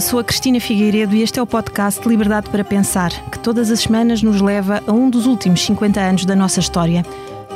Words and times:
Sou 0.00 0.18
a 0.18 0.24
Cristina 0.24 0.58
Figueiredo 0.58 1.14
e 1.14 1.22
este 1.22 1.38
é 1.38 1.42
o 1.42 1.46
podcast 1.46 2.08
Liberdade 2.08 2.48
para 2.48 2.64
Pensar, 2.64 3.10
que 3.30 3.38
todas 3.38 3.70
as 3.70 3.80
semanas 3.80 4.22
nos 4.22 4.40
leva 4.40 4.82
a 4.86 4.92
um 4.92 5.10
dos 5.10 5.26
últimos 5.26 5.60
50 5.60 6.00
anos 6.00 6.24
da 6.24 6.34
nossa 6.34 6.58
história. 6.58 7.04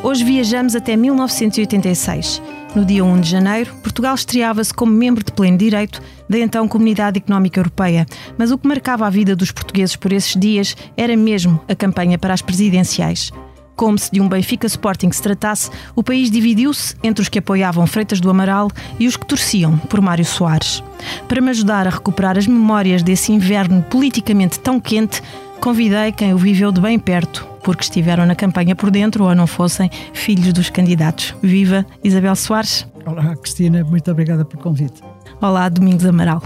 Hoje 0.03 0.23
viajamos 0.25 0.77
até 0.77 0.95
1986. 0.95 2.43
No 2.75 2.85
dia 2.85 3.03
1 3.03 3.21
de 3.23 3.31
janeiro, 3.31 3.75
Portugal 3.77 4.15
estreava-se 4.15 4.75
como 4.75 4.93
membro 4.93 5.25
de 5.25 5.33
pleno 5.33 5.57
direito 5.57 6.03
da 6.29 6.39
então 6.39 6.69
Comunidade 6.69 7.17
Económica 7.17 7.61
Europeia, 7.61 8.05
mas 8.37 8.51
o 8.51 8.59
que 8.59 8.69
marcava 8.69 9.07
a 9.07 9.11
vida 9.11 9.35
dos 9.35 9.51
portugueses 9.51 9.97
por 9.97 10.13
esses 10.13 10.39
dias 10.39 10.77
era 10.99 11.17
mesmo 11.17 11.59
a 11.67 11.75
campanha 11.75 12.19
para 12.19 12.35
as 12.35 12.43
presidenciais. 12.43 13.33
Como 13.77 13.99
se 13.99 14.11
de 14.11 14.21
um 14.21 14.29
Benfica 14.29 14.67
Sporting 14.67 15.11
se 15.11 15.21
tratasse, 15.23 15.71
o 15.97 16.03
país 16.03 16.31
dividiu-se 16.31 16.95
entre 17.03 17.23
os 17.23 17.29
que 17.29 17.41
apoiavam 17.41 17.87
Freitas 17.87 18.21
do 18.21 18.31
Amaral 18.31 18.71
e 18.99 19.07
os 19.07 19.17
que 19.17 19.27
torciam 19.27 19.77
por 19.77 20.01
Mário 20.01 20.25
Soares. 20.25 20.83
Para 21.27 21.41
me 21.41 21.51
ajudar 21.51 21.87
a 21.87 21.91
recuperar 21.91 22.39
as 22.39 22.47
memórias 22.47 23.03
desse 23.03 23.33
inverno 23.33 23.83
politicamente 23.83 24.61
tão 24.61 24.81
quente, 24.81 25.23
convidei 25.61 26.13
quem 26.13 26.33
o 26.33 26.39
viveu 26.39 26.71
de 26.71 26.81
bem 26.81 26.99
perto, 26.99 27.47
porque 27.65 27.83
estiveram 27.83 28.27
na 28.27 28.37
campanha 28.37 28.77
por 28.77 28.91
dentro 28.91 29.25
ou 29.25 29.35
não 29.35 29.47
fossem 29.47 29.91
filhos 30.13 30.53
dos 30.53 30.71
candidatos. 30.71 31.35
Viva 31.43 31.85
Isabel 32.03 32.37
Soares. 32.37 32.87
Olá, 33.05 33.35
Cristina, 33.37 33.83
muito 33.83 34.11
obrigada 34.11 34.45
pelo 34.45 34.63
convite. 34.63 35.03
Olá, 35.41 35.69
Domingos 35.69 36.07
Amaral. 36.07 36.43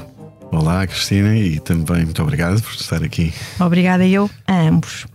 Olá, 0.51 0.87
Cristina, 0.87 1.37
e 1.37 1.61
também 1.61 2.05
muito 2.05 2.23
obrigado 2.23 2.63
por 2.63 2.73
estar 2.73 3.03
aqui. 3.03 3.35
Obrigada 3.61 4.07
eu 4.07 4.31
a 4.47 4.55
ambos. 4.61 5.07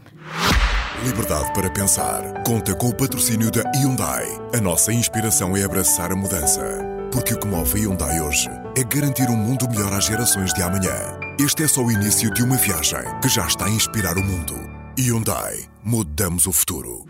Liberdade 1.03 1.53
para 1.53 1.69
pensar. 1.69 2.21
Conta 2.45 2.73
com 2.73 2.87
o 2.87 2.95
patrocínio 2.95 3.51
da 3.51 3.61
Hyundai. 3.75 4.25
A 4.55 4.61
nossa 4.61 4.93
inspiração 4.93 5.55
é 5.57 5.63
abraçar 5.63 6.13
a 6.13 6.15
mudança. 6.15 6.61
Porque 7.11 7.33
o 7.33 7.39
que 7.39 7.45
move 7.45 7.77
a 7.77 7.83
Hyundai 7.83 8.21
hoje 8.21 8.49
é 8.77 8.83
garantir 8.85 9.29
um 9.29 9.35
mundo 9.35 9.67
melhor 9.69 9.91
às 9.91 10.05
gerações 10.05 10.53
de 10.53 10.61
amanhã. 10.61 10.95
Este 11.37 11.63
é 11.63 11.67
só 11.67 11.83
o 11.83 11.91
início 11.91 12.33
de 12.33 12.41
uma 12.41 12.55
viagem 12.55 13.03
que 13.21 13.27
já 13.27 13.45
está 13.45 13.65
a 13.65 13.69
inspirar 13.69 14.17
o 14.17 14.23
mundo. 14.23 14.55
Hyundai. 14.97 15.65
Mudamos 15.83 16.47
o 16.47 16.53
futuro. 16.53 17.05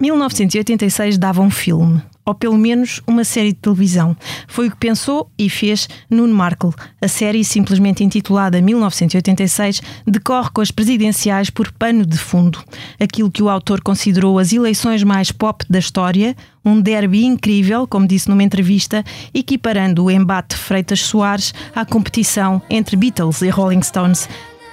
1986 0.00 1.18
dava 1.18 1.42
um 1.42 1.50
filme, 1.50 2.02
ou 2.30 2.34
pelo 2.34 2.56
menos 2.56 3.02
uma 3.08 3.24
série 3.24 3.52
de 3.52 3.58
televisão. 3.58 4.16
Foi 4.46 4.68
o 4.68 4.70
que 4.70 4.76
pensou 4.76 5.28
e 5.36 5.50
fez 5.50 5.88
Nuno 6.08 6.32
Markle. 6.32 6.70
A 7.02 7.08
série, 7.08 7.42
simplesmente 7.42 8.04
intitulada 8.04 8.62
1986, 8.62 9.82
decorre 10.06 10.50
com 10.54 10.60
as 10.60 10.70
presidenciais 10.70 11.50
por 11.50 11.72
pano 11.72 12.06
de 12.06 12.16
fundo. 12.16 12.62
Aquilo 13.00 13.32
que 13.32 13.42
o 13.42 13.48
autor 13.48 13.80
considerou 13.80 14.38
as 14.38 14.52
eleições 14.52 15.02
mais 15.02 15.32
pop 15.32 15.64
da 15.68 15.80
história, 15.80 16.36
um 16.64 16.80
derby 16.80 17.24
incrível, 17.24 17.84
como 17.84 18.06
disse 18.06 18.28
numa 18.28 18.44
entrevista, 18.44 19.02
equiparando 19.34 20.04
o 20.04 20.10
embate 20.10 20.54
Freitas-Soares 20.54 21.52
à 21.74 21.84
competição 21.84 22.62
entre 22.70 22.96
Beatles 22.96 23.42
e 23.42 23.48
Rolling 23.48 23.82
Stones. 23.82 24.28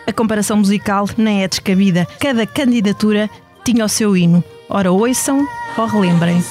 A 0.05 0.13
comparação 0.13 0.57
musical 0.57 1.09
nem 1.17 1.43
é 1.43 1.47
descabida. 1.47 2.07
Cada 2.19 2.45
candidatura 2.45 3.27
tinha 3.65 3.83
o 3.83 3.89
seu 3.89 4.15
hino. 4.15 4.43
Ora, 4.69 4.91
ouçam 4.91 5.47
ou 5.75 5.87
relembrem. 5.87 6.41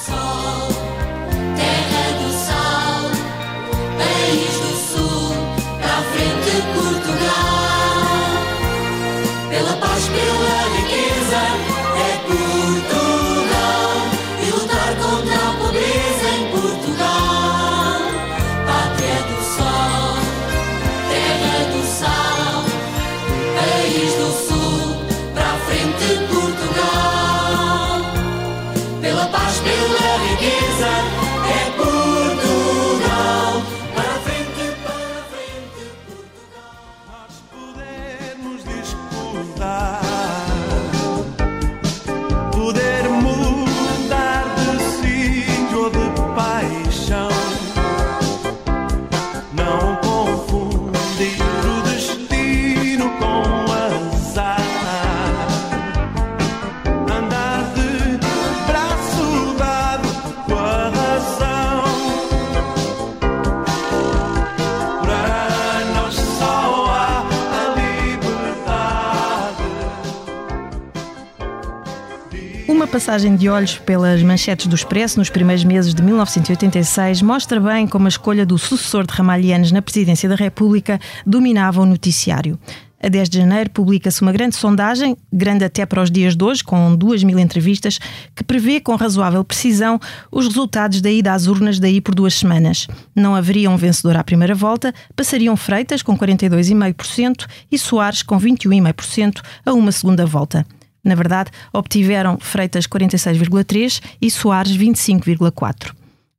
Passagem 72.97 73.35
de 73.35 73.47
olhos 73.47 73.77
pelas 73.77 74.23
manchetes 74.23 74.65
do 74.65 74.75
Expresso 74.75 75.19
nos 75.19 75.29
primeiros 75.29 75.63
meses 75.63 75.93
de 75.93 76.01
1986 76.01 77.21
mostra 77.21 77.59
bem 77.59 77.85
como 77.85 78.07
a 78.07 78.09
escolha 78.09 78.43
do 78.43 78.57
sucessor 78.57 79.05
de 79.05 79.13
Ramalhianes 79.13 79.71
na 79.71 79.83
presidência 79.83 80.27
da 80.27 80.33
República 80.33 80.99
dominava 81.23 81.79
o 81.79 81.85
noticiário. 81.85 82.57
A 82.99 83.07
10 83.07 83.29
de 83.29 83.37
janeiro 83.37 83.69
publica-se 83.69 84.23
uma 84.23 84.31
grande 84.31 84.55
sondagem, 84.55 85.15
grande 85.31 85.63
até 85.63 85.85
para 85.85 86.01
os 86.01 86.09
dias 86.09 86.35
de 86.35 86.43
hoje, 86.43 86.63
com 86.63 86.95
2 86.95 87.23
mil 87.23 87.37
entrevistas, 87.37 87.99
que 88.35 88.43
prevê 88.43 88.79
com 88.79 88.95
razoável 88.95 89.43
precisão 89.43 89.99
os 90.31 90.47
resultados 90.47 90.99
da 90.99 91.11
ida 91.11 91.33
às 91.33 91.45
urnas 91.45 91.77
daí 91.77 92.01
por 92.01 92.15
duas 92.15 92.33
semanas. 92.33 92.87
Não 93.15 93.35
haveria 93.35 93.69
um 93.69 93.77
vencedor 93.77 94.17
à 94.17 94.23
primeira 94.23 94.55
volta, 94.55 94.91
passariam 95.15 95.55
Freitas 95.55 96.01
com 96.01 96.17
42,5% 96.17 97.45
e 97.71 97.77
Soares 97.77 98.23
com 98.23 98.39
21,5% 98.39 99.43
a 99.63 99.71
uma 99.71 99.91
segunda 99.91 100.25
volta. 100.25 100.65
Na 101.07 101.15
verdade, 101.15 101.51
obtiveram 101.71 102.37
Freitas 102.37 102.85
46,3 102.85 104.01
e 104.21 104.29
Soares 104.29 104.75
25,4. 104.75 105.93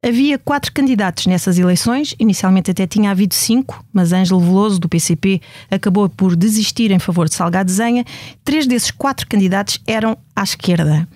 Havia 0.05 0.39
quatro 0.39 0.73
candidatos 0.73 1.27
nessas 1.27 1.59
eleições, 1.59 2.15
inicialmente 2.21 2.71
até 2.71 2.87
tinha 2.87 3.11
havido 3.11 3.35
cinco, 3.35 3.85
mas 3.93 4.13
Ângelo 4.13 4.41
Veloso, 4.41 4.79
do 4.79 4.89
PCP, 4.89 5.41
acabou 5.71 6.09
por 6.09 6.37
desistir 6.37 6.91
em 6.91 6.99
favor 6.99 7.29
de 7.29 7.35
Salgado 7.35 7.71
Zenha. 7.73 8.05
Três 8.45 8.67
desses 8.67 8.91
quatro 8.91 9.27
candidatos 9.27 9.81
eram 9.87 10.17
à 10.37 10.43
esquerda. 10.45 11.09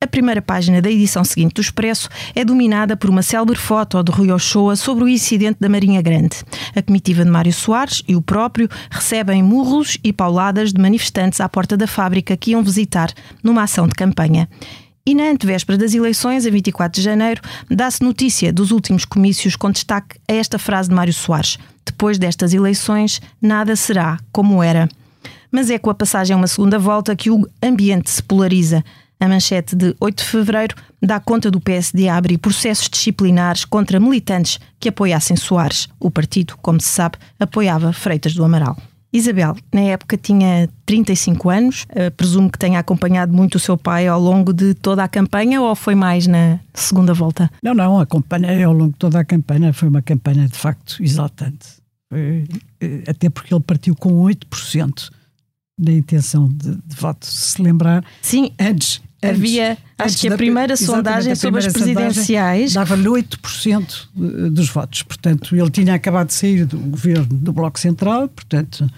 A 0.00 0.06
primeira 0.06 0.40
página 0.40 0.80
da 0.80 0.88
edição 0.88 1.24
seguinte 1.24 1.54
do 1.54 1.60
Expresso 1.60 2.08
é 2.32 2.44
dominada 2.44 2.96
por 2.96 3.10
uma 3.10 3.20
célebre 3.20 3.56
foto 3.56 4.00
de 4.00 4.12
Rui 4.12 4.30
Ochoa 4.30 4.76
sobre 4.76 5.02
o 5.02 5.08
incidente 5.08 5.58
da 5.58 5.68
Marinha 5.68 6.00
Grande. 6.00 6.36
A 6.72 6.80
comitiva 6.80 7.24
de 7.24 7.30
Mário 7.30 7.52
Soares 7.52 8.04
e 8.06 8.14
o 8.14 8.22
próprio 8.22 8.68
recebem 8.88 9.42
murros 9.42 9.98
e 10.04 10.12
pauladas 10.12 10.72
de 10.72 10.80
manifestantes 10.80 11.40
à 11.40 11.48
porta 11.48 11.76
da 11.76 11.88
fábrica 11.88 12.36
que 12.36 12.52
iam 12.52 12.62
visitar 12.62 13.12
numa 13.42 13.64
ação 13.64 13.88
de 13.88 13.94
campanha. 13.94 14.48
E 15.04 15.16
na 15.16 15.30
antevéspera 15.30 15.76
das 15.76 15.92
eleições, 15.94 16.46
a 16.46 16.50
24 16.50 17.00
de 17.00 17.04
janeiro, 17.04 17.42
dá-se 17.68 18.00
notícia 18.00 18.52
dos 18.52 18.70
últimos 18.70 19.04
comícios 19.04 19.56
com 19.56 19.68
destaque 19.68 20.16
a 20.28 20.32
esta 20.32 20.60
frase 20.60 20.90
de 20.90 20.94
Mário 20.94 21.12
Soares: 21.12 21.58
Depois 21.84 22.18
destas 22.18 22.54
eleições, 22.54 23.20
nada 23.42 23.74
será 23.74 24.16
como 24.30 24.62
era. 24.62 24.88
Mas 25.50 25.70
é 25.70 25.78
com 25.78 25.90
a 25.90 25.94
passagem 25.94 26.34
a 26.34 26.36
uma 26.36 26.46
segunda 26.46 26.78
volta 26.78 27.16
que 27.16 27.32
o 27.32 27.48
ambiente 27.60 28.10
se 28.10 28.22
polariza. 28.22 28.84
A 29.20 29.26
manchete 29.26 29.74
de 29.74 29.96
8 30.00 30.18
de 30.18 30.24
fevereiro 30.24 30.76
dá 31.02 31.18
conta 31.18 31.50
do 31.50 31.60
PSD 31.60 32.08
a 32.08 32.16
abrir 32.16 32.38
processos 32.38 32.88
disciplinares 32.88 33.64
contra 33.64 33.98
militantes 33.98 34.60
que 34.78 34.88
apoiassem 34.88 35.36
Soares. 35.36 35.88
O 35.98 36.10
partido, 36.10 36.56
como 36.62 36.80
se 36.80 36.88
sabe, 36.88 37.18
apoiava 37.38 37.92
Freitas 37.92 38.34
do 38.34 38.44
Amaral. 38.44 38.76
Isabel, 39.12 39.56
na 39.72 39.80
época 39.80 40.16
tinha 40.16 40.68
35 40.84 41.50
anos, 41.50 41.86
uh, 41.90 42.10
presumo 42.14 42.50
que 42.50 42.58
tenha 42.58 42.78
acompanhado 42.78 43.32
muito 43.32 43.54
o 43.54 43.58
seu 43.58 43.76
pai 43.76 44.06
ao 44.06 44.20
longo 44.20 44.52
de 44.52 44.74
toda 44.74 45.02
a 45.02 45.08
campanha 45.08 45.60
ou 45.60 45.74
foi 45.74 45.94
mais 45.94 46.26
na 46.26 46.60
segunda 46.74 47.14
volta? 47.14 47.50
Não, 47.62 47.74
não, 47.74 47.98
acompanhei 47.98 48.62
ao 48.62 48.72
longo 48.72 48.92
de 48.92 48.98
toda 48.98 49.18
a 49.18 49.24
campanha, 49.24 49.72
foi 49.72 49.88
uma 49.88 50.02
campanha 50.02 50.46
de 50.46 50.56
facto 50.56 51.02
exaltante. 51.02 51.78
Foi, 52.10 52.44
eh, 52.80 53.04
até 53.08 53.30
porque 53.30 53.52
ele 53.52 53.62
partiu 53.62 53.96
com 53.96 54.22
8% 54.22 55.10
da 55.78 55.92
intenção 55.92 56.48
de, 56.48 56.74
de 56.74 56.96
voto. 56.96 57.24
Se 57.24 57.62
lembrar, 57.62 58.04
Sim, 58.20 58.50
antes 58.60 59.00
Havia, 59.20 59.72
antes, 59.72 59.84
acho 59.98 60.18
que 60.18 60.28
a 60.28 60.36
primeira 60.36 60.76
sondagem 60.76 61.34
sobre 61.34 61.66
as 61.66 61.72
presidenciais. 61.72 62.74
Dava-lhe 62.74 63.08
8% 63.08 64.50
dos 64.50 64.68
votos. 64.68 65.02
Portanto, 65.02 65.56
ele 65.56 65.70
tinha 65.70 65.94
acabado 65.94 66.28
de 66.28 66.34
sair 66.34 66.64
do 66.64 66.78
governo 66.78 67.26
do 67.26 67.52
Bloco 67.52 67.80
Central, 67.80 68.28
portanto, 68.28 68.88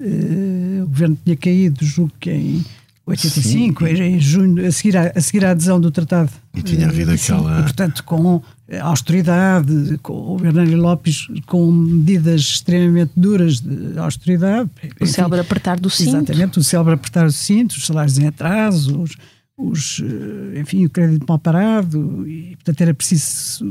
uh, 0.00 0.82
o 0.82 0.86
governo 0.86 1.18
tinha 1.24 1.36
caído, 1.36 1.84
julgo 1.84 2.12
que 2.18 2.30
em 2.30 2.64
85, 3.06 3.86
Sim. 3.86 3.92
em 4.02 4.20
junho, 4.20 4.66
a 4.66 4.70
seguir, 4.70 4.96
à, 4.96 5.12
a 5.14 5.20
seguir 5.20 5.44
à 5.44 5.52
adesão 5.52 5.80
do 5.80 5.90
tratado. 5.90 6.30
E 6.54 6.62
tinha 6.62 6.88
havido 6.88 7.12
aquela. 7.12 7.60
E, 7.60 7.62
portanto, 7.62 8.04
com 8.04 8.42
austeridade, 8.82 9.98
com 10.02 10.12
o 10.12 10.36
Bernardo 10.36 10.76
Lopes 10.76 11.26
com 11.46 11.70
medidas 11.72 12.42
extremamente 12.42 13.12
duras 13.16 13.60
de 13.60 13.98
austeridade. 13.98 14.68
O 15.00 15.06
célebre 15.06 15.40
apertar 15.40 15.80
do 15.80 15.88
cinto. 15.88 16.10
Exatamente, 16.10 16.58
o 16.58 16.64
célebre 16.64 16.94
apertar 16.94 17.26
do 17.26 17.32
cinto, 17.32 17.72
os 17.72 17.86
salários 17.86 18.18
em 18.18 18.26
atraso, 18.26 19.00
os, 19.00 19.16
os, 19.58 20.00
eh, 20.00 20.60
enfim, 20.60 20.84
o 20.84 20.90
crédito 20.90 21.26
mal 21.28 21.36
parado, 21.36 22.24
e 22.28 22.54
portanto 22.54 22.80
era 22.80 22.94
preciso 22.94 23.64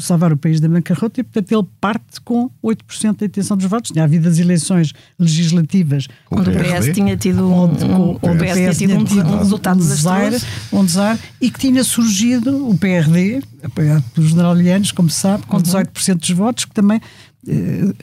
salvar 0.00 0.32
o 0.32 0.36
país 0.36 0.58
da 0.58 0.68
bancarrota, 0.68 1.20
e 1.20 1.22
portanto 1.22 1.52
ele 1.52 1.68
parte 1.80 2.20
com 2.22 2.50
8% 2.62 3.20
da 3.20 3.26
intenção 3.26 3.56
dos 3.56 3.66
votos. 3.66 3.92
Tinha 3.92 4.04
havido 4.04 4.28
as 4.28 4.40
eleições 4.40 4.92
legislativas. 5.16 6.08
Onde 6.28 6.50
o 6.50 6.52
PS 6.52 6.92
tinha 6.92 7.16
tido 7.16 7.46
um, 7.46 7.66
um, 7.66 8.10
o 8.10 8.18
PS 8.18 8.78
tinha 8.78 9.04
tido 9.04 9.24
um, 9.28 9.34
um 9.34 9.38
resultado 9.38 9.78
desastroso. 9.78 10.44
Um 10.72 10.84
desar, 10.84 11.16
e 11.40 11.50
que 11.52 11.58
tinha 11.60 11.84
surgido 11.84 12.68
o 12.68 12.76
PRD, 12.76 13.40
apoiado 13.62 14.02
pelos 14.12 14.30
generalianos, 14.30 14.90
como 14.90 15.08
se 15.08 15.20
sabe, 15.20 15.46
com 15.46 15.56
18% 15.58 16.08
uhum. 16.08 16.16
dos 16.16 16.30
votos, 16.30 16.64
que 16.64 16.74
também 16.74 17.00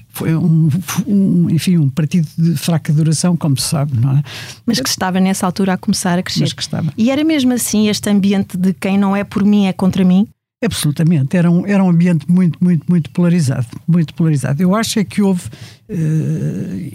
foi 0.10 0.36
um, 0.36 0.70
um, 1.08 1.50
enfim, 1.50 1.78
um 1.78 1.90
partido 1.90 2.28
de 2.38 2.56
fraca 2.56 2.92
duração, 2.92 3.36
como 3.38 3.60
se 3.60 3.68
sabe, 3.68 4.00
não 4.00 4.18
é? 4.18 4.24
Mas 4.66 4.80
que 4.80 4.90
estava 4.90 5.20
nessa 5.20 5.46
altura 5.46 5.74
a 5.74 5.78
começar 5.78 6.18
a 6.18 6.24
crescer. 6.24 6.42
Mas 6.42 6.54
que 6.54 6.62
estava. 6.62 6.94
E 6.98 7.12
era 7.12 7.24
mesmo 7.24 7.54
assim 7.54 7.88
este 7.88 8.10
ambiente 8.10 8.58
de 8.58 8.74
quem 8.74 8.98
não 8.98 9.16
é 9.16 9.24
por 9.24 9.44
mim 9.44 9.68
é 9.68 9.74
contra 9.74 10.04
mim? 10.04 10.28
Absolutamente, 10.64 11.38
era 11.38 11.52
um, 11.52 11.68
era 11.68 11.84
um 11.84 11.90
ambiente 11.90 12.30
muito, 12.30 12.58
muito, 12.64 12.86
muito 12.90 13.10
polarizado, 13.12 13.68
muito 13.88 14.14
polarizado. 14.14 14.64
Eu 14.64 14.74
acho 14.74 15.00
é 15.00 15.04
que 15.04 15.22
houve, 15.22 15.48
uh, 15.90 16.92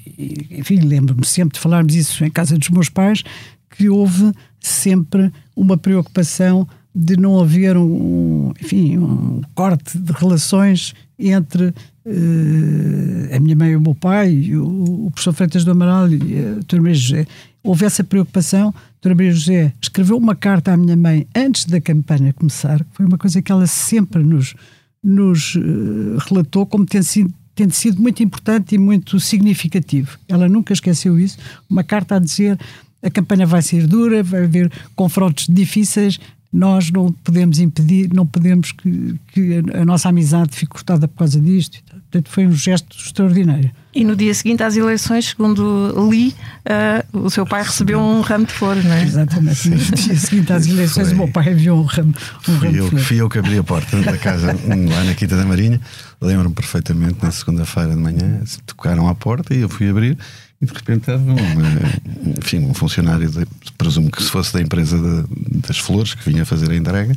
enfim, 0.50 0.80
lembro-me 0.80 1.24
sempre 1.24 1.54
de 1.54 1.60
falarmos 1.60 1.94
isso 1.94 2.24
em 2.24 2.30
casa 2.30 2.58
dos 2.58 2.68
meus 2.70 2.88
pais, 2.88 3.22
que 3.70 3.88
houve 3.88 4.32
sempre 4.58 5.30
uma 5.54 5.76
preocupação 5.76 6.66
de 6.94 7.16
não 7.16 7.40
haver 7.40 7.76
um, 7.76 8.52
enfim, 8.60 8.98
um 8.98 9.40
corte 9.54 9.96
de 9.98 10.12
relações 10.12 10.94
entre 11.18 11.66
uh, 11.66 13.36
a 13.36 13.38
minha 13.38 13.54
mãe 13.54 13.70
e 13.70 13.76
o 13.76 13.80
meu 13.80 13.94
pai, 13.94 14.54
o, 14.54 15.06
o 15.06 15.10
professor 15.10 15.32
Freitas 15.32 15.64
do 15.64 15.70
Amaral 15.70 16.08
e 16.12 16.38
a 16.38 16.52
doutora 16.54 16.82
Maria 16.82 16.94
José. 16.94 17.26
Houve 17.62 17.84
essa 17.84 18.02
preocupação. 18.02 18.68
A 18.70 18.72
doutora 18.94 19.14
Maria 19.14 19.32
José 19.32 19.72
escreveu 19.80 20.16
uma 20.16 20.34
carta 20.34 20.72
à 20.72 20.76
minha 20.76 20.96
mãe 20.96 21.26
antes 21.34 21.64
da 21.64 21.80
campanha 21.80 22.32
começar, 22.32 22.78
que 22.78 22.96
foi 22.96 23.06
uma 23.06 23.18
coisa 23.18 23.40
que 23.40 23.52
ela 23.52 23.66
sempre 23.66 24.22
nos, 24.24 24.54
nos 25.02 25.54
uh, 25.54 26.18
relatou 26.28 26.66
como 26.66 26.84
tendo 26.84 27.04
sido, 27.04 27.32
tendo 27.54 27.72
sido 27.72 28.02
muito 28.02 28.22
importante 28.22 28.74
e 28.74 28.78
muito 28.78 29.20
significativo. 29.20 30.18
Ela 30.26 30.48
nunca 30.48 30.72
esqueceu 30.72 31.18
isso. 31.18 31.38
Uma 31.68 31.84
carta 31.84 32.16
a 32.16 32.18
dizer 32.18 32.58
a 33.02 33.10
campanha 33.10 33.46
vai 33.46 33.62
ser 33.62 33.86
dura, 33.86 34.22
vai 34.22 34.44
haver 34.44 34.70
confrontos 34.94 35.46
difíceis, 35.48 36.18
nós 36.52 36.90
não 36.90 37.12
podemos 37.12 37.60
impedir, 37.60 38.10
não 38.12 38.26
podemos 38.26 38.72
que, 38.72 39.14
que 39.28 39.62
a, 39.72 39.84
nossa 39.84 40.08
amizade 40.08 40.56
fique 40.56 40.72
cortada 40.72 41.06
por 41.06 41.18
causa 41.18 41.40
disto. 41.40 41.78
Portanto, 41.88 42.28
foi 42.28 42.44
um 42.44 42.52
gesto 42.52 42.96
extraordinário. 42.96 43.70
E 43.94 44.04
no 44.04 44.16
dia 44.16 44.34
seguinte 44.34 44.62
às 44.62 44.76
eleições, 44.76 45.26
segundo 45.26 45.94
li, 46.10 46.34
uh, 46.66 47.24
o 47.24 47.30
seu 47.30 47.46
pai 47.46 47.62
recebeu 47.62 48.00
um 48.00 48.20
ramo 48.20 48.46
de 48.46 48.52
flores, 48.52 48.84
não 48.84 48.92
é? 48.92 49.02
Exatamente. 49.02 49.68
No 49.68 49.76
dia 49.94 50.16
seguinte 50.16 50.52
às 50.52 50.66
eleições, 50.66 51.08
foi. 51.08 51.14
o 51.14 51.18
meu 51.18 51.28
pai 51.28 51.52
enviou 51.52 51.78
um 51.78 51.84
ramo, 51.84 52.14
um 52.48 52.52
ramo 52.56 52.76
eu, 52.76 52.84
de 52.84 52.90
flores. 52.90 53.06
Fui 53.06 53.20
eu 53.20 53.28
que 53.28 53.38
abri 53.38 53.58
a 53.58 53.64
porta 53.64 54.00
da 54.00 54.18
casa 54.18 54.48
lá 54.48 55.04
na 55.04 55.14
Quinta 55.14 55.36
da 55.36 55.44
Marinha. 55.44 55.80
Lembro-me 56.20 56.54
perfeitamente, 56.54 57.18
na 57.22 57.30
segunda-feira 57.30 57.90
de 57.90 58.00
manhã, 58.00 58.42
tocaram 58.66 59.08
à 59.08 59.14
porta 59.14 59.54
e 59.54 59.60
eu 59.60 59.68
fui 59.68 59.88
abrir 59.88 60.18
e 60.60 60.66
de 60.66 60.72
repente 60.72 61.10
estava 61.10 61.22
um, 61.22 62.30
enfim, 62.38 62.58
um 62.58 62.74
funcionário, 62.74 63.30
de, 63.30 63.46
presumo 63.78 64.10
que 64.10 64.22
se 64.22 64.28
fosse 64.28 64.52
da 64.52 64.60
empresa 64.60 64.98
de, 64.98 65.58
das 65.60 65.78
flores, 65.78 66.14
que 66.14 66.30
vinha 66.30 66.44
fazer 66.44 66.70
a 66.70 66.76
entrega, 66.76 67.16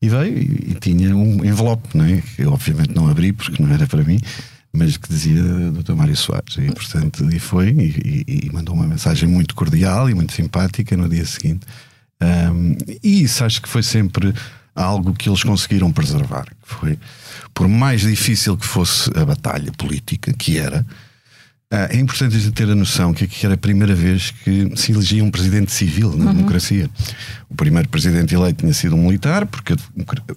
e 0.00 0.08
veio 0.08 0.38
e, 0.38 0.72
e, 0.72 0.74
tinha 0.74 1.16
um 1.16 1.44
envelope, 1.44 1.96
não 1.96 2.04
é? 2.04 2.20
que 2.20 2.42
eu 2.42 2.52
obviamente 2.52 2.94
não 2.94 3.08
abri 3.08 3.32
porque 3.32 3.62
não 3.62 3.72
era 3.72 3.86
para 3.86 4.02
mim, 4.02 4.20
mas 4.72 4.96
que 4.96 5.08
dizia 5.08 5.42
Dr. 5.70 5.94
Mário 5.94 6.16
Soares. 6.16 6.56
E, 6.58 6.72
portanto, 6.72 7.28
e 7.32 7.38
foi 7.38 7.68
e, 7.70 8.24
e, 8.26 8.50
mandou 8.52 8.74
uma 8.74 8.86
mensagem 8.86 9.28
muito 9.28 9.54
cordial 9.54 10.10
e 10.10 10.14
muito 10.14 10.32
simpática 10.32 10.96
no 10.96 11.08
dia 11.08 11.24
seguinte. 11.24 11.66
Um, 12.20 12.76
e 13.02 13.22
isso 13.22 13.44
acho 13.44 13.60
que 13.60 13.68
foi 13.68 13.82
sempre 13.82 14.34
algo 14.74 15.12
que 15.12 15.28
eles 15.28 15.42
conseguiram 15.42 15.92
preservar. 15.92 16.46
Foi, 16.62 16.98
por 17.52 17.68
mais 17.68 18.00
difícil 18.02 18.56
que 18.56 18.66
fosse 18.66 19.10
a 19.14 19.24
batalha 19.24 19.70
política, 19.72 20.32
que 20.32 20.58
era, 20.58 20.86
é 21.74 21.96
importante 21.96 22.36
a 22.36 22.38
gente 22.38 22.52
ter 22.52 22.68
a 22.68 22.74
noção 22.74 23.14
que 23.14 23.24
aqui 23.24 23.46
era 23.46 23.54
a 23.54 23.58
primeira 23.58 23.94
vez 23.94 24.30
que 24.30 24.70
se 24.76 24.92
elegia 24.92 25.24
um 25.24 25.30
presidente 25.30 25.72
civil 25.72 26.14
na 26.14 26.26
uhum. 26.26 26.34
democracia. 26.34 26.90
O 27.48 27.54
primeiro 27.54 27.88
presidente 27.88 28.34
eleito 28.34 28.60
tinha 28.60 28.74
sido 28.74 28.94
um 28.94 29.06
militar, 29.06 29.46
porque 29.46 29.74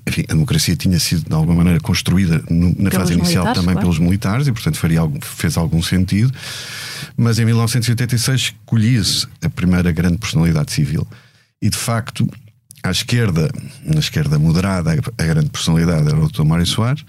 enfim, 0.07 0.23
a 0.29 0.33
democracia 0.33 0.77
tinha 0.77 0.97
sido 0.97 1.27
de 1.27 1.33
alguma 1.33 1.55
maneira 1.55 1.81
construída 1.81 2.41
no, 2.49 2.69
na 2.69 2.89
pelos 2.89 2.93
fase 2.93 3.13
inicial 3.15 3.47
também 3.47 3.73
claro. 3.73 3.81
pelos 3.81 3.99
militares 3.99 4.47
e, 4.47 4.51
portanto, 4.53 4.77
faria 4.77 5.01
algum, 5.01 5.19
fez 5.19 5.57
algum 5.57 5.83
sentido. 5.83 6.33
Mas 7.17 7.37
em 7.37 7.43
1986 7.43 8.41
escolhia-se 8.41 9.27
a 9.43 9.49
primeira 9.49 9.91
grande 9.91 10.17
personalidade 10.17 10.71
civil. 10.71 11.05
E, 11.61 11.69
de 11.69 11.77
facto, 11.77 12.29
à 12.81 12.91
esquerda, 12.91 13.51
na 13.83 13.99
esquerda 13.99 14.39
moderada, 14.39 14.91
a 14.91 15.23
grande 15.23 15.49
personalidade 15.49 16.07
era 16.07 16.17
o 16.17 16.29
Dr. 16.29 16.45
Mário 16.45 16.65
Soares. 16.65 17.03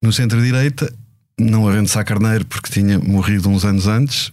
No 0.00 0.12
centro-direita, 0.12 0.92
não 1.38 1.68
havendo 1.68 1.88
Sá 1.88 2.02
Carneiro, 2.02 2.44
porque 2.44 2.70
tinha 2.70 2.98
morrido 2.98 3.48
uns 3.48 3.64
anos 3.64 3.86
antes, 3.86 4.32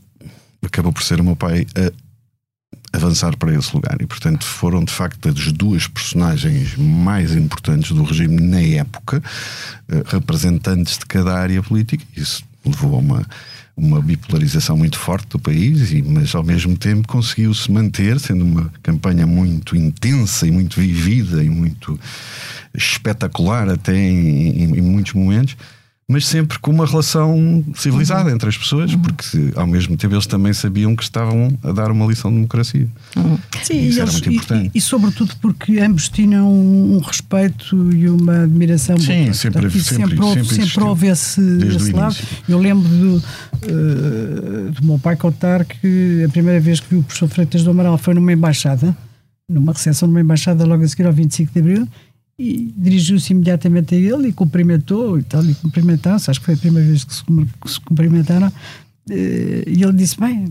acabou 0.61 0.91
por 0.91 1.03
ser 1.03 1.21
o 1.21 1.23
meu 1.23 1.35
pai 1.35 1.67
a 1.75 2.97
avançar 2.97 3.37
para 3.37 3.53
esse 3.53 3.73
lugar. 3.73 3.97
E, 4.01 4.07
portanto, 4.07 4.43
foram 4.43 4.83
de 4.83 4.91
facto 4.91 5.29
as 5.29 5.51
duas 5.51 5.87
personagens 5.87 6.75
mais 6.75 7.35
importantes 7.35 7.91
do 7.91 8.03
regime 8.03 8.41
na 8.41 8.61
época, 8.61 9.21
eh, 9.89 10.03
representantes 10.07 10.97
de 10.97 11.05
cada 11.05 11.35
área 11.35 11.61
política. 11.61 12.03
Isso 12.15 12.43
levou 12.65 12.95
a 12.95 12.97
uma, 12.97 13.27
uma 13.77 14.01
bipolarização 14.01 14.75
muito 14.75 14.97
forte 14.97 15.27
do 15.29 15.39
país, 15.39 15.91
mas 16.03 16.33
ao 16.33 16.43
mesmo 16.43 16.75
tempo 16.77 17.07
conseguiu-se 17.07 17.69
manter, 17.71 18.19
sendo 18.19 18.43
uma 18.43 18.71
campanha 18.81 19.27
muito 19.27 19.75
intensa 19.75 20.47
e 20.47 20.51
muito 20.51 20.79
vivida 20.79 21.43
e 21.43 21.49
muito 21.49 21.99
espetacular, 22.73 23.69
até 23.69 23.95
em, 23.95 24.63
em, 24.63 24.77
em 24.77 24.81
muitos 24.81 25.13
momentos 25.13 25.55
mas 26.07 26.27
sempre 26.27 26.59
com 26.59 26.69
uma 26.69 26.85
relação 26.85 27.63
civilizada 27.73 28.29
uhum. 28.29 28.35
entre 28.35 28.47
as 28.47 28.55
pessoas, 28.55 28.93
uhum. 28.93 28.99
porque 28.99 29.51
ao 29.55 29.65
mesmo 29.65 29.97
tempo 29.97 30.13
eles 30.13 30.27
também 30.27 30.53
sabiam 30.53 30.95
que 30.95 31.01
estavam 31.01 31.57
a 31.63 31.71
dar 31.71 31.89
uma 31.89 32.05
lição 32.05 32.29
de 32.29 32.35
democracia. 32.35 32.87
Uhum. 33.15 33.39
Sim, 33.63 33.87
isso 33.87 33.99
era 33.99 34.11
muito 34.11 34.29
importante. 34.31 34.71
E, 34.73 34.77
e, 34.77 34.81
sobretudo 34.81 35.35
porque 35.41 35.79
ambos 35.79 36.07
tinham 36.07 36.47
um 36.47 36.99
respeito 36.99 37.91
e 37.91 38.07
uma 38.07 38.43
admiração. 38.43 38.97
Sim, 38.99 39.33
sempre, 39.33 39.61
Portanto, 39.61 39.83
sempre, 39.83 39.95
sempre, 39.95 40.21
houve, 40.21 40.45
sempre, 40.45 40.67
sempre 40.67 40.83
houve 40.83 41.07
esse, 41.07 41.41
esse 41.75 41.91
lado. 41.91 42.15
Eu 42.47 42.59
lembro 42.59 42.87
do, 42.87 43.17
uh, 43.17 44.71
do 44.71 44.85
meu 44.85 44.99
pai 44.99 45.15
contar 45.15 45.65
que 45.65 46.23
a 46.23 46.29
primeira 46.29 46.59
vez 46.59 46.79
que 46.79 46.87
viu 46.87 46.99
o 46.99 47.03
professor 47.03 47.27
Freitas 47.29 47.63
do 47.63 47.71
Amaral 47.71 47.97
foi 47.97 48.13
numa 48.13 48.31
embaixada, 48.31 48.95
numa 49.49 49.73
recepção 49.73 50.07
numa 50.07 50.21
embaixada 50.21 50.65
logo 50.65 50.83
a 50.83 50.87
seguir 50.87 51.07
ao 51.07 51.13
25 51.13 51.51
de 51.51 51.59
Abril, 51.59 51.87
e 52.37 52.73
dirigiu-se 52.75 53.31
imediatamente 53.31 53.95
a 53.95 53.97
ele 53.97 54.27
e 54.27 54.33
cumprimentou 54.33 55.17
e 55.17 55.23
tal, 55.23 55.43
e 55.45 55.55
cumprimentaram-se, 55.55 56.29
acho 56.29 56.39
que 56.39 56.45
foi 56.45 56.55
a 56.55 56.57
primeira 56.57 56.87
vez 56.87 57.03
que 57.03 57.13
se, 57.13 57.23
que 57.23 57.71
se 57.71 57.79
cumprimentaram, 57.79 58.51
eh, 59.09 59.63
e 59.67 59.83
ele 59.83 59.93
disse: 59.93 60.19
Bem, 60.19 60.45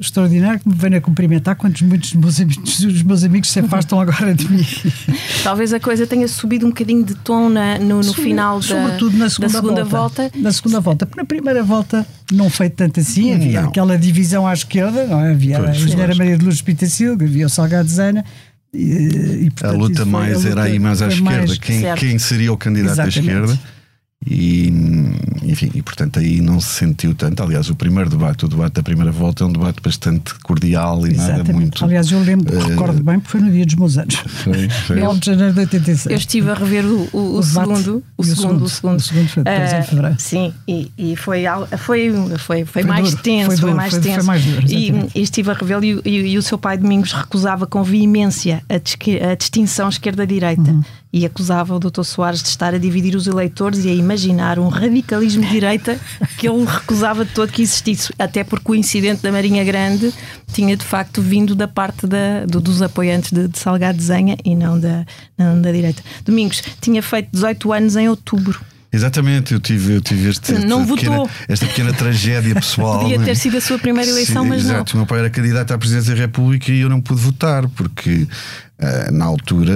extraordinário 0.00 0.58
que 0.58 0.68
me 0.68 0.74
venha 0.74 1.00
cumprimentar, 1.02 1.54
quantos 1.54 1.82
muitos 1.82 2.12
dos 2.12 2.20
meus, 2.20 2.40
amigos, 2.40 2.80
dos 2.80 3.02
meus 3.02 3.24
amigos 3.24 3.50
se 3.50 3.60
afastam 3.60 4.00
agora 4.00 4.34
de 4.34 4.50
mim. 4.50 4.66
Talvez 5.44 5.72
a 5.72 5.78
coisa 5.78 6.06
tenha 6.06 6.26
subido 6.26 6.64
um 6.64 6.70
bocadinho 6.70 7.04
de 7.04 7.14
tom 7.14 7.50
na, 7.50 7.78
no, 7.78 8.00
no 8.00 8.14
final 8.14 8.58
da, 8.58 8.62
Sobretudo 8.62 9.18
na 9.18 9.28
segunda, 9.28 9.52
segunda 9.52 9.84
volta, 9.84 10.22
volta, 10.22 10.38
Na 10.38 10.52
segunda 10.52 10.80
volta, 10.80 11.06
porque 11.06 11.20
na 11.20 11.26
primeira 11.26 11.62
volta 11.62 12.06
não 12.32 12.48
foi 12.48 12.70
tanto 12.70 13.00
assim, 13.00 13.34
havia 13.34 13.60
não. 13.60 13.68
aquela 13.68 13.98
divisão 13.98 14.46
à 14.46 14.54
esquerda, 14.54 15.06
não 15.06 15.20
é? 15.20 15.32
havia 15.32 15.58
pois, 15.60 15.70
a 15.70 15.74
engenheira 15.74 16.14
Maria 16.14 16.38
de 16.38 16.44
Luz 16.44 16.62
Pitacilga, 16.62 17.26
havia 17.26 17.44
o 17.44 17.50
Salgado 17.50 17.88
Zana 17.88 18.24
e, 18.74 19.46
e, 19.46 19.50
portanto, 19.50 19.74
a 19.74 19.76
luta 19.76 20.04
mais 20.04 20.34
a 20.34 20.38
luta 20.38 20.48
era 20.50 20.62
aí 20.64 20.78
mais 20.78 21.00
à 21.00 21.08
esquerda. 21.08 21.30
Mais, 21.30 21.58
quem, 21.58 21.94
quem, 21.94 22.18
seria 22.18 22.52
o 22.52 22.56
candidato 22.56 23.00
Exatamente. 23.00 23.18
à 23.18 23.22
esquerda? 23.22 23.73
E, 24.26 24.72
enfim, 25.42 25.70
e 25.74 25.82
portanto 25.82 26.18
aí 26.18 26.40
não 26.40 26.60
se 26.60 26.70
sentiu 26.70 27.14
tanto. 27.14 27.42
Aliás, 27.42 27.68
o 27.68 27.74
primeiro 27.74 28.08
debate, 28.08 28.44
o 28.46 28.48
debate 28.48 28.74
da 28.74 28.82
primeira 28.82 29.12
volta, 29.12 29.44
é 29.44 29.46
um 29.46 29.52
debate 29.52 29.82
bastante 29.82 30.34
cordial 30.36 31.06
e 31.06 31.10
Exatamente. 31.10 31.38
nada 31.38 31.52
muito. 31.52 31.84
Aliás, 31.84 32.10
eu 32.10 32.20
lembro, 32.20 32.56
uh, 32.56 32.68
recordo 32.68 33.02
bem, 33.02 33.18
porque 33.20 33.32
foi 33.32 33.40
no 33.40 33.52
dia 33.52 33.66
dos 33.66 33.74
meus 33.74 33.98
anos. 33.98 34.14
Foi, 34.14 34.68
foi. 34.68 35.00
9 35.00 35.20
de 35.20 35.26
janeiro 35.26 35.52
de 35.52 35.60
86. 35.60 36.06
Eu 36.06 36.16
estive 36.16 36.50
a 36.50 36.54
rever 36.54 36.86
o, 36.86 37.08
o, 37.12 37.18
o, 37.18 37.38
o 37.38 37.42
segundo, 37.42 38.02
o, 38.16 38.24
segundo, 38.24 38.64
o 38.64 38.68
segundo. 38.68 38.98
O 38.98 39.00
segundo 39.00 39.28
foi 39.28 39.42
depois 39.44 39.72
uh, 39.72 39.76
em 39.76 39.82
fevereiro. 39.82 40.16
Sim, 40.18 40.54
e, 40.66 40.90
e 40.96 41.16
foi, 41.16 41.44
foi, 41.78 42.12
foi, 42.38 42.64
foi, 42.64 42.82
mais 42.82 43.10
duro, 43.10 43.22
tenso. 43.22 43.46
Foi, 43.46 43.56
duro, 43.56 43.68
foi 43.68 43.74
mais 43.74 43.92
foi, 43.92 44.02
tenso. 44.02 44.16
Foi 44.16 44.24
mais 44.24 44.44
duro, 44.44 44.66
e, 44.68 44.90
e, 45.14 45.22
estive 45.22 45.50
a 45.50 45.54
revê-lo 45.54 45.84
e, 45.84 46.00
e, 46.04 46.32
e, 46.32 46.38
o 46.38 46.42
seu 46.42 46.56
pai 46.56 46.78
Domingos 46.78 47.12
recusava 47.12 47.66
com 47.66 47.82
veemência 47.82 48.62
a, 48.70 48.74
a 49.30 49.34
distinção 49.34 49.88
esquerda-direita. 49.88 50.70
Uhum 50.70 50.82
e 51.14 51.24
acusava 51.24 51.76
o 51.76 51.78
Dr. 51.78 52.02
Soares 52.02 52.42
de 52.42 52.48
estar 52.48 52.74
a 52.74 52.78
dividir 52.78 53.14
os 53.14 53.28
eleitores 53.28 53.84
e 53.84 53.88
a 53.88 53.94
imaginar 53.94 54.58
um 54.58 54.66
radicalismo 54.66 55.44
de 55.44 55.48
direita 55.48 55.96
que 56.36 56.48
ele 56.48 56.64
recusava 56.64 57.24
de 57.24 57.32
todo 57.32 57.52
que 57.52 57.62
existisse, 57.62 58.12
até 58.18 58.42
porque 58.42 58.72
o 58.72 58.74
incidente 58.74 59.22
da 59.22 59.30
Marinha 59.30 59.62
Grande 59.62 60.12
tinha 60.52 60.76
de 60.76 60.84
facto 60.84 61.22
vindo 61.22 61.54
da 61.54 61.68
parte 61.68 62.08
da, 62.08 62.44
do, 62.46 62.60
dos 62.60 62.82
apoiantes 62.82 63.30
de, 63.30 63.46
de 63.46 63.56
Salgado 63.56 63.96
Desenha 63.96 64.36
e 64.44 64.56
não 64.56 64.78
da, 64.78 65.06
não 65.38 65.62
da 65.62 65.70
direita. 65.70 66.02
Domingos 66.24 66.60
tinha 66.80 67.00
feito 67.00 67.28
18 67.30 67.72
anos 67.72 67.94
em 67.94 68.08
outubro. 68.08 68.73
Exatamente, 68.94 69.54
eu 69.54 69.60
tive, 69.60 69.94
eu 69.94 70.00
tive 70.00 70.28
este, 70.28 70.52
não 70.52 70.82
esta, 70.82 70.94
pequena, 70.94 71.22
esta 71.48 71.66
pequena 71.68 71.92
tragédia 71.92 72.54
pessoal. 72.54 73.00
Podia 73.00 73.16
não 73.16 73.24
é? 73.24 73.26
ter 73.26 73.36
sido 73.36 73.56
a 73.56 73.60
sua 73.60 73.78
primeira 73.78 74.10
eleição, 74.10 74.42
Sim, 74.44 74.48
mas 74.48 74.64
não. 74.64 74.74
exato. 74.74 74.94
O 74.94 74.96
meu 74.98 75.06
pai 75.06 75.18
era 75.20 75.30
candidato 75.30 75.72
à 75.72 75.78
presidência 75.78 76.14
da 76.14 76.20
República 76.20 76.70
e 76.72 76.80
eu 76.80 76.88
não 76.88 77.00
pude 77.00 77.20
votar, 77.20 77.68
porque 77.70 78.26
ah, 78.78 79.10
na 79.10 79.24
altura 79.24 79.72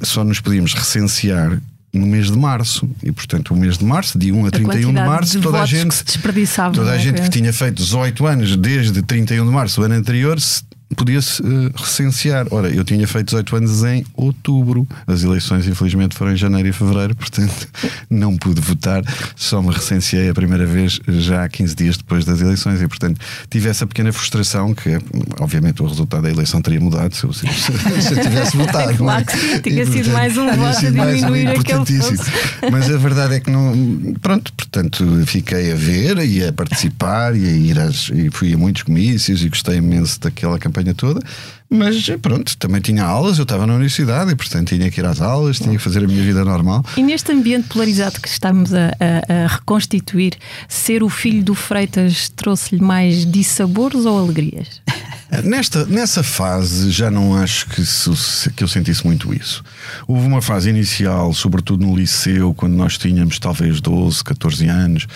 ah, 0.00 0.04
só 0.04 0.22
nos 0.24 0.40
podíamos 0.40 0.74
recensear 0.74 1.58
no 1.92 2.06
mês 2.06 2.30
de 2.30 2.36
março. 2.36 2.88
E 3.02 3.10
portanto, 3.10 3.54
o 3.54 3.56
mês 3.56 3.78
de 3.78 3.84
março, 3.84 4.18
de 4.18 4.30
1 4.30 4.46
a 4.46 4.50
31 4.50 4.88
de 4.88 4.92
março, 4.92 5.36
de 5.38 5.42
toda 5.42 5.62
a 5.62 5.66
gente. 5.66 6.04
desperdiçava, 6.04 6.74
Toda 6.74 6.86
não 6.88 6.92
a 6.92 6.96
é? 6.96 6.98
gente 6.98 7.22
que 7.22 7.30
tinha 7.30 7.52
feito 7.52 7.76
18 7.82 8.26
anos 8.26 8.56
desde 8.56 9.00
31 9.02 9.46
de 9.46 9.50
março 9.52 9.80
do 9.80 9.86
ano 9.86 9.94
anterior 9.94 10.38
se- 10.38 10.62
podia-se 10.96 11.42
eh, 11.42 11.70
recensear. 11.74 12.46
Ora, 12.50 12.68
eu 12.70 12.82
tinha 12.84 13.06
feito 13.06 13.26
18 13.26 13.56
anos 13.56 13.84
em 13.84 14.04
outubro. 14.14 14.86
As 15.06 15.22
eleições, 15.22 15.66
infelizmente, 15.66 16.14
foram 16.16 16.32
em 16.32 16.36
janeiro 16.36 16.68
e 16.68 16.72
fevereiro, 16.72 17.14
portanto, 17.14 17.68
não 18.10 18.36
pude 18.36 18.60
votar. 18.60 19.02
Só 19.36 19.60
me 19.62 19.70
recenseei 19.72 20.28
a 20.30 20.34
primeira 20.34 20.66
vez 20.66 20.98
já 21.06 21.44
há 21.44 21.48
15 21.48 21.74
dias 21.74 21.96
depois 21.98 22.24
das 22.24 22.40
eleições 22.40 22.80
e, 22.80 22.88
portanto, 22.88 23.20
tive 23.50 23.68
essa 23.68 23.86
pequena 23.86 24.12
frustração 24.12 24.74
que, 24.74 24.98
obviamente, 25.40 25.82
o 25.82 25.86
resultado 25.86 26.22
da 26.22 26.30
eleição 26.30 26.60
teria 26.62 26.80
mudado 26.80 27.14
se 27.14 27.24
eu, 27.24 27.32
se, 27.32 27.46
se 27.46 28.12
eu 28.14 28.20
tivesse 28.22 28.56
votado. 28.56 28.90
é? 28.92 28.96
Claro 28.96 29.24
que 29.26 29.36
sim, 29.38 29.60
tinha 29.60 29.82
E, 29.82 29.86
sido 29.86 29.94
portanto, 29.96 30.12
mais 30.14 30.36
um 30.38 30.46
voto 30.46 30.62
a 30.64 30.72
sido 30.74 30.92
diminuir 30.92 31.48
aquele 31.48 31.58
importantíssimo. 31.58 32.16
fosse. 32.16 32.30
Mas 32.72 32.90
a 32.90 32.96
verdade 32.96 33.34
é 33.34 33.40
que 33.40 33.50
não. 33.50 34.14
Pronto, 34.20 34.52
portanto, 34.54 35.22
fiquei 35.26 35.72
a 35.72 35.74
ver 35.76 36.18
e 36.18 36.44
a 36.46 36.52
participar 36.52 37.36
e 37.36 37.46
a 37.46 37.50
ir 37.52 37.78
às, 37.78 38.10
e 38.12 38.30
fui 38.30 38.52
a 38.54 38.58
muitos 38.58 38.82
comícios 38.82 39.42
e 39.42 39.48
gostei 39.48 39.76
imenso 39.76 40.18
daquela 40.20 40.58
campanha 40.58 40.77
toda. 40.94 41.20
Mas 41.70 42.08
pronto, 42.22 42.56
também 42.56 42.80
tinha 42.80 43.04
aulas, 43.04 43.36
eu 43.38 43.42
estava 43.42 43.66
na 43.66 43.74
universidade 43.74 44.32
e 44.32 44.34
portanto 44.36 44.68
tinha 44.68 44.90
que 44.90 45.00
ir 45.00 45.04
às 45.06 45.20
aulas, 45.20 45.58
tinha 45.58 45.76
que 45.76 45.82
fazer 45.82 46.02
a 46.02 46.06
minha 46.06 46.22
vida 46.22 46.44
normal. 46.44 46.84
E 46.96 47.02
neste 47.02 47.30
ambiente 47.30 47.68
polarizado 47.68 48.20
que 48.20 48.28
estamos 48.28 48.72
a, 48.72 48.88
a- 48.98 49.44
a 49.44 49.46
reconstituir, 49.48 50.32
ser 50.66 51.02
o 51.02 51.08
filho 51.10 51.42
do 51.44 51.54
Freitas 51.54 52.30
trouxe-lhe 52.34 52.80
mais 52.82 53.30
dissabores 53.30 54.06
ou 54.06 54.18
alegrias? 54.18 54.80
Nesta, 55.44 55.84
nessa 55.84 56.22
fase 56.22 56.90
já 56.90 57.10
não 57.10 57.36
acho 57.36 57.66
que, 57.68 57.84
se- 57.84 58.48
que 58.56 58.64
eu 58.64 58.68
sentisse 58.68 59.04
muito 59.06 59.34
isso. 59.34 59.62
Houve 60.06 60.26
uma 60.26 60.40
fase 60.40 60.70
inicial, 60.70 61.34
sobretudo 61.34 61.84
no 61.84 61.94
liceu, 61.94 62.54
quando 62.54 62.72
nós 62.72 62.96
tínhamos 62.96 63.38
talvez 63.38 63.78
12, 63.78 64.24
14 64.24 64.66
anos, 64.68 65.06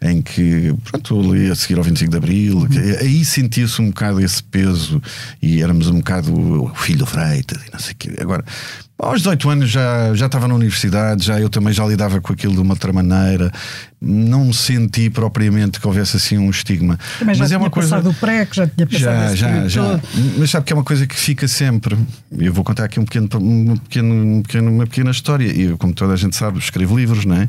em 0.00 0.22
que, 0.22 0.74
pronto, 0.84 1.20
ali 1.20 1.50
a 1.50 1.54
seguir 1.54 1.76
ao 1.76 1.84
25 1.84 2.10
de 2.10 2.16
Abril, 2.16 2.66
que 2.66 2.78
aí 2.78 3.22
sentia-se 3.26 3.82
um 3.82 3.88
bocado 3.88 4.22
esse 4.22 4.42
peso 4.42 5.02
e 5.42 5.60
éramos 5.62 5.86
um 5.98 6.00
bocado 6.00 6.62
o 6.62 6.74
filho 6.74 7.00
do 7.00 7.06
Freitas 7.06 7.62
e 7.66 7.72
não 7.72 7.78
sei 7.78 7.92
o 7.92 7.96
quê. 7.96 8.16
Agora, 8.20 8.44
aos 8.98 9.18
18 9.22 9.50
anos 9.50 9.70
já, 9.70 10.14
já 10.14 10.26
estava 10.26 10.48
na 10.48 10.54
universidade, 10.54 11.24
já 11.24 11.38
eu 11.40 11.48
também 11.48 11.72
já 11.72 11.84
lidava 11.86 12.20
com 12.20 12.32
aquilo 12.32 12.54
de 12.54 12.60
uma 12.60 12.74
outra 12.74 12.92
maneira, 12.92 13.50
não 14.00 14.44
me 14.46 14.54
senti 14.54 15.10
propriamente 15.10 15.80
que 15.80 15.86
houvesse 15.86 16.16
assim 16.16 16.38
um 16.38 16.50
estigma. 16.50 16.98
Também 17.18 17.34
já 17.34 17.40
Mas 17.42 17.50
é 17.50 17.54
tinha 17.54 17.58
uma 17.64 17.70
coisa. 17.70 17.88
passado 17.90 18.10
o 18.10 18.14
pré, 18.14 18.46
que 18.46 18.56
já 18.56 18.66
tinha 18.68 18.86
passado 18.86 19.02
Já, 19.02 19.34
já, 19.34 19.68
já. 19.68 19.82
todo. 19.82 20.02
Mas 20.38 20.50
sabe 20.50 20.66
que 20.66 20.72
é 20.72 20.76
uma 20.76 20.84
coisa 20.84 21.04
que 21.06 21.16
fica 21.16 21.48
sempre. 21.48 21.96
Eu 22.38 22.52
vou 22.52 22.62
contar 22.62 22.84
aqui 22.84 23.00
um 23.00 23.04
pequeno, 23.04 23.28
uma, 23.40 23.76
pequeno, 23.76 24.14
um 24.14 24.42
pequeno- 24.42 24.70
uma 24.70 24.86
pequena 24.86 25.10
história. 25.10 25.46
Eu, 25.46 25.76
como 25.76 25.92
toda 25.92 26.12
a 26.12 26.16
gente 26.16 26.36
sabe, 26.36 26.58
escrevo 26.60 26.96
livros, 26.96 27.24
não 27.24 27.36
é? 27.36 27.48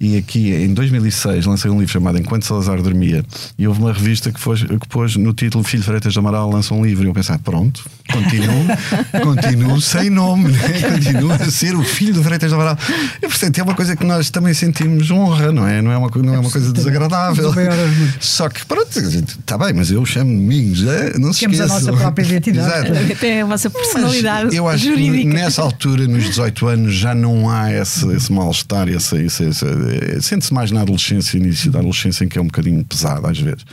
E 0.00 0.16
aqui 0.16 0.52
em 0.52 0.72
2006 0.72 1.46
lancei 1.46 1.68
um 1.68 1.78
livro 1.80 1.92
chamado 1.92 2.16
Enquanto 2.18 2.44
Salazar 2.44 2.80
Dormia. 2.80 3.24
E 3.58 3.66
houve 3.66 3.80
uma 3.80 3.92
revista 3.92 4.30
que, 4.30 4.38
foi, 4.38 4.56
que 4.56 4.88
pôs 4.88 5.16
no 5.16 5.32
título 5.32 5.64
Filho 5.64 5.82
Freitas 5.82 6.12
de 6.12 6.18
Amaral 6.20 6.48
lança 6.48 6.72
um 6.74 6.84
livro. 6.84 7.04
E 7.06 7.08
eu 7.08 7.14
pensei, 7.14 7.34
ah, 7.34 7.40
pronto, 7.42 7.84
continuo, 8.12 8.66
continuo 9.20 9.80
sem 9.80 10.10
nome, 10.10 10.52
né? 10.52 10.58
Continuo 10.90 11.32
a 11.32 11.50
ser 11.50 11.74
o 11.74 11.82
filho 11.82 12.14
do 12.14 12.22
Freitas 12.22 12.52
Amaral. 12.52 12.76
E 13.22 13.26
portanto 13.28 13.58
é 13.58 13.62
uma 13.62 13.74
coisa 13.74 13.96
que 13.96 14.04
nós 14.04 14.30
também 14.30 14.54
sentimos 14.54 15.10
honra, 15.10 15.52
não 15.52 15.66
é? 15.66 15.80
Não 15.82 15.90
é 15.92 15.96
uma, 15.96 16.10
não 16.16 16.34
é 16.34 16.38
uma 16.38 16.50
coisa 16.50 16.72
desagradável. 16.72 17.52
Muito. 17.52 18.24
Só 18.24 18.48
que 18.48 18.64
pronto, 18.66 18.98
está 18.98 19.56
bem, 19.58 19.72
mas 19.74 19.90
eu 19.90 20.04
chamo 20.06 20.30
Domingos, 20.32 20.82
é? 20.86 21.18
não 21.18 21.32
se 21.32 21.40
Temos 21.40 21.60
a 21.60 21.64
esqueçam. 21.66 21.86
nossa 21.92 22.00
própria 22.02 22.24
identidade. 22.24 22.88
Exato. 22.90 23.12
Até 23.12 23.40
a 23.42 23.44
vossa 23.46 23.70
personalidade 23.70 24.44
Mas 24.46 24.54
eu 24.54 24.68
acho 24.68 24.84
jurídica. 24.84 25.18
que 25.18 25.24
nessa 25.26 25.62
altura, 25.62 26.06
nos 26.06 26.24
18 26.24 26.66
anos, 26.66 26.94
já 26.94 27.14
não 27.14 27.48
há 27.50 27.72
esse, 27.72 28.06
esse 28.12 28.32
mal-estar, 28.32 28.88
esse, 28.88 29.16
esse, 29.16 29.44
esse- 29.44 29.64
eh, 29.66 30.18
sente-se 30.20 30.52
mais 30.54 30.70
na 30.70 30.82
adolescência, 30.82 31.36
início 31.36 31.70
da 31.70 31.78
adolescência, 31.80 32.24
em 32.24 32.28
que 32.28 32.38
é 32.38 32.40
um 32.40 32.46
bocadinho 32.46 32.84
pesado 32.84 33.26
às 33.26 33.38
vezes. 33.38 33.64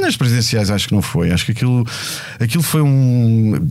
Nas 0.00 0.16
presidenciais 0.16 0.70
acho 0.70 0.88
que 0.88 0.94
não 0.94 1.02
foi. 1.02 1.30
Acho 1.30 1.44
que 1.44 1.52
aquilo, 1.52 1.86
aquilo 2.40 2.62
foi 2.62 2.80
um. 2.80 3.68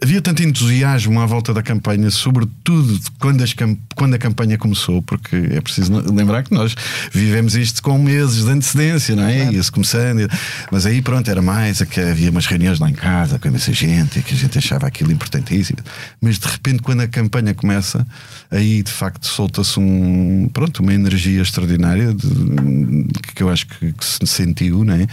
Havia 0.00 0.20
tanto 0.22 0.42
entusiasmo 0.42 1.18
à 1.20 1.26
volta 1.26 1.52
da 1.54 1.62
campanha, 1.62 2.08
sobretudo 2.10 3.00
quando, 3.18 3.42
as 3.42 3.52
quando 3.96 4.14
a 4.14 4.18
campanha 4.18 4.56
começou, 4.58 5.02
porque 5.02 5.34
é 5.50 5.60
preciso 5.60 5.92
lembrar 6.12 6.44
que 6.44 6.52
nós 6.52 6.74
vivemos 7.10 7.56
isto 7.56 7.82
com 7.82 7.98
meses 7.98 8.44
de 8.44 8.50
antecedência, 8.50 9.16
não 9.16 9.24
é? 9.24 9.52
Ia-se 9.52 9.72
começando. 9.72 10.28
Mas 10.70 10.86
aí 10.86 11.02
pronto, 11.02 11.28
era 11.30 11.42
mais, 11.42 11.80
é 11.80 11.86
que 11.86 11.98
havia 11.98 12.30
umas 12.30 12.46
reuniões 12.46 12.78
lá 12.78 12.88
em 12.88 12.94
casa 12.94 13.38
com 13.38 13.48
essa 13.48 13.72
gente, 13.72 14.18
e 14.20 14.22
que 14.22 14.34
a 14.34 14.36
gente 14.36 14.56
achava 14.58 14.86
aquilo 14.86 15.10
importantíssimo. 15.10 15.78
Mas 16.20 16.38
de 16.38 16.46
repente, 16.46 16.82
quando 16.82 17.00
a 17.00 17.08
campanha 17.08 17.54
começa, 17.54 18.06
aí 18.50 18.82
de 18.82 18.92
facto 18.92 19.26
solta-se 19.26 19.80
um, 19.80 20.48
pronto, 20.52 20.80
uma 20.80 20.94
energia 20.94 21.42
extraordinária 21.42 22.12
de- 22.14 23.06
que 23.34 23.42
eu 23.42 23.48
acho 23.48 23.66
que, 23.66 23.92
que 23.92 24.04
se 24.04 24.26
sentiu, 24.26 24.84
né? 24.84 25.06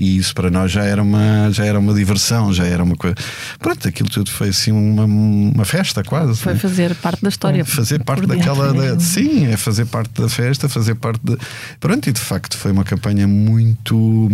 E 0.00 0.16
isso 0.16 0.34
para 0.34 0.50
nós 0.50 0.72
já 0.72 0.82
era 0.82 1.02
uma, 1.02 1.50
já 1.52 1.66
era 1.66 1.78
uma 1.78 1.92
diversão, 1.92 2.54
já 2.54 2.64
era 2.64 2.82
uma 2.82 2.96
coisa. 2.96 3.14
Pronto, 3.58 3.86
aquilo 3.86 4.08
tudo 4.08 4.30
foi 4.30 4.48
assim 4.48 4.72
uma, 4.72 5.04
uma 5.04 5.64
festa 5.66 6.02
quase. 6.02 6.40
Foi 6.40 6.54
né? 6.54 6.58
fazer 6.58 6.94
parte 6.94 7.20
da 7.20 7.28
história. 7.28 7.62
Fazer 7.66 8.02
parte 8.02 8.26
daquela. 8.26 8.72
né? 8.72 8.94
da- 8.94 8.98
sim, 8.98 9.44
é 9.44 9.58
fazer 9.58 9.84
parte 9.84 10.18
da 10.18 10.26
festa, 10.26 10.70
fazer 10.70 10.94
parte 10.94 11.20
de. 11.22 11.36
Pronto, 11.78 12.08
e 12.08 12.12
de 12.12 12.20
facto 12.20 12.56
foi 12.56 12.72
uma 12.72 12.82
campanha 12.82 13.28
muito. 13.28 14.26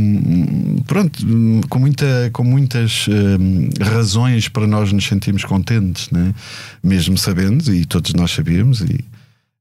Pronto, 0.87 1.19
com, 1.69 1.81
muita, 1.81 2.31
com 2.33 2.45
muitas 2.45 3.07
hum, 3.09 3.69
razões 3.81 4.49
para 4.49 4.69
nós 4.69 4.93
nos 4.93 5.05
sentirmos 5.05 5.45
contentes, 5.45 6.09
né? 6.13 6.33
mesmo 6.81 7.19
sabendo, 7.19 7.75
e 7.75 7.85
todos 7.85 8.15
nós 8.15 8.31
sabíamos, 8.31 8.83
e 8.83 9.05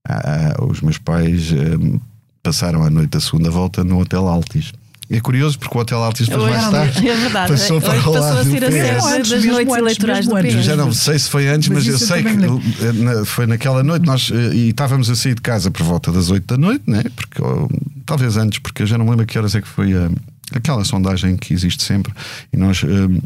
ah, 0.07 0.53
ah, 0.59 0.65
os 0.65 0.81
meus 0.81 0.99
pais 0.99 1.51
hum, 1.51 1.99
passaram 2.43 2.83
a 2.83 2.91
noite 2.91 3.09
da 3.09 3.19
segunda 3.19 3.49
volta 3.49 3.83
no 3.83 3.99
Hotel 3.99 4.27
Altis. 4.27 4.71
É 5.09 5.19
curioso 5.19 5.59
porque 5.59 5.77
o 5.77 5.81
Hotel 5.81 6.03
Altis 6.03 6.27
depois 6.27 6.45
Hoje, 6.51 6.53
mais 6.55 6.71
tarde 6.71 7.09
é 7.09 7.15
verdade. 7.15 7.51
passou 7.51 7.79
para 7.79 7.99
o 7.99 8.13
passou 8.13 8.39
a 8.39 8.43
do 8.43 8.49
ser 8.51 8.63
a 8.63 8.71
sede 9.01 9.29
das 9.29 9.45
noites 9.45 9.75
eleitorais 9.75 10.27
do. 10.27 10.35
PS. 10.35 10.65
já 10.65 10.75
não 10.75 10.91
sei 10.91 11.19
se 11.19 11.29
foi 11.29 11.47
antes, 11.47 11.69
mas, 11.69 11.85
Mas 11.85 12.01
eu 12.01 12.07
sei 12.07 12.23
que 12.23 12.29
eh, 12.29 12.91
na- 12.93 13.23
foi 13.25 13.45
naquela 13.45 13.83
noite 13.83 14.05
nós 14.05 14.31
eh, 14.33 14.55
e 14.55 14.69
estávamos 14.69 15.09
a 15.09 15.15
sair 15.15 15.35
de 15.35 15.41
casa 15.41 15.69
por 15.69 15.83
volta 15.83 16.11
das 16.11 16.29
8 16.31 16.45
da 16.47 16.57
noite, 16.57 16.83
né? 16.87 17.03
Porque 17.15 17.41
oh, 17.41 17.69
talvez 18.05 18.35
antes, 18.35 18.57
porque 18.59 18.81
eu 18.81 18.87
já 18.87 18.97
não 18.97 19.05
me 19.05 19.11
lembro 19.11 19.23
a 19.23 19.27
que 19.27 19.37
horas 19.37 19.53
é 19.53 19.61
que 19.61 19.67
foi 19.67 19.93
a, 19.93 20.09
aquela 20.53 20.83
sondagem 20.83 21.37
que 21.37 21.53
existe 21.53 21.83
sempre 21.83 22.11
e 22.51 22.57
nós 22.57 22.81
eh, 22.83 23.21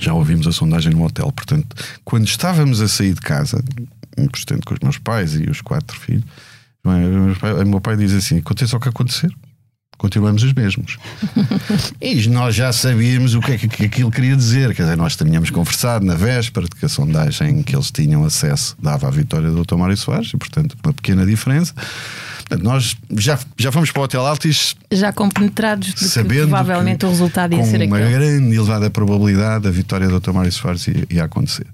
já 0.00 0.12
ouvimos 0.12 0.46
a 0.46 0.52
sondagem 0.52 0.92
no 0.92 1.04
hotel. 1.04 1.30
Portanto, 1.30 1.76
quando 2.04 2.26
estávamos 2.26 2.80
a 2.80 2.88
sair 2.88 3.14
de 3.14 3.20
casa, 3.20 3.62
portanto, 4.16 4.62
com 4.64 4.74
os 4.74 4.80
meus 4.82 4.98
pais 4.98 5.34
e 5.36 5.48
os 5.48 5.60
quatro 5.60 5.98
filhos, 5.98 6.24
é? 6.84 6.88
o 6.88 6.92
meu 7.26 7.36
pai, 7.36 7.52
o 7.52 7.66
meu 7.66 7.80
pai 7.80 7.96
diz 7.96 8.12
assim: 8.12 8.38
aconteça 8.38 8.76
o 8.76 8.80
que 8.80 8.88
acontecer. 8.88 9.32
Continuamos 9.98 10.42
os 10.42 10.52
mesmos. 10.52 10.98
e 12.00 12.28
nós 12.28 12.54
já 12.54 12.72
sabíamos 12.72 13.34
o 13.34 13.40
que 13.40 13.52
é 13.52 13.58
que, 13.58 13.68
que 13.68 13.84
aquilo 13.84 14.10
queria 14.10 14.36
dizer. 14.36 14.74
Quer 14.74 14.82
dizer, 14.82 14.96
nós 14.96 15.16
tínhamos 15.16 15.50
conversado 15.50 16.04
na 16.04 16.14
véspera 16.14 16.66
de 16.66 16.76
que 16.76 16.84
a 16.84 16.88
sondagem 16.88 17.62
que 17.62 17.74
eles 17.74 17.90
tinham 17.90 18.24
acesso 18.24 18.76
dava 18.80 19.08
a 19.08 19.10
vitória 19.10 19.50
do 19.50 19.64
Dr. 19.64 19.76
Mário 19.76 19.96
Soares, 19.96 20.32
e 20.34 20.36
portanto, 20.36 20.76
uma 20.84 20.92
pequena 20.92 21.24
diferença. 21.24 21.72
Portanto, 22.48 22.62
nós 22.62 22.96
já, 23.16 23.38
já 23.56 23.72
fomos 23.72 23.90
para 23.90 24.00
o 24.00 24.04
Hotel 24.04 24.24
Altis 24.24 24.76
Já 24.92 25.12
compenetrados 25.12 25.88
de 25.88 25.94
que 25.94 26.04
sabendo 26.04 26.48
provavelmente 26.48 26.98
que 26.98 27.06
o 27.06 27.08
resultado 27.08 27.54
ia 27.54 27.58
com 27.58 27.66
ser 27.66 27.82
uma 27.82 27.96
aquele. 27.96 28.12
grande 28.12 28.54
e 28.54 28.56
elevada 28.56 28.88
probabilidade 28.88 29.66
a 29.66 29.70
vitória 29.70 30.06
do 30.06 30.20
Dr. 30.20 30.30
Mário 30.30 30.52
Soares 30.52 30.86
ia, 30.86 31.06
ia 31.10 31.24
acontecer. 31.24 31.66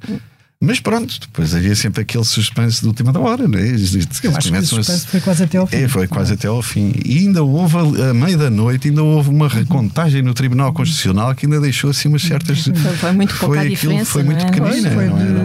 Mas 0.64 0.78
pronto, 0.78 1.18
depois 1.20 1.52
havia 1.56 1.74
sempre 1.74 2.02
aquele 2.02 2.24
suspense 2.24 2.80
de 2.82 2.86
última 2.86 3.12
da 3.12 3.18
hora, 3.18 3.48
não 3.48 3.58
é? 3.58 3.66
Isto- 3.66 3.96
Eu 4.24 4.36
acho 4.36 4.52
que 4.52 4.58
o 4.58 4.64
suspense 4.64 5.06
foi 5.08 5.20
quase 5.20 5.42
até 5.42 5.58
ao 5.58 5.66
fim. 5.66 5.76
é, 5.76 5.88
foi 5.88 6.06
quase 6.06 6.34
até 6.34 6.46
ao 6.46 6.62
fim. 6.62 6.92
E 7.04 7.18
ainda 7.18 7.42
houve, 7.42 7.76
a 7.78 8.14
meio 8.14 8.38
da 8.38 8.48
noite, 8.48 8.88
ainda 8.88 9.02
houve 9.02 9.28
uma 9.28 9.48
recontagem 9.48 10.22
no 10.22 10.32
Tribunal 10.32 10.72
Constitucional 10.72 11.34
que 11.34 11.46
ainda 11.46 11.60
deixou 11.60 11.90
assim 11.90 12.08
umas 12.08 12.22
certas. 12.22 12.60
Foi- 12.62 12.74
foi 12.74 13.12
muito 13.12 13.34
pouca 13.34 13.58
a 13.58 13.62
aquilo 13.62 13.74
diferença, 13.76 14.04
Foi 14.12 14.22
muito 14.22 14.40
não 14.40 14.46
é? 14.48 14.50
pequenina. 14.52 14.90
Foi 14.92 15.06
não 15.08 15.18
era? 15.18 15.42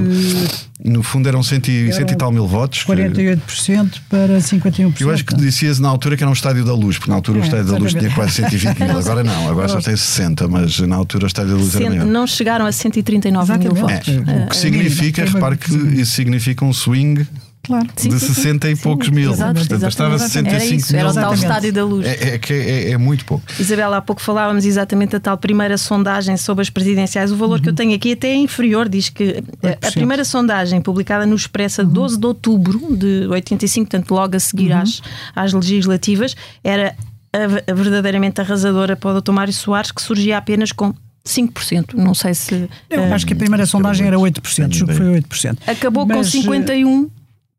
No 0.83 1.01
fundo 1.01 1.27
eram 1.27 1.41
cento 1.41 1.69
e, 1.69 1.91
cento 1.91 2.13
e 2.13 2.15
tal 2.15 2.31
mil 2.31 2.45
votos. 2.47 2.83
que- 2.83 2.91
48% 2.93 3.99
para 4.07 4.39
51%. 4.39 5.01
eu 5.01 5.09
acho 5.11 5.25
que 5.25 5.35
dizia-se 5.35 5.81
na 5.81 5.89
altura 5.89 6.15
que 6.15 6.23
era 6.23 6.29
um 6.29 6.33
estádio 6.33 6.63
da 6.63 6.73
luz, 6.73 6.97
porque 6.97 7.09
na 7.09 7.15
altura 7.17 7.39
o 7.39 7.41
É, 7.41 7.45
estádio 7.45 7.65
da 7.71 7.77
luz 7.79 7.93
tinha 7.95 8.11
quase 8.11 8.33
120 8.33 8.79
mil, 8.79 8.97
agora 8.99 9.23
não, 9.23 9.49
agora 9.49 9.67
só 9.67 9.81
tem 9.81 9.95
60, 9.97 10.47
mas 10.47 10.79
na 10.81 10.95
altura 10.95 11.23
o 11.23 11.27
estádio 11.27 11.53
da 11.53 11.57
luz 11.57 11.75
era 11.75 11.85
Cento- 11.85 11.97
maior. 11.97 12.05
não 12.05 12.27
chegaram 12.27 12.65
a 12.67 12.71
139 12.71 13.57
mil 13.57 13.71
Exatamente. 13.71 14.11
votos. 14.11 14.27
É, 14.33 14.45
o 14.45 14.47
que 14.49 14.55
significa, 14.57 15.21
É, 15.23 15.25
repare 15.25 15.57
que 15.57 15.73
isso 15.73 16.11
significa 16.11 16.63
um 16.63 16.71
swing 16.71 17.25
claro. 17.67 17.87
Sim, 17.95 18.09
de 18.09 18.19
sim, 18.19 18.33
60 18.33 18.67
sim. 18.67 18.73
e 18.73 18.75
poucos 18.77 19.09
mil. 19.09 19.31
Exato, 19.31 19.53
Portanto, 19.59 19.81
bastava 19.81 20.17
65 20.17 20.55
era 20.55 20.65
isso, 20.65 20.93
mil. 20.93 20.99
Era 21.01 21.11
o 21.11 21.13
tal 21.13 21.33
estádio 21.33 21.73
da 21.73 21.85
luz. 21.85 22.05
É, 22.05 22.35
é, 22.35 22.39
que 22.39 22.53
é, 22.53 22.69
é, 22.69 22.91
é, 22.91 22.97
muito 22.97 23.25
pouco. 23.25 23.43
Isabela, 23.59 23.97
há 23.97 24.01
pouco 24.01 24.21
falávamos 24.21 24.65
exatamente 24.65 25.11
da 25.11 25.19
tal 25.19 25.37
primeira 25.37 25.77
sondagem 25.77 26.37
sobre 26.37 26.61
as 26.61 26.69
presidenciais. 26.69 27.31
O 27.31 27.35
valor 27.35 27.57
uhum. 27.57 27.61
que 27.61 27.69
eu 27.69 27.71
uhum. 27.71 27.75
tenho 27.75 27.95
aqui 27.95 28.13
até 28.13 28.29
é 28.29 28.35
inferior, 28.35 28.87
diz 28.87 29.09
que 29.09 29.43
eh, 29.61 29.77
a 29.85 29.91
primeira 29.91 30.23
sondagem 30.23 30.81
publicada 30.81 31.25
no 31.25 31.35
Expressa 31.35 31.83
uhum. 31.83 31.89
12 31.89 32.19
de 32.19 32.25
outubro 32.25 32.95
de 32.95 33.27
85, 33.27 33.89
portanto, 33.89 34.11
logo 34.11 34.35
a 34.35 34.39
seguir 34.39 34.71
uhum. 34.71 34.79
às, 34.79 35.01
às 35.35 35.53
legislativas, 35.53 36.35
era 36.63 36.95
a, 37.33 37.71
a 37.71 37.73
verdadeiramente 37.73 38.41
arrasadora 38.41 38.95
para 38.95 39.11
o 39.11 39.21
Dr. 39.21 39.31
Mário 39.31 39.53
Soares, 39.53 39.91
que 39.91 40.01
surgia 40.01 40.37
apenas 40.37 40.71
com 40.71 40.93
5%. 41.27 41.93
Não 41.93 42.13
sei 42.13 42.33
se. 42.33 42.69
Eu 42.89 43.03
eh, 43.03 43.13
acho 43.13 43.27
que 43.27 43.33
a 43.33 43.35
primeira 43.35 43.65
sondagem 43.65 44.07
era 44.07 44.17
8%, 44.17 44.95
foi 44.95 45.21
8%. 45.21 45.57
Acabou 45.67 46.05
mas, 46.05 46.33
eh, 46.33 46.41
com 46.41 46.51
51%. 46.53 47.09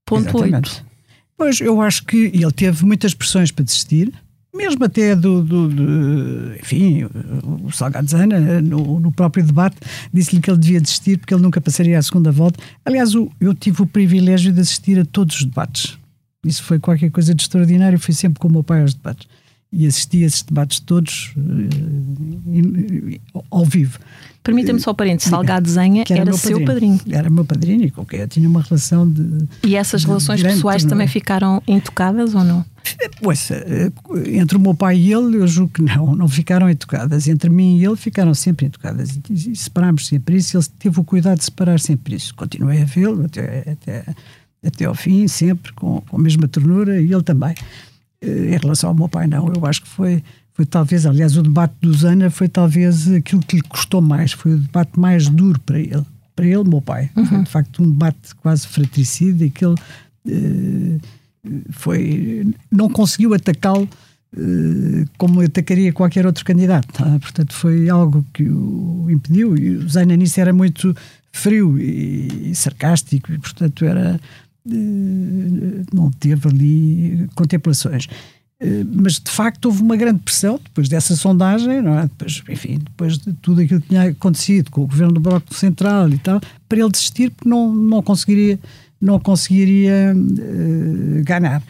Ponto 0.09 0.39
8. 0.39 0.87
Pois, 1.37 1.61
eu 1.61 1.81
acho 1.81 2.05
que 2.05 2.33
ele 2.35 2.51
teve 2.53 2.85
muitas 2.85 3.15
pressões 3.15 3.53
para 3.53 3.65
desistir, 3.65 4.13
mesmo 4.55 4.85
até 4.85 5.15
do, 5.15 5.43
do, 5.43 5.69
do 5.69 6.57
enfim, 6.57 7.05
o 7.65 7.71
Salgado 7.71 8.11
Zana, 8.11 8.61
no, 8.61 8.99
no 8.99 9.13
próprio 9.13 9.45
debate, 9.45 9.77
disse-lhe 10.13 10.41
que 10.41 10.51
ele 10.51 10.59
devia 10.59 10.81
desistir 10.81 11.19
porque 11.19 11.33
ele 11.33 11.43
nunca 11.43 11.61
passaria 11.61 11.99
à 11.99 12.03
segunda 12.03 12.33
volta. 12.33 12.59
Aliás, 12.85 13.13
eu, 13.13 13.31
eu 13.41 13.55
tive 13.55 13.83
o 13.83 13.87
privilégio 13.87 14.53
de 14.53 14.61
assistir 14.61 14.99
a 14.99 15.05
todos 15.05 15.37
os 15.37 15.45
debates. 15.45 15.97
Isso 16.45 16.63
foi 16.65 16.79
qualquer 16.79 17.11
coisa 17.11 17.35
de 17.35 17.43
extraordinário, 17.43 17.99
fui 18.01 18.15
sempre 18.15 18.41
com 18.41 18.49
o 18.49 18.53
meu 18.53 18.65
pai 18.65 18.81
aos 18.81 18.95
debates. 18.95 19.29
E 19.71 19.87
assisti 19.87 20.23
a 20.23 20.27
esses 20.27 20.43
debates 20.43 20.81
todos 20.81 21.35
e- 22.47 23.21
ao 23.51 23.65
vivo. 23.65 23.99
Permita-me 24.43 24.81
só 24.81 24.93
um 24.93 24.95
parênteses, 24.95 25.29
Salgado 25.29 25.69
Zenha 25.69 26.05
era, 26.09 26.21
era 26.23 26.33
seu 26.33 26.65
padrinho. 26.65 26.99
Era 27.11 27.29
meu 27.29 27.45
padrinho 27.45 27.85
e 27.85 27.91
com 27.91 28.03
quem 28.07 28.21
eu 28.21 28.29
tinha 28.29 28.49
uma 28.49 28.63
relação 28.63 29.07
de, 29.09 29.47
E 29.63 29.77
essas 29.77 30.05
relações 30.05 30.41
Grande 30.41 30.57
pessoais 30.57 30.83
ternura. 30.83 30.97
também 30.97 31.09
ficaram 31.09 31.63
intocadas 31.69 32.35
ou 32.35 32.43
não? 32.45 32.65
Pois, 33.21 33.51
eh, 33.51 33.93
entre 34.33 34.57
o 34.57 34.61
meu 34.61 34.73
pai 34.73 34.97
e 34.97 35.13
ele, 35.13 35.37
eu 35.37 35.47
julgo 35.47 35.75
que 35.75 35.83
não, 35.83 36.15
não 36.17 36.27
ficaram 36.29 36.71
intocadas. 36.71 37.29
Entre 37.29 37.51
mim 37.51 37.77
e 37.79 37.85
ele 37.85 37.97
ficaram 37.97 38.33
sempre 38.33 38.65
intocadas. 38.67 39.11
E, 39.29 39.51
e 39.53 39.55
separámos 39.57 40.07
sempre 40.07 40.37
isso. 40.37 40.57
Ele 40.57 40.65
teve 40.79 40.99
o 40.99 41.05
cuidado 41.05 41.37
de 41.39 41.45
separar 41.45 41.79
sempre 41.79 42.15
isso. 42.17 42.35
Continuei 42.35 42.81
a 42.81 42.87
vê-lo 42.87 43.27
até, 43.27 43.73
até, 43.73 44.05
até 44.65 44.85
ao 44.87 44.95
fim, 44.95 45.29
sempre 45.29 45.75
com, 45.75 46.01
com 46.09 46.17
a 46.17 46.21
mesma 46.21 46.49
ternura, 46.49 46.99
e 46.99 47.13
ele 47.13 47.23
também. 47.23 47.55
Eh, 48.23 48.55
Em 48.55 48.59
relação 48.59 48.91
ao 48.91 48.95
meu 48.97 49.09
pai, 49.09 49.27
não. 49.27 49.53
Eu 49.53 49.65
acho 49.67 49.83
que 49.83 49.89
foi, 49.89 50.23
foi 50.53 50.67
talvez, 50.67 51.07
aliás, 51.07 51.37
o 51.37 51.43
debate 51.43 51.75
do 51.81 51.93
Zana 51.95 52.31
foi 52.31 52.49
talvez 52.49 53.09
aquilo 53.11 53.41
que 53.43 53.57
lhe 53.57 53.63
custou 53.63 54.01
mais. 54.01 54.33
Foi 54.33 54.55
o 54.55 54.59
debate 54.59 54.99
mais 54.99 55.29
duro 55.29 55.61
para 55.61 55.79
ele. 55.79 56.05
Para 56.35 56.47
ele, 56.47 56.65
meu 56.69 56.81
pai. 56.81 57.11
Foi, 57.15 57.43
de 57.43 57.51
facto, 57.51 57.83
um 57.83 57.91
debate 57.91 58.35
quase 58.43 58.67
fratricida 58.67 59.45
e 59.45 59.51
que 59.51 59.65
ele. 59.65 59.75
eh, 60.29 60.99
foi, 61.71 62.47
não 62.71 62.89
conseguiu 62.91 63.33
atacá-lo 63.35 63.89
eh, 64.37 65.05
como 65.17 65.41
atacaria 65.41 65.93
qualquer 65.93 66.27
outro 66.27 66.45
candidato. 66.45 66.93
tá? 66.93 67.19
Portanto, 67.21 67.53
foi 67.55 67.89
algo 67.89 68.25
que 68.35 68.43
o 68.49 69.07
impediu. 69.09 69.57
E 69.57 69.71
o 69.77 69.89
Zaina 69.89 70.17
nisso 70.17 70.41
era 70.41 70.53
muito 70.53 70.95
frio 71.33 71.79
e, 71.79 72.51
e 72.51 72.55
sarcástico, 72.55 73.33
e, 73.33 73.39
portanto, 73.39 73.85
era. 73.85 74.21
Eh, 74.71 75.83
não 75.93 76.11
teve 76.11 76.49
ali 76.49 77.29
contemplações. 77.35 78.09
Eh, 78.61 78.85
Mas 78.93 79.15
de 79.21 79.31
facto 79.31 79.67
houve 79.67 79.83
uma 79.83 79.97
grande 79.97 80.21
pressão 80.21 80.59
depois 80.63 80.89
dessa 80.89 81.15
sondagem, 81.17 81.81
não 81.83 81.99
é? 81.99 82.03
depois, 82.03 82.43
enfim, 82.49 82.79
depois 82.79 83.19
de 83.19 83.33
tudo 83.35 83.61
aquilo 83.61 83.81
que 83.81 83.89
tinha 83.89 84.03
acontecido 84.11 84.71
com 84.71 84.83
o 84.83 84.87
governo 84.87 85.13
do 85.15 85.21
Bloco 85.21 85.55
Central 85.55 86.09
e 86.11 86.19
tal, 86.19 86.41
para 86.69 86.79
ele 86.79 86.91
desistir 86.91 87.31
porque 87.31 87.49
não, 87.49 87.73
não 87.73 88.03
conseguiria, 88.03 88.59
não 89.01 89.19
conseguiria 89.21 90.13
eh, 90.15 91.23
ganhar. 91.23 91.63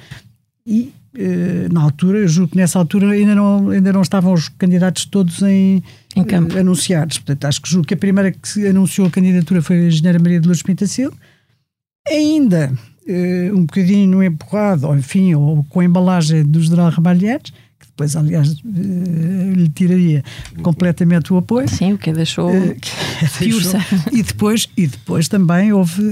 E 0.66 0.92
eh, 1.14 1.68
na 1.72 1.82
altura, 1.82 2.18
eu 2.18 2.28
julgo 2.28 2.52
que 2.52 2.56
nessa 2.56 2.78
altura 2.78 3.10
ainda 3.10 3.34
não, 3.34 3.70
ainda 3.70 3.92
não 3.92 4.02
estavam 4.02 4.32
os 4.32 4.48
candidatos 4.50 5.04
todos 5.06 5.42
em, 5.42 5.82
Em 6.16 6.24
campo. 6.24 6.56
eh, 6.56 6.60
anunciados. 6.60 7.18
Portanto, 7.18 7.44
acho 7.46 7.60
que 7.60 7.68
julgo 7.68 7.86
que 7.86 7.94
a 7.94 7.96
primeira 7.98 8.30
que 8.32 8.66
anunciou 8.66 9.06
a 9.08 9.10
candidatura 9.10 9.60
foi 9.60 9.76
a 9.76 9.86
engenheira 9.88 10.18
Maria 10.18 10.40
de 10.40 10.46
Lourdes 10.46 10.62
Pintacil. 10.62 11.12
Ainda 12.10 12.72
eh, 13.08 13.50
um 13.52 13.60
bocadinho 13.62 14.22
empurrado, 14.22 14.86
ou 14.86 14.96
enfim, 14.96 15.34
ou 15.34 15.64
com 15.64 15.80
a 15.80 15.84
embalagem 15.84 16.44
do 16.44 16.60
general 16.60 16.90
Ramalhetes, 16.90 17.52
que 17.80 17.86
depois, 17.86 18.14
aliás, 18.16 18.50
eh, 18.52 19.52
lhe 19.54 19.68
tiraria 19.68 20.22
completamente 20.62 21.32
o 21.32 21.36
apoio. 21.38 21.68
Sim, 21.68 21.94
o 21.94 21.98
que 21.98 22.12
deixou. 22.12 22.50
Que 22.80 22.90
Piursa. 23.38 23.78
deixou- 23.78 23.98
E 24.12 24.22
depois, 24.22 24.68
e 24.76 24.86
depois 24.86 25.28
também 25.28 25.72
houve 25.72 26.02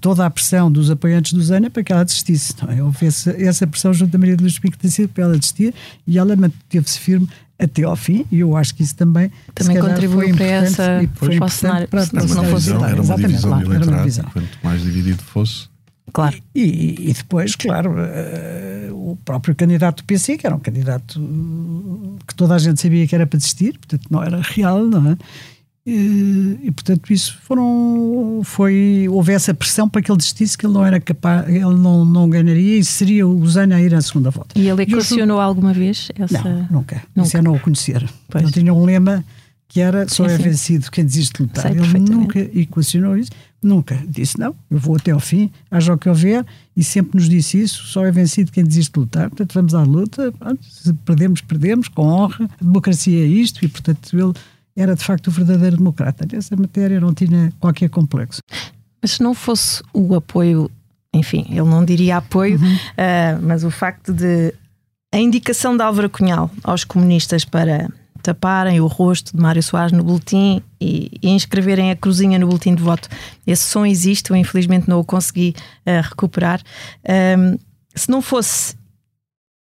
toda 0.00 0.24
a 0.26 0.30
pressão 0.30 0.70
dos 0.70 0.90
apoiantes 0.90 1.32
do 1.32 1.42
Zana 1.42 1.70
para 1.70 1.82
que 1.82 1.92
ela 1.92 2.04
desistisse. 2.04 2.54
Não 2.62 2.72
é? 2.72 2.82
Houve 2.82 3.06
essa, 3.06 3.30
essa 3.40 3.66
pressão 3.66 3.92
junto 3.92 4.10
da 4.12 4.18
Maria 4.18 4.36
de 4.36 4.60
Pico 4.60 4.76
de 4.80 4.90
Silva 4.90 5.10
para 5.14 5.24
ela 5.24 5.38
desistir 5.38 5.74
e 6.06 6.18
ela 6.18 6.34
manteve-se 6.36 6.98
firme 6.98 7.28
até 7.60 7.82
ao 7.82 7.96
fim 7.96 8.24
e 8.30 8.38
eu 8.38 8.56
acho 8.56 8.72
que 8.74 8.84
isso 8.84 8.94
também 8.94 9.32
Também 9.52 9.78
contribuiu 9.80 10.28
foi 10.28 10.36
para 10.36 10.46
essa- 10.46 11.02
e 11.02 11.06
para 11.08 11.24
o 11.24 11.26
foi 11.40 11.48
cenário, 11.50 11.88
para, 11.88 12.06
se 12.06 12.14
não 12.14 12.24
o 12.24 12.28
fosse- 12.44 12.70
era 12.70 12.78
uma 12.78 12.98
Exatamente, 13.00 13.26
divisão 13.28 13.50
claro, 13.50 13.64
do 13.66 13.72
era 13.74 13.84
uma 13.84 13.92
eleitorado. 13.96 14.02
divisão. 14.02 14.24
Quanto 14.32 14.58
mais 14.62 14.82
dividido 14.82 15.22
fosse, 15.24 15.68
Claro. 16.12 16.36
E, 16.54 17.10
e 17.10 17.12
depois, 17.12 17.54
claro, 17.54 17.94
eh, 17.98 18.88
o 18.92 19.16
próprio 19.24 19.54
candidato 19.54 19.98
do 19.98 20.04
PC, 20.04 20.36
que 20.36 20.46
era 20.46 20.54
um 20.54 20.60
candidato 20.60 21.20
que 22.26 22.34
toda 22.34 22.54
a 22.54 22.58
gente 22.58 22.80
sabia 22.80 23.06
que 23.06 23.14
era 23.14 23.26
para 23.26 23.38
desistir, 23.38 23.78
portanto 23.78 24.06
não 24.10 24.22
era 24.22 24.40
real, 24.40 24.86
não 24.86 25.12
é? 25.12 25.16
E, 25.86 26.58
e, 26.64 26.70
portanto 26.70 27.10
isso 27.10 27.38
foram 27.44 28.42
foi 28.44 29.06
houve 29.08 29.32
essa 29.32 29.54
pressão 29.54 29.88
para 29.88 30.02
que 30.02 30.10
ele 30.10 30.18
desistisse 30.18 30.58
que 30.58 30.66
ele 30.66 30.74
não 30.74 30.84
era 30.84 31.00
capaz 31.00 31.48
ele 31.48 31.64
não, 31.64 32.04
não 32.04 32.28
ganharia 32.28 32.76
e 32.76 32.84
seria 32.84 33.26
o 33.26 33.48
Zana 33.48 33.76
a 33.76 33.80
ir 33.80 33.94
à 33.94 34.02
segunda 34.02 34.28
volta 34.28 34.58
E 34.58 34.68
ele 34.68 34.82
equacionou 34.82 35.40
alguma 35.40 35.72
vez 35.72 36.10
essa. 36.18 36.42
não, 36.42 36.68
nunca. 36.70 37.02
Nunca. 37.16 37.26
Isso 37.26 37.36
é 37.38 37.40
não 37.40 37.54
o 37.54 37.60
conhecer. 37.60 38.06
Pois. 38.28 38.44
Ele 38.44 38.52
tinha 38.52 38.74
um 38.74 38.84
lema 38.84 39.24
que 39.66 39.80
era 39.80 40.06
só 40.08 40.28
Sim, 40.28 40.34
é 40.34 40.36
sim. 40.36 40.42
vencido 40.42 40.90
quem 40.90 41.04
desiste 41.04 41.36
de 41.36 41.42
lutar. 41.42 41.62
Sei 41.62 41.80
Ele 41.80 41.98
nunca 42.00 42.38
equacionou 42.38 43.16
isso, 43.16 43.30
nunca 43.62 44.00
disse 44.06 44.38
não, 44.38 44.54
eu 44.70 44.78
vou 44.78 44.96
até 44.96 45.10
ao 45.10 45.20
fim, 45.20 45.50
haja 45.70 45.92
o 45.92 45.98
que 45.98 46.08
houver, 46.08 46.44
e 46.76 46.84
sempre 46.84 47.16
nos 47.16 47.28
disse 47.28 47.60
isso, 47.60 47.84
só 47.84 48.04
é 48.04 48.10
vencido 48.10 48.52
quem 48.52 48.64
desiste 48.64 48.92
de 48.92 49.00
lutar. 49.00 49.28
Portanto, 49.28 49.52
vamos 49.54 49.74
à 49.74 49.82
luta, 49.82 50.32
pronto, 50.32 50.64
se 50.64 50.92
perdemos, 50.92 51.40
perdemos, 51.40 51.88
com 51.88 52.06
honra. 52.06 52.48
A 52.60 52.64
democracia 52.64 53.24
é 53.24 53.26
isto, 53.26 53.64
e 53.64 53.68
portanto 53.68 54.16
ele 54.16 54.32
era 54.76 54.94
de 54.94 55.04
facto 55.04 55.28
o 55.28 55.30
verdadeiro 55.30 55.76
democrata. 55.76 56.26
Nessa 56.30 56.54
matéria 56.56 57.00
não 57.00 57.12
tinha 57.12 57.52
qualquer 57.58 57.90
complexo. 57.90 58.40
Mas 59.02 59.12
se 59.12 59.22
não 59.22 59.34
fosse 59.34 59.82
o 59.92 60.14
apoio, 60.14 60.70
enfim, 61.12 61.46
ele 61.48 61.68
não 61.68 61.84
diria 61.84 62.18
apoio, 62.18 62.60
ah, 62.96 63.38
mas 63.42 63.64
o 63.64 63.70
facto 63.70 64.12
de 64.12 64.54
a 65.12 65.18
indicação 65.18 65.76
de 65.76 65.82
Álvaro 65.82 66.10
Cunhal 66.10 66.50
aos 66.62 66.84
comunistas 66.84 67.44
para 67.44 67.88
taparem 68.28 68.78
o 68.78 68.86
rosto 68.86 69.34
de 69.34 69.42
Mário 69.42 69.62
Soares 69.62 69.90
no 69.90 70.04
boletim 70.04 70.62
e, 70.78 71.10
e 71.22 71.30
inscreverem 71.30 71.90
a 71.90 71.96
cruzinha 71.96 72.38
no 72.38 72.46
boletim 72.46 72.74
de 72.74 72.82
voto. 72.82 73.08
Esse 73.46 73.62
som 73.62 73.86
existe, 73.86 74.30
eu 74.30 74.36
infelizmente 74.36 74.86
não 74.86 75.00
o 75.00 75.04
consegui 75.04 75.54
ah, 75.86 76.02
recuperar. 76.02 76.60
Ahm, 77.08 77.56
se 77.94 78.10
não 78.10 78.20
fosse 78.20 78.76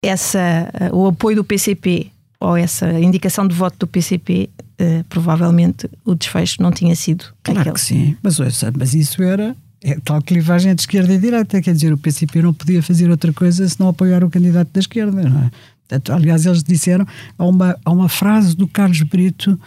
essa, 0.05 0.39
ah, 0.73 0.95
o 0.95 1.09
apoio 1.09 1.37
do 1.37 1.45
PCP 1.45 2.13
ou 2.39 2.57
essa 2.57 3.01
indicação 3.01 3.49
de 3.49 3.55
voto 3.55 3.79
do 3.81 3.87
PCP, 3.89 4.49
ah, 4.79 5.05
provavelmente 5.09 5.91
o 6.05 6.15
desfecho 6.15 6.63
não 6.63 6.71
tinha 6.71 6.95
sido 6.95 7.25
Claro 7.43 7.61
aquele. 7.61 7.75
que 7.75 7.81
sim, 7.81 8.17
mas, 8.23 8.39
ouça, 8.39 8.73
mas 8.77 8.95
isso 8.95 9.21
era 9.25 9.57
é 9.85 9.97
tal 10.05 10.23
clivagem 10.23 10.71
entre 10.71 10.85
esquerda 10.85 11.13
e 11.13 11.19
direita, 11.19 11.61
quer 11.61 11.75
dizer, 11.75 11.93
o 11.93 11.99
PCP 11.99 12.41
não 12.43 12.55
podia 12.55 12.81
fazer 12.81 13.11
outra 13.11 13.33
coisa 13.33 13.69
se 13.69 13.81
não 13.81 13.89
apoiar 13.89 14.23
o 14.23 14.31
candidato 14.31 14.71
da 14.73 14.79
esquerda, 14.79 15.29
não 15.29 15.41
é? 15.41 15.51
Portanto, 15.93 16.13
aliás, 16.13 16.47
eles 16.47 16.63
disseram, 16.63 17.07
há 17.37 17.45
uma, 17.45 17.77
há 17.85 17.93
uma 17.93 18.09
frase 18.09 18.57
do 18.57 18.67
Carlos 18.67 19.03
Brito, 19.03 19.59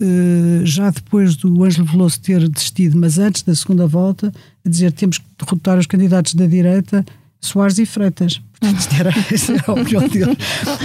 eh, 0.00 0.60
já 0.64 0.88
depois 0.88 1.36
do 1.36 1.62
Ângelo 1.62 1.86
Veloso 1.86 2.18
ter 2.20 2.48
desistido, 2.48 2.98
mas 2.98 3.18
antes 3.18 3.42
da 3.42 3.54
segunda 3.54 3.86
volta, 3.86 4.32
a 4.64 4.68
dizer 4.68 4.92
temos 4.92 5.18
que 5.18 5.24
derrotar 5.38 5.78
os 5.78 5.86
candidatos 5.86 6.34
da 6.34 6.46
direita, 6.46 7.04
Soares 7.40 7.78
e 7.78 7.84
Freitas. 7.84 8.40
Portanto, 8.58 8.80
isto 8.80 8.94
era, 8.94 9.10
era 9.90 10.08
deles. 10.08 10.36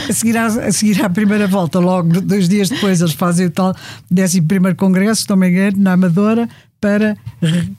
A 0.10 0.14
seguir, 0.14 0.38
à, 0.38 0.46
a 0.46 0.72
seguir 0.72 1.06
à 1.06 1.10
primeira 1.10 1.48
volta, 1.48 1.80
logo 1.80 2.20
dois 2.20 2.50
dias 2.50 2.70
depois, 2.70 3.00
eles 3.00 3.14
fazem 3.14 3.48
o 3.48 3.52
tal 3.52 3.74
11 4.12 4.42
Congresso, 4.76 5.24
se 5.24 5.30
não 5.30 5.38
me 5.38 5.50
engano, 5.50 5.78
na 5.78 5.94
Amadora, 5.94 6.50
para, 6.82 7.16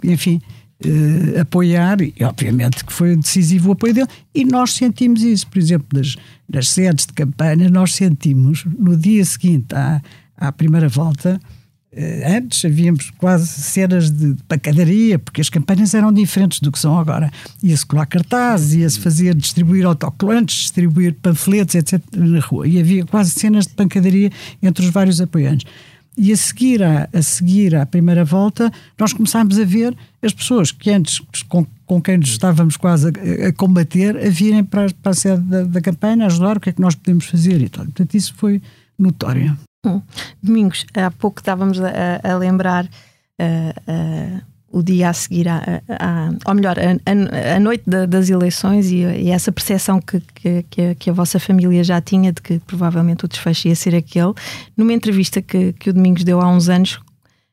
enfim, 0.02 0.40
eh, 0.84 1.40
apoiar, 1.40 2.00
e 2.00 2.14
obviamente 2.22 2.84
que 2.84 2.92
foi 2.92 3.16
decisivo 3.16 3.70
o 3.70 3.72
apoio 3.72 3.94
dele, 3.94 4.08
e 4.34 4.44
nós 4.44 4.74
sentimos 4.74 5.22
isso, 5.22 5.46
por 5.46 5.58
exemplo, 5.58 5.86
nas, 5.92 6.16
nas 6.48 6.68
sedes 6.68 7.06
de 7.06 7.12
campanha, 7.12 7.68
nós 7.68 7.94
sentimos 7.94 8.64
no 8.78 8.96
dia 8.96 9.24
seguinte 9.24 9.74
à, 9.74 10.00
à 10.36 10.52
primeira 10.52 10.88
volta. 10.88 11.40
eh, 11.92 12.36
Antes 12.38 12.64
havíamos 12.64 13.10
quase 13.18 13.46
cenas 13.46 14.10
de 14.10 14.34
pancadaria, 14.48 15.18
porque 15.18 15.40
as 15.40 15.48
campanhas 15.48 15.94
eram 15.94 16.12
diferentes 16.12 16.58
do 16.60 16.72
que 16.72 16.78
são 16.78 16.98
agora. 16.98 17.30
Ia-se 17.62 17.84
colar 17.86 18.06
cartazes, 18.06 18.74
ia-se 18.74 18.98
fazer, 18.98 19.34
distribuir 19.34 19.84
autocolantes, 19.86 20.56
distribuir 20.56 21.14
panfletos, 21.20 21.74
etc. 21.74 22.00
na 22.16 22.40
rua. 22.40 22.66
E 22.66 22.80
havia 22.80 23.04
quase 23.04 23.30
cenas 23.32 23.66
de 23.66 23.74
pancadaria 23.74 24.30
entre 24.62 24.84
os 24.84 24.90
vários 24.90 25.20
apoiantes. 25.20 25.66
E 26.16 26.32
a 26.32 26.36
seguir, 26.36 26.82
à, 26.82 27.08
a 27.12 27.22
seguir 27.22 27.74
à 27.74 27.86
primeira 27.86 28.24
volta, 28.24 28.70
nós 28.98 29.12
começámos 29.12 29.58
a 29.58 29.64
ver 29.64 29.96
as 30.22 30.32
pessoas 30.32 30.70
que 30.70 30.90
antes, 30.90 31.20
com, 31.48 31.66
com 31.86 32.02
quem 32.02 32.18
nos 32.18 32.28
estávamos 32.28 32.76
quase 32.76 33.08
a, 33.08 33.48
a 33.48 33.52
combater, 33.52 34.16
a 34.16 34.28
virem 34.28 34.62
para, 34.62 34.92
para 35.02 35.12
a 35.12 35.14
sede 35.14 35.42
da, 35.42 35.62
da 35.64 35.80
campanha, 35.80 36.24
a 36.24 36.26
ajudar, 36.26 36.56
o 36.56 36.60
que 36.60 36.68
é 36.68 36.72
que 36.72 36.80
nós 36.80 36.94
podemos 36.94 37.26
fazer 37.26 37.60
e 37.62 37.68
tal. 37.68 37.84
Portanto, 37.84 38.14
isso 38.14 38.34
foi 38.34 38.60
notório. 38.98 39.56
Hum. 39.86 40.02
Domingos, 40.42 40.86
há 40.94 41.10
pouco 41.10 41.40
estávamos 41.40 41.80
a, 41.80 42.20
a 42.22 42.36
lembrar. 42.36 42.84
Uh 43.38 44.51
o 44.72 44.82
dia 44.82 45.10
a 45.10 45.12
seguir, 45.12 45.46
a, 45.48 45.82
a, 45.88 46.30
ou 46.48 46.54
melhor, 46.54 46.76
a, 46.78 47.56
a 47.56 47.60
noite 47.60 47.84
da, 47.86 48.06
das 48.06 48.30
eleições 48.30 48.90
e, 48.90 49.02
e, 49.04 49.30
essa 49.30 49.52
percepção 49.52 50.00
que, 50.00 50.20
que, 50.70 50.94
que, 50.94 51.10
a, 51.10 51.12
vossa 51.12 51.38
família 51.38 51.84
já 51.84 52.00
tinha 52.00 52.32
de 52.32 52.40
que 52.40 52.58
provavelmente 52.60 53.24
o 53.24 53.28
desfecho 53.28 53.68
ia 53.68 53.76
ser 53.76 53.94
aquele. 53.94 54.32
Numa 54.76 54.92
entrevista 54.92 55.42
que, 55.42 55.74
que 55.74 55.90
o 55.90 55.92
Domingos 55.92 56.24
deu 56.24 56.40
há 56.40 56.48
uns 56.48 56.70
anos, 56.70 56.98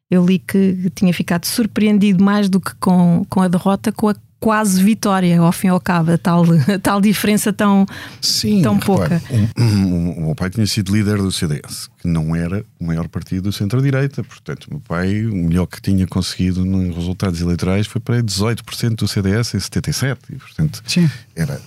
eu 0.09 0.25
li 0.25 0.39
que 0.39 0.89
tinha 0.95 1.13
ficado 1.13 1.45
surpreendido 1.45 2.23
mais 2.23 2.49
do 2.49 2.59
que 2.59 2.73
com, 2.75 3.25
com 3.29 3.41
a 3.41 3.47
derrota, 3.47 3.91
com 3.91 4.09
a 4.09 4.15
quase 4.39 4.81
vitória, 4.81 5.39
ao 5.39 5.51
fim 5.51 5.67
e 5.67 5.69
ao 5.69 5.79
cabo, 5.81 6.11
a 6.11 6.17
tal, 6.17 6.43
a 6.73 6.79
tal 6.79 7.01
diferença 7.01 7.51
tão, 7.51 7.85
Sim, 8.21 8.61
tão 8.61 8.79
pouca. 8.79 9.21
o 9.57 10.21
meu 10.21 10.35
pai 10.35 10.49
tinha 10.49 10.65
sido 10.65 10.95
líder 10.95 11.17
do 11.17 11.31
CDS, 11.31 11.89
que 11.99 12.07
não 12.07 12.35
era 12.35 12.63
o 12.79 12.85
maior 12.85 13.07
partido 13.07 13.43
do 13.43 13.51
centro-direita, 13.51 14.23
portanto, 14.23 14.65
o 14.65 14.75
meu 14.75 14.79
pai, 14.81 15.25
o 15.25 15.35
melhor 15.35 15.65
que 15.65 15.81
tinha 15.81 16.07
conseguido 16.07 16.63
nos 16.63 16.95
resultados 16.95 17.41
eleitorais 17.41 17.85
foi 17.85 17.99
para 17.99 18.23
18% 18.23 18.95
do 18.95 19.07
CDS 19.07 19.55
em 19.55 19.59
77, 19.59 20.19
e 20.31 20.35
portanto, 20.35 20.81
Sim. 20.87 21.09
era 21.35 21.59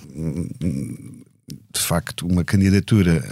de 0.59 1.79
facto 1.79 2.25
uma 2.25 2.43
candidatura 2.43 3.23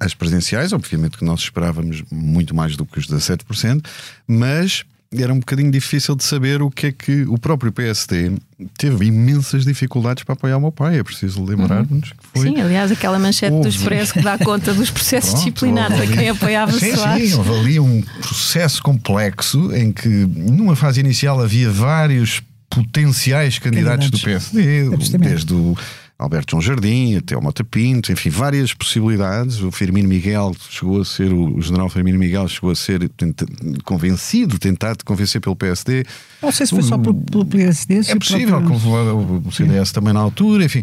às 0.00 0.14
presidenciais, 0.14 0.72
obviamente 0.72 1.16
que 1.16 1.24
nós 1.24 1.40
esperávamos 1.40 2.02
muito 2.10 2.54
mais 2.54 2.76
do 2.76 2.84
que 2.84 2.98
os 2.98 3.06
17%, 3.06 3.84
mas 4.26 4.84
era 5.12 5.32
um 5.32 5.38
bocadinho 5.38 5.70
difícil 5.70 6.14
de 6.16 6.24
saber 6.24 6.62
o 6.62 6.70
que 6.70 6.88
é 6.88 6.92
que 6.92 7.22
o 7.22 7.38
próprio 7.38 7.72
PSD 7.72 8.32
teve 8.78 9.06
imensas 9.06 9.64
dificuldades 9.64 10.24
para 10.24 10.34
apoiar 10.34 10.56
o 10.56 10.60
meu 10.60 10.72
pai. 10.72 10.98
É 10.98 11.02
preciso 11.02 11.44
lembrarmos 11.44 12.10
uhum. 12.10 12.16
que 12.16 12.40
foi. 12.40 12.48
Sim, 12.48 12.60
aliás, 12.60 12.90
aquela 12.90 13.18
manchete 13.18 13.52
Houve... 13.52 13.68
do 13.68 13.74
Expresso 13.74 14.12
que 14.14 14.22
dá 14.22 14.36
conta 14.38 14.74
dos 14.74 14.90
processos 14.90 15.30
Pronto, 15.30 15.44
disciplinares 15.44 16.00
a 16.00 16.06
quem 16.06 16.28
apoiava 16.28 16.72
sim, 16.72 16.94
Soares. 16.94 17.30
Sim, 17.30 17.36
houve 17.36 17.50
ali 17.50 17.80
um 17.80 18.02
processo 18.20 18.82
complexo 18.82 19.74
em 19.74 19.92
que, 19.92 20.08
numa 20.08 20.74
fase 20.74 21.00
inicial, 21.00 21.40
havia 21.40 21.70
vários 21.70 22.42
potenciais 22.68 23.58
candidatos, 23.58 24.10
candidatos. 24.10 24.50
do 24.50 24.58
PSD, 24.58 25.18
desde 25.18 25.54
o 25.54 25.76
Alberto 26.18 26.52
João 26.52 26.62
Jardim, 26.62 27.16
até 27.16 27.36
o 27.36 27.42
Mota 27.42 27.62
Pinto, 27.62 28.10
enfim, 28.10 28.30
várias 28.30 28.72
possibilidades. 28.72 29.60
O 29.60 29.70
Firmino 29.70 30.08
Miguel 30.08 30.56
chegou 30.70 31.02
a 31.02 31.04
ser, 31.04 31.30
o 31.30 31.60
general 31.60 31.90
Firmino 31.90 32.18
Miguel 32.18 32.48
chegou 32.48 32.70
a 32.70 32.74
ser 32.74 33.06
tenta, 33.10 33.44
convencido, 33.84 34.58
tentado 34.58 35.04
convencer 35.04 35.42
pelo 35.42 35.54
PSD. 35.54 36.06
Não 36.42 36.50
sei 36.50 36.64
se 36.64 36.70
foi 36.70 36.80
o, 36.80 36.82
só 36.82 36.96
pelo, 36.96 37.44
PSD. 37.44 38.00
É 38.08 38.16
possível, 38.16 38.62
próprio... 38.62 39.42
o 39.44 39.52
CDS 39.52 39.92
também 39.92 40.14
na 40.14 40.20
altura, 40.20 40.64
enfim. 40.64 40.82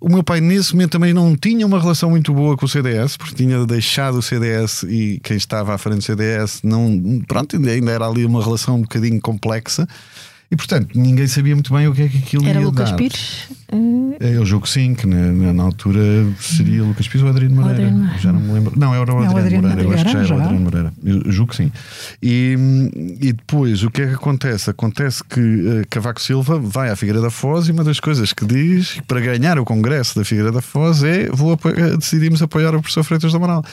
O 0.00 0.08
meu 0.08 0.24
pai 0.24 0.40
nesse 0.40 0.72
momento 0.72 0.90
também 0.90 1.14
não 1.14 1.36
tinha 1.36 1.64
uma 1.64 1.78
relação 1.78 2.10
muito 2.10 2.34
boa 2.34 2.56
com 2.56 2.66
o 2.66 2.68
CDS, 2.68 3.16
porque 3.16 3.36
tinha 3.36 3.64
deixado 3.64 4.18
o 4.18 4.22
CDS 4.22 4.82
e 4.82 5.20
quem 5.22 5.36
estava 5.36 5.72
à 5.72 5.78
frente 5.78 5.98
do 5.98 6.02
CDS 6.02 6.62
não, 6.64 7.22
pronto, 7.28 7.56
ainda 7.56 7.92
era 7.92 8.08
ali 8.08 8.24
uma 8.24 8.42
relação 8.42 8.76
um 8.76 8.82
bocadinho 8.82 9.20
complexa. 9.20 9.86
E 10.54 10.56
portanto, 10.56 10.90
ninguém 10.94 11.26
sabia 11.26 11.52
muito 11.52 11.74
bem 11.74 11.88
o 11.88 11.92
que 11.92 12.02
é 12.02 12.08
que 12.08 12.18
aquilo 12.18 12.46
Era 12.46 12.60
ia 12.60 12.64
Lucas 12.64 12.90
dar. 12.90 12.96
Pires? 12.96 13.48
É, 14.20 14.36
eu 14.36 14.46
julgo 14.46 14.66
que 14.66 14.70
sim, 14.70 14.94
que 14.94 15.04
na, 15.04 15.52
na 15.52 15.62
altura 15.64 16.00
seria 16.38 16.84
Lucas 16.84 17.08
Pires 17.08 17.24
ou 17.24 17.28
Adriano 17.28 17.56
Moreira. 17.56 17.88
Adriano. 17.88 18.18
Já 18.20 18.32
não 18.32 18.38
me 18.38 18.52
lembro. 18.52 18.72
Não, 18.78 18.94
era 18.94 19.12
o 19.12 19.18
Adriano, 19.18 19.36
Adriano 19.36 19.68
Moreira. 19.68 19.82
Eu 19.82 19.92
acho 19.92 20.04
que 20.04 20.12
já 20.12 20.18
era 20.20 20.34
o 20.36 20.40
Adriano 20.40 20.64
Moreira. 20.64 20.92
Eu 21.02 21.32
julgo 21.32 21.50
que 21.50 21.56
sim. 21.56 21.72
E, 22.22 22.56
e 23.20 23.32
depois, 23.32 23.82
o 23.82 23.90
que 23.90 24.02
é 24.02 24.06
que 24.06 24.14
acontece? 24.14 24.70
Acontece 24.70 25.24
que 25.24 25.40
uh, 25.40 25.82
Cavaco 25.90 26.20
Silva 26.20 26.56
vai 26.56 26.88
à 26.88 26.94
Figueira 26.94 27.20
da 27.20 27.30
Foz 27.30 27.66
e 27.66 27.72
uma 27.72 27.82
das 27.82 27.98
coisas 27.98 28.32
que 28.32 28.44
diz 28.44 29.00
para 29.08 29.18
ganhar 29.18 29.58
o 29.58 29.64
congresso 29.64 30.16
da 30.16 30.24
Figueira 30.24 30.52
da 30.52 30.62
Foz 30.62 31.02
é 31.02 31.28
vou 31.32 31.54
apoiar, 31.54 31.96
decidimos 31.96 32.40
apoiar 32.42 32.76
o 32.76 32.80
professor 32.80 33.02
Freitas 33.02 33.32
do 33.32 33.38
Amaral. 33.38 33.64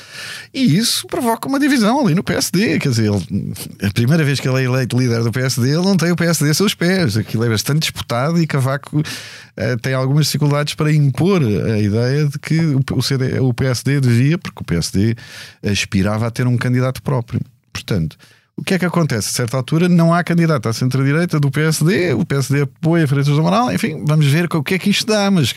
E 0.51 0.77
isso 0.77 1.05
provoca 1.05 1.47
uma 1.47 1.59
divisão 1.59 2.03
ali 2.03 2.15
no 2.15 2.23
PSD. 2.23 2.79
Quer 2.79 2.89
dizer, 2.89 3.11
ele, 3.11 3.53
a 3.83 3.91
primeira 3.91 4.23
vez 4.23 4.39
que 4.39 4.47
ele 4.47 4.61
é 4.61 4.63
eleito 4.63 4.97
líder 4.97 5.21
do 5.21 5.31
PSD, 5.31 5.69
ele 5.69 5.83
não 5.83 5.95
tem 5.95 6.11
o 6.11 6.15
PSD 6.15 6.51
seus 6.55 6.70
pés. 6.73 7.17
Aquilo 7.17 7.43
é 7.43 7.49
bastante 7.49 7.81
disputado 7.81 8.41
e 8.41 8.47
Cavaco 8.47 8.99
uh, 8.99 9.77
tem 9.81 9.93
algumas 9.93 10.25
dificuldades 10.25 10.73
para 10.73 10.91
impor 10.91 11.41
a 11.41 11.79
ideia 11.79 12.25
de 12.27 12.39
que 12.39 12.59
o, 12.91 13.01
CD, 13.01 13.39
o 13.39 13.53
PSD 13.53 13.99
devia, 13.99 14.37
porque 14.37 14.61
o 14.61 14.65
PSD 14.65 15.15
aspirava 15.63 16.27
a 16.27 16.31
ter 16.31 16.47
um 16.47 16.57
candidato 16.57 17.01
próprio. 17.01 17.41
Portanto, 17.71 18.17
o 18.55 18.63
que 18.63 18.73
é 18.73 18.79
que 18.79 18.85
acontece? 18.85 19.29
A 19.29 19.31
certa 19.31 19.57
altura 19.57 19.89
não 19.89 20.13
há 20.13 20.23
candidato 20.23 20.69
à 20.69 20.73
centro-direita 20.73 21.39
do 21.39 21.49
PSD, 21.49 22.13
o 22.13 22.25
PSD 22.25 22.61
apoia 22.61 23.07
Freitas 23.07 23.33
do 23.33 23.39
Amaral, 23.39 23.73
enfim, 23.73 24.03
vamos 24.05 24.27
ver 24.27 24.47
o 24.53 24.63
que 24.63 24.75
é 24.75 24.79
que 24.79 24.89
isto 24.89 25.07
dá, 25.07 25.31
mas 25.31 25.55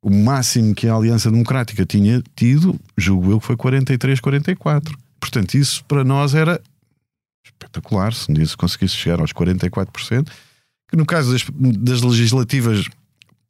o 0.00 0.10
máximo 0.10 0.74
que 0.74 0.86
a 0.86 0.94
Aliança 0.94 1.30
Democrática 1.30 1.86
tinha 1.86 2.22
tido, 2.36 2.78
julgo 2.96 3.32
eu 3.32 3.40
foi 3.40 3.56
43, 3.56 4.20
44. 4.20 4.96
Portanto, 5.18 5.54
isso 5.54 5.82
para 5.86 6.04
nós 6.04 6.34
era 6.34 6.60
espetacular, 7.44 8.12
se 8.12 8.30
um 8.30 8.34
dia 8.34 8.46
se 8.46 8.56
conseguisse 8.56 8.94
chegar 8.94 9.18
aos 9.20 9.32
44%, 9.32 10.28
que 10.94 10.96
no 10.96 11.04
caso 11.04 11.32
das, 11.32 11.44
das 11.76 12.02
legislativas 12.02 12.86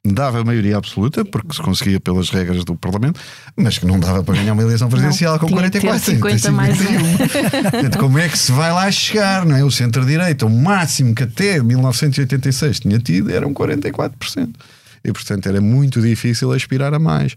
dava 0.03 0.43
maioria 0.43 0.77
absoluta, 0.77 1.23
porque 1.23 1.53
se 1.53 1.61
conseguia 1.61 1.99
pelas 1.99 2.29
regras 2.29 2.63
do 2.63 2.75
Parlamento, 2.75 3.19
mas 3.55 3.77
que 3.77 3.85
não 3.85 3.99
dava 3.99 4.23
para 4.23 4.35
ganhar 4.35 4.53
uma 4.53 4.61
eleição 4.61 4.89
presidencial 4.89 5.33
não, 5.33 5.39
com 5.39 5.47
44. 5.49 5.99
50 5.99 6.51
mais 6.51 6.79
um. 6.79 7.99
como 7.99 8.19
é 8.19 8.27
que 8.29 8.37
se 8.37 8.51
vai 8.51 8.71
lá 8.71 8.89
chegar, 8.91 9.45
não 9.45 9.55
é? 9.55 9.63
O 9.63 9.71
centro-direita, 9.71 10.45
o 10.45 10.49
máximo 10.49 11.13
que 11.15 11.23
até 11.23 11.61
1986 11.61 12.79
tinha 12.79 12.99
tido, 12.99 13.31
eram 13.31 13.53
44%. 13.53 14.49
E, 15.03 15.13
portanto, 15.13 15.47
era 15.47 15.61
muito 15.61 16.01
difícil 16.01 16.51
aspirar 16.51 16.93
a 16.93 16.99
mais. 16.99 17.35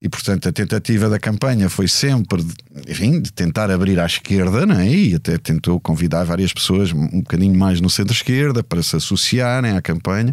E, 0.00 0.08
portanto, 0.08 0.48
a 0.48 0.52
tentativa 0.52 1.08
da 1.08 1.18
campanha 1.18 1.68
foi 1.68 1.88
sempre, 1.88 2.46
enfim, 2.88 3.20
de 3.20 3.32
tentar 3.32 3.68
abrir 3.68 3.98
à 3.98 4.06
esquerda, 4.06 4.64
não 4.64 4.78
é? 4.78 4.88
E 4.88 5.14
até 5.16 5.36
tentou 5.36 5.80
convidar 5.80 6.22
várias 6.22 6.52
pessoas 6.52 6.92
um 6.92 7.20
bocadinho 7.20 7.58
mais 7.58 7.80
no 7.80 7.90
centro-esquerda 7.90 8.62
para 8.62 8.80
se 8.80 8.94
associarem 8.94 9.72
à 9.76 9.82
campanha. 9.82 10.32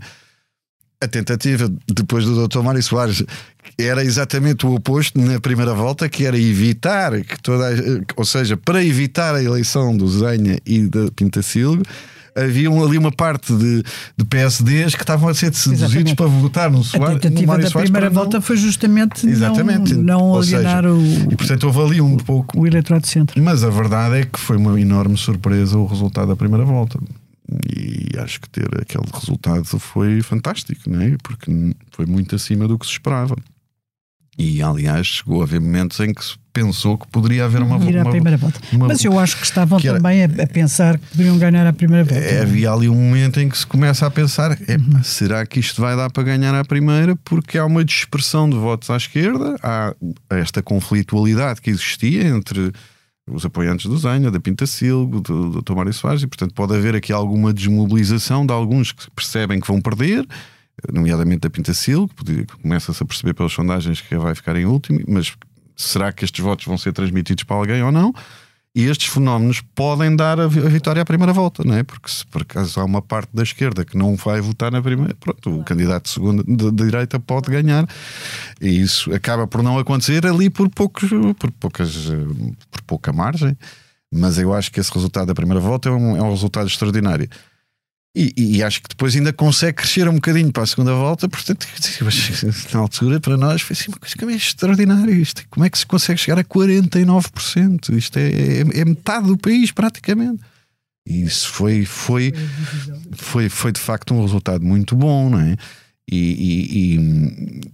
A 1.01 1.07
tentativa, 1.07 1.67
depois 1.87 2.25
do 2.25 2.47
Dr. 2.47 2.61
Mário 2.61 2.81
Soares, 2.81 3.23
era 3.77 4.03
exatamente 4.03 4.67
o 4.67 4.75
oposto 4.75 5.19
na 5.19 5.39
primeira 5.39 5.73
volta, 5.73 6.07
que 6.07 6.25
era 6.25 6.39
evitar 6.39 7.19
que 7.21 7.41
toda, 7.41 7.69
ou 8.15 8.23
seja, 8.23 8.55
para 8.55 8.85
evitar 8.85 9.33
a 9.33 9.43
eleição 9.43 9.97
do 9.97 10.07
Zenha 10.07 10.59
e 10.63 10.87
da 10.87 11.11
Pintacilgo, 11.11 11.83
havia 12.35 12.69
ali 12.69 12.97
uma 12.97 13.11
parte 13.11 13.55
de, 13.55 13.83
de 14.17 14.25
PSDs 14.25 14.93
que 14.93 15.01
estavam 15.01 15.29
a 15.29 15.33
ser 15.33 15.53
seduzidos 15.53 15.93
Exatamente. 15.93 16.15
para 16.15 16.27
votar 16.27 16.69
no 16.69 16.83
Soares. 16.83 17.15
A 17.15 17.19
tentativa 17.19 17.57
da 17.57 17.71
primeira 17.71 18.09
volta 18.09 18.41
foi 18.41 18.57
justamente 18.57 19.27
Exatamente. 19.27 19.95
não, 19.95 20.31
não 20.31 20.35
alienar 20.35 20.85
o. 20.85 21.01
E 21.31 21.35
portanto 21.35 21.63
houve 21.63 21.81
ali 21.81 22.01
um 22.01 22.17
pouco. 22.17 22.59
O 22.59 22.67
eleitorado 22.67 23.07
centro. 23.07 23.41
Mas 23.41 23.63
a 23.63 23.69
verdade 23.69 24.19
é 24.19 24.25
que 24.25 24.39
foi 24.39 24.57
uma 24.57 24.79
enorme 24.79 25.17
surpresa 25.17 25.77
o 25.77 25.85
resultado 25.85 26.27
da 26.27 26.35
primeira 26.35 26.65
volta. 26.65 26.99
E 27.69 28.17
acho 28.17 28.41
que 28.41 28.49
ter 28.49 28.67
aquele 28.81 29.05
resultado 29.13 29.65
foi 29.65 30.21
fantástico, 30.21 30.89
não 30.89 31.01
é? 31.01 31.15
Porque 31.21 31.51
foi 31.91 32.05
muito 32.05 32.35
acima 32.35 32.67
do 32.67 32.77
que 32.77 32.85
se 32.85 32.93
esperava. 32.93 33.35
E 34.37 34.61
aliás, 34.61 35.07
chegou 35.07 35.41
a 35.41 35.45
haver 35.45 35.61
momentos 35.61 35.99
em 36.01 36.13
que 36.13 36.23
se 36.23 36.35
pensou 36.51 36.97
que 36.97 37.07
poderia 37.07 37.45
haver 37.45 37.61
uma 37.61 37.77
Ir 37.85 37.97
à 37.97 38.05
primeira 38.05 38.37
volta. 38.37 38.59
Uma, 38.71 38.87
Mas 38.87 39.03
eu 39.03 39.17
acho 39.17 39.37
que 39.37 39.45
estavam 39.45 39.79
que 39.79 39.87
era, 39.87 39.97
também 39.97 40.23
a, 40.23 40.25
a, 40.25 40.47
pensar 40.47 40.97
que 40.97 41.05
poderiam 41.07 41.37
ganhar 41.37 41.67
a 41.67 41.73
primeira 41.73 42.03
volta. 42.03 42.23
É, 42.23 42.41
havia 42.41 42.71
ali 42.71 42.89
um 42.89 42.95
momento 42.95 43.39
em 43.39 43.47
que 43.47 43.57
se 43.57 43.65
começa 43.65 44.05
a 44.05 44.11
pensar: 44.11 44.51
uhum. 44.51 45.03
será 45.03 45.45
que 45.45 45.59
isto 45.59 45.81
vai 45.81 45.95
dar 45.95 46.09
para 46.09 46.23
ganhar 46.23 46.53
a 46.53 46.65
primeira? 46.65 47.15
Porque 47.23 47.57
há 47.57 47.65
uma 47.65 47.83
dispersão 47.83 48.49
de 48.49 48.57
votos 48.57 48.89
à 48.89 48.97
esquerda, 48.97 49.55
há 49.61 49.93
esta 50.29 50.61
conflitualidade 50.61 51.61
que 51.61 51.69
existia 51.69 52.27
entre 52.27 52.73
os 53.29 53.45
apoiantes 53.45 53.87
do 53.87 53.97
Zenha, 53.97 54.29
da 54.29 54.39
Pinta 54.39 54.67
Silgo, 54.67 55.19
do, 55.19 55.49
do 55.49 55.61
Tomário 55.61 55.93
Soares, 55.93 56.23
e 56.23 56.27
portanto 56.27 56.53
pode 56.53 56.75
haver 56.75 56.95
aqui 56.95 57.11
alguma 57.11 57.53
desmobilização 57.53 58.45
de 58.45 58.53
alguns 58.53 58.91
que 58.91 59.09
percebem 59.11 59.59
que 59.59 59.67
vão 59.67 59.81
perder 59.81 60.25
nomeadamente 60.91 61.41
da 61.41 61.49
Pinta 61.49 61.73
Silva, 61.73 62.13
que 62.25 62.45
começa-se 62.61 63.01
a 63.01 63.05
perceber 63.05 63.33
pelas 63.33 63.53
sondagens 63.53 64.01
que 64.01 64.17
vai 64.17 64.35
ficar 64.35 64.55
em 64.55 64.65
último, 64.65 64.99
mas 65.07 65.33
será 65.75 66.11
que 66.11 66.25
estes 66.25 66.43
votos 66.43 66.65
vão 66.65 66.77
ser 66.77 66.93
transmitidos 66.93 67.43
para 67.43 67.55
alguém 67.55 67.83
ou 67.83 67.91
não? 67.91 68.13
E 68.75 68.83
estes 68.83 69.07
fenómenos 69.07 69.61
podem 69.73 70.13
dar 70.13 70.37
a 70.37 70.47
vitória 70.47 71.01
à 71.01 71.05
primeira 71.05 71.31
volta, 71.31 71.63
não 71.63 71.75
é? 71.75 71.81
Porque 71.81 72.09
se 72.09 72.25
por 72.25 72.41
acaso 72.41 72.77
há 72.81 72.83
uma 72.83 73.01
parte 73.01 73.29
da 73.33 73.41
esquerda 73.41 73.85
que 73.85 73.97
não 73.97 74.17
vai 74.17 74.41
votar 74.41 74.69
na 74.69 74.81
primeira, 74.81 75.15
pronto, 75.15 75.61
o 75.61 75.63
candidato 75.63 76.03
de 76.03 76.09
segunda 76.09 76.43
de, 76.43 76.71
de 76.71 76.83
direita 76.83 77.17
pode 77.17 77.49
ganhar. 77.49 77.87
E 78.59 78.67
isso 78.81 79.13
acaba 79.13 79.47
por 79.47 79.63
não 79.63 79.79
acontecer 79.79 80.25
ali 80.25 80.49
por 80.49 80.69
poucos, 80.69 81.09
por 81.39 81.51
poucas, 81.51 81.95
por 82.69 82.81
pouca 82.81 83.13
margem. 83.13 83.57
Mas 84.13 84.37
eu 84.37 84.53
acho 84.53 84.69
que 84.69 84.79
esse 84.81 84.93
resultado 84.93 85.27
da 85.27 85.33
primeira 85.33 85.61
volta 85.61 85.87
é 85.87 85.91
um, 85.93 86.17
é 86.17 86.21
um 86.21 86.31
resultado 86.31 86.67
extraordinário. 86.67 87.29
E, 88.15 88.33
e, 88.37 88.63
acho 88.63 88.81
que 88.81 88.87
depois 88.87 89.13
ainda 89.13 89.33
consegue 89.33 89.73
crescer 89.73 90.07
um 90.07 90.13
bocadinho 90.13 90.49
para 90.49 90.63
a 90.63 90.65
segunda 90.65 90.93
volta, 90.93 91.27
portanto, 91.27 91.67
na 92.73 92.79
altura 92.79 93.19
para 93.19 93.35
nós 93.35 93.61
foi 93.61 93.75
assim 93.75 93.91
uma 93.91 93.97
coisa 93.97 94.15
que 94.15 94.23
é 94.23 94.31
extraordinária. 94.31 95.11
Isto, 95.11 95.43
como 95.49 95.65
é 95.65 95.69
que 95.69 95.77
se 95.77 95.85
consegue 95.85 96.17
chegar 96.17 96.39
a 96.39 96.43
49%? 96.45 97.89
Isto 97.97 98.17
é, 98.17 98.29
é, 98.29 98.59
é 98.61 98.85
metade 98.85 99.27
do 99.27 99.37
país, 99.37 99.69
praticamente. 99.71 100.39
E 101.05 101.23
isso 101.23 101.49
foi, 101.49 101.83
foi, 101.83 102.33
foi, 103.11 103.49
foi 103.49 103.71
de 103.73 103.81
facto 103.81 104.13
um 104.13 104.21
resultado 104.21 104.63
muito 104.63 104.95
bom, 104.95 105.29
não 105.29 105.39
é? 105.41 105.57
E, 106.09 106.15
e, 106.15 106.95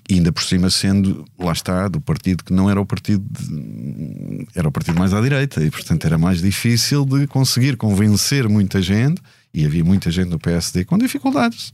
e, 0.10 0.16
ainda 0.16 0.32
por 0.32 0.42
cima 0.42 0.72
sendo, 0.72 1.24
lá 1.38 1.52
está, 1.52 1.88
do 1.88 2.02
partido 2.02 2.44
que 2.44 2.54
não 2.54 2.68
era 2.68 2.82
o 2.82 2.86
partido 2.86 3.24
de, 3.30 4.48
era 4.56 4.68
o 4.68 4.72
partido 4.72 4.98
mais 4.98 5.14
à 5.14 5.22
direita 5.22 5.62
e 5.64 5.70
portanto 5.70 6.06
era 6.06 6.18
mais 6.18 6.42
difícil 6.42 7.06
de 7.06 7.28
conseguir 7.28 7.76
convencer 7.76 8.48
muita 8.48 8.82
gente 8.82 9.22
e 9.54 9.66
havia 9.66 9.84
muita 9.84 10.10
gente 10.10 10.30
no 10.30 10.40
PSD 10.40 10.86
com 10.86 10.98
dificuldades. 10.98 11.72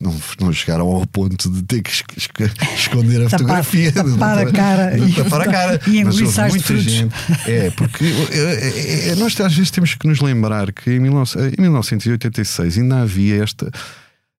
Não, 0.00 0.14
não 0.40 0.52
chegaram 0.52 0.86
ao 0.86 1.04
ponto 1.06 1.50
de 1.50 1.62
ter 1.64 1.82
que 1.82 1.90
esconder 1.90 3.26
a 3.26 3.30
fotografia, 3.30 3.90
tapar, 3.90 4.38
a 4.38 4.52
cara 4.52 4.90
de, 4.96 5.06
de, 5.06 5.14
tapar 5.14 5.40
a 5.40 5.46
cara. 5.50 5.80
E 5.88 6.04
Mas 6.04 6.20
houve 6.20 6.40
muita 6.40 6.64
frutos. 6.64 6.84
gente. 6.84 7.14
É, 7.46 7.70
porque 7.70 8.04
é, 8.04 9.08
é, 9.08 9.14
nós 9.16 9.38
às 9.40 9.54
vezes 9.54 9.72
temos 9.72 9.94
que 9.94 10.06
nos 10.06 10.20
lembrar 10.20 10.72
que 10.72 10.90
em, 10.90 11.02
19, 11.02 11.54
em 11.58 11.62
1986 11.62 12.78
ainda 12.78 13.00
havia 13.00 13.42
esta 13.42 13.70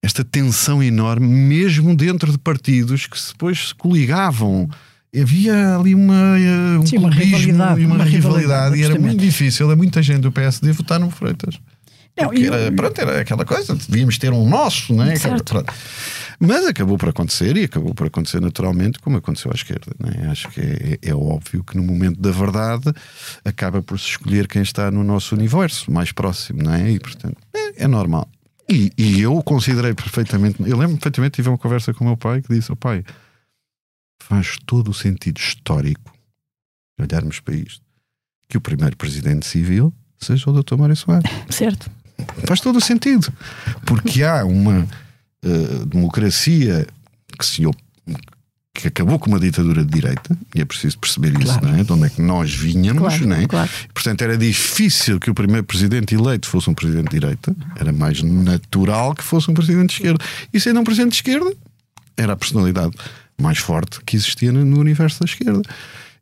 esta 0.02 0.24
tensão 0.24 0.82
enorme, 0.82 1.28
mesmo 1.28 1.96
dentro 1.96 2.32
de 2.32 2.38
partidos 2.38 3.06
que 3.06 3.18
depois 3.32 3.70
se 3.70 3.76
coligavam. 3.76 4.70
Havia 5.14 5.76
ali 5.76 5.96
uma, 5.96 6.36
um 6.80 6.86
Sim, 6.86 6.98
uma 7.00 7.10
rivalidade, 7.10 7.86
uma, 7.86 7.96
uma 7.96 8.04
rivalidade, 8.06 8.78
e 8.78 8.84
era 8.84 8.98
muito 8.98 9.20
difícil. 9.20 9.70
É 9.72 9.76
muita 9.76 10.02
gente 10.02 10.22
do 10.22 10.32
PSD 10.32 10.72
votar 10.72 11.00
no 11.00 11.10
Freitas. 11.10 11.60
Não, 12.22 12.34
eu... 12.34 12.54
era, 12.54 12.72
pronto, 12.72 13.00
era 13.00 13.22
aquela 13.22 13.46
coisa, 13.46 13.76
devíamos 13.76 14.18
ter 14.18 14.32
um 14.32 14.48
nosso, 14.48 14.94
não 14.94 15.04
é? 15.04 15.14
Mas 16.40 16.66
acabou 16.66 16.98
por 16.98 17.10
acontecer 17.10 17.58
e 17.58 17.66
acabou 17.66 17.94
por 17.94 18.08
acontecer 18.08 18.40
naturalmente, 18.40 19.00
como 19.00 19.18
aconteceu 19.18 19.52
à 19.52 19.56
esquerda. 19.56 19.92
É? 20.18 20.28
Acho 20.28 20.50
que 20.50 20.62
é, 20.62 21.00
é, 21.02 21.14
óbvio 21.14 21.64
que 21.64 21.76
no 21.76 21.84
momento 21.84 22.20
da 22.20 22.32
verdade 22.32 22.94
acaba 23.44 23.82
por 23.82 24.00
se 24.00 24.08
escolher 24.08 24.48
quem 24.48 24.62
está 24.62 24.90
no 24.90 25.04
nosso 25.04 25.36
universo 25.36 25.92
mais 25.92 26.12
próximo, 26.14 26.64
não 26.64 26.74
é? 26.74 26.92
E 26.92 27.00
portanto 27.00 27.38
é, 27.54 27.84
é 27.84 27.88
normal. 27.88 28.28
E, 28.70 28.92
e, 28.98 29.20
eu 29.20 29.42
considerei 29.42 29.94
perfeitamente. 29.94 30.58
Eu 30.60 30.78
lembro 30.78 30.96
perfeitamente, 30.96 31.36
tive 31.36 31.50
uma 31.50 31.58
conversa 31.58 31.94
com 31.94 32.04
o 32.04 32.08
meu 32.08 32.16
pai 32.16 32.42
que 32.42 32.54
disse: 32.54 32.72
oh, 32.72 32.76
pai, 32.76 33.04
faz 34.22 34.58
todo 34.66 34.92
o 34.92 34.94
sentido 34.94 35.40
histórico 35.40 36.14
olharmos 37.00 37.40
para 37.40 37.56
isto 37.56 37.82
que 38.48 38.58
o 38.58 38.62
primeiro 38.62 38.98
presidente 38.98 39.46
civil 39.46 39.94
seja 40.18 40.50
o 40.50 40.64
Dr. 40.64 40.76
Mário 40.76 40.96
Soares. 40.96 41.30
Certo. 41.50 41.90
Faz 42.46 42.60
todo 42.62 42.78
o 42.78 42.82
sentido. 42.82 43.32
Porque 43.86 44.24
há 44.24 44.44
uma 44.46 44.88
uh, 45.46 45.86
democracia 45.86 46.88
que 47.38 47.46
se 47.46 47.64
que 48.80 48.88
acabou 48.88 49.20
com 49.20 49.30
uma 49.30 49.40
ditadura 49.40 49.84
de 49.84 49.92
direita, 49.92 50.38
e 50.56 50.62
é 50.62 50.66
preciso 50.66 50.98
perceber 51.00 51.32
claro. 51.34 51.50
isso, 51.50 51.62
não 51.62 51.76
é? 51.76 51.84
De 51.84 51.92
onde 51.92 52.06
é 52.06 52.10
que 52.10 52.22
nós 52.22 52.54
vinhamos, 52.54 53.02
claro, 53.02 53.28
não 53.28 53.36
é? 53.36 53.46
Claro. 53.46 53.70
Portanto, 53.94 54.22
era 54.22 54.38
difícil 54.38 55.20
que 55.20 55.30
o 55.30 55.34
primeiro 55.34 55.66
presidente 55.66 56.16
eleito 56.16 56.48
fosse 56.48 56.70
um 56.70 56.74
presidente 56.74 57.10
de 57.10 57.20
direita, 57.20 57.54
era 57.76 57.92
mais 57.92 58.22
natural 58.24 59.14
que 59.14 59.24
fosse 59.24 59.52
um 59.52 59.54
presidente 59.54 59.90
de 59.90 59.96
esquerda. 59.96 60.24
E 60.54 60.60
sendo 60.60 60.80
um 60.80 60.84
presidente 60.86 61.12
de 61.12 61.18
esquerda, 61.18 61.52
era 62.16 62.34
a 62.34 62.36
personalidade 62.38 62.96
mais 63.42 63.58
forte 63.58 64.00
que 64.06 64.16
existia 64.16 64.52
no 64.52 64.80
universo 64.80 65.20
da 65.20 65.26
esquerda. 65.26 65.62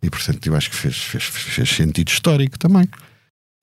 E, 0.01 0.09
portanto, 0.09 0.45
eu 0.45 0.55
acho 0.55 0.69
que 0.69 0.75
fez, 0.75 0.95
fez, 0.95 1.23
fez 1.23 1.69
sentido 1.69 2.09
histórico 2.09 2.57
também. 2.57 2.87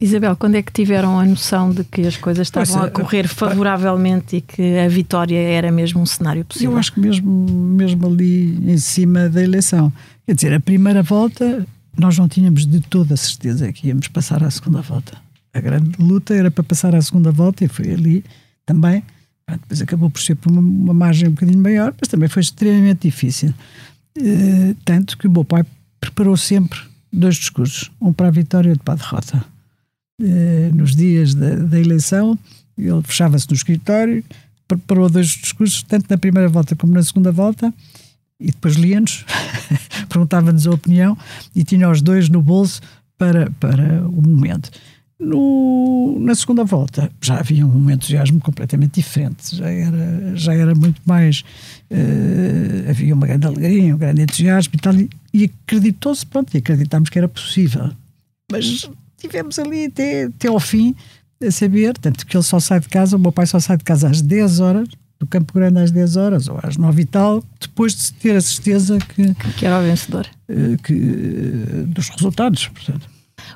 Isabel, 0.01 0.35
quando 0.37 0.57
é 0.57 0.63
que 0.63 0.73
tiveram 0.73 1.19
a 1.19 1.25
noção 1.25 1.71
de 1.71 1.85
que 1.85 2.03
as 2.03 2.17
coisas 2.17 2.49
estavam 2.49 2.83
a 2.83 2.91
correr 2.91 3.29
favoravelmente 3.29 4.37
e 4.37 4.41
que 4.41 4.79
a 4.79 4.89
vitória 4.89 5.39
era 5.39 5.71
mesmo 5.71 6.01
um 6.01 6.07
cenário 6.07 6.45
possível? 6.45 6.73
Eu 6.73 6.79
acho 6.79 6.93
que 6.93 7.01
mesmo, 7.01 7.31
mesmo 7.49 8.07
ali 8.07 8.73
em 8.73 8.77
cima 8.77 9.29
da 9.29 9.43
eleição. 9.43 9.93
Quer 10.27 10.35
dizer, 10.35 10.53
a 10.53 10.61
primeira 10.61 11.03
volta 11.03 11.65
nós 11.97 12.19
não 12.19 12.29
tínhamos 12.29 12.67
de 12.67 12.81
toda 12.81 13.15
a 13.15 13.17
certeza 13.17 13.73
que 13.73 13.87
íamos 13.89 14.09
passar 14.09 14.43
à 14.43 14.51
segunda 14.51 14.83
volta. 14.83 15.17
A 15.55 15.61
grande 15.61 15.93
luta 15.99 16.35
era 16.35 16.51
para 16.51 16.65
passar 16.65 16.95
à 16.95 17.01
segunda 17.01 17.31
volta 17.31 17.65
e 17.65 17.69
foi 17.69 17.93
ali 17.93 18.25
também. 18.67 19.03
Depois 19.49 19.81
acabou 19.81 20.11
por 20.11 20.21
ser 20.21 20.35
por 20.35 20.51
uma, 20.51 20.61
uma 20.61 20.95
margem 20.95 21.29
um 21.29 21.33
bocadinho 21.33 21.63
maior, 21.63 21.95
mas 22.01 22.09
também 22.09 22.29
foi 22.29 22.43
extremamente 22.43 23.03
difícil. 23.03 23.55
Uh, 24.19 24.75
tanto 24.85 25.17
que 25.17 25.29
o 25.29 25.31
meu 25.31 25.45
pai 25.45 25.65
preparou 26.01 26.37
sempre 26.37 26.81
dois 27.13 27.37
discursos, 27.37 27.93
um 28.01 28.13
para 28.13 28.27
a 28.27 28.31
vitória 28.31 28.69
e 28.69 28.71
outro 28.71 28.85
para 28.85 28.95
a 28.95 28.97
derrota 28.97 29.54
nos 30.73 30.95
dias 30.95 31.35
da, 31.35 31.57
da 31.57 31.81
eleição, 31.81 32.39
ele 32.79 33.03
fechava-se 33.03 33.49
no 33.49 33.55
escritório, 33.55 34.25
preparou 34.67 35.09
dois 35.09 35.29
discursos, 35.29 35.83
tanto 35.83 36.07
na 36.09 36.19
primeira 36.19 36.49
volta 36.49 36.75
como 36.75 36.93
na 36.93 37.03
segunda 37.03 37.31
volta, 37.31 37.73
e 38.41 38.47
depois 38.47 38.75
lia-nos, 38.75 39.25
perguntava-nos 40.09 40.67
a 40.67 40.71
opinião, 40.71 41.17
e 41.55 41.65
tinha 41.65 41.89
os 41.89 42.03
dois 42.03 42.29
no 42.29 42.43
bolso 42.43 42.81
para, 43.17 43.51
para 43.53 44.07
o 44.09 44.23
momento. 44.23 44.71
No, 45.19 46.19
na 46.21 46.35
segunda 46.35 46.65
volta 46.65 47.11
já 47.23 47.39
havia 47.39 47.65
um 47.65 47.89
entusiasmo 47.89 48.41
completamente 48.41 48.97
diferente, 48.97 49.57
já 49.57 49.71
era, 49.71 50.37
já 50.37 50.53
era 50.53 50.75
muito 50.75 51.01
mais. 51.07 51.45
Uh, 51.91 52.91
havia 52.91 53.15
uma 53.15 53.27
grande 53.27 53.47
alegria, 53.47 53.95
um 53.95 53.99
grande 53.99 54.23
entusiasmo 54.23 54.73
e 54.75 54.79
tal, 54.79 54.95
e, 54.95 55.09
e 55.33 55.45
acreditou-se, 55.45 56.27
pronto, 56.27 56.53
e 56.55 56.59
acreditámos 56.59 57.09
que 57.09 57.19
era 57.19 57.29
possível. 57.29 57.91
Mas 58.51 58.91
tivemos 59.29 59.59
ali 59.59 59.87
até, 59.87 60.25
até 60.25 60.49
ao 60.49 60.61
fim 60.61 60.95
a 61.43 61.51
saber, 61.51 61.97
tanto 61.99 62.27
que 62.27 62.37
ele 62.37 62.45
só 62.45 62.61
sai 62.61 62.81
de 62.81 62.89
casa, 62.89 63.17
o 63.17 63.19
meu 63.19 63.33
pai 63.33 63.47
só 63.47 63.59
sai 63.59 63.77
de 63.77 63.85
casa 63.85 64.09
às 64.09 64.21
10 64.21 64.61
horas, 64.61 64.89
do 65.19 65.27
Campo 65.27 65.53
Grande 65.55 65.81
às 65.81 65.91
10 65.91 66.17
horas 66.17 66.49
ou 66.49 66.59
às 66.63 66.77
9 66.77 67.03
e 67.03 67.05
tal, 67.05 67.43
depois 67.61 67.95
de 67.95 68.13
ter 68.15 68.37
a 68.37 68.41
certeza 68.41 68.99
que. 68.99 69.35
Que 69.57 69.67
era 69.67 69.81
o 69.81 69.83
vencedor. 69.83 70.27
Eh, 70.49 70.77
que, 70.83 70.95
dos 71.87 72.09
resultados, 72.11 72.69
portanto. 72.69 73.09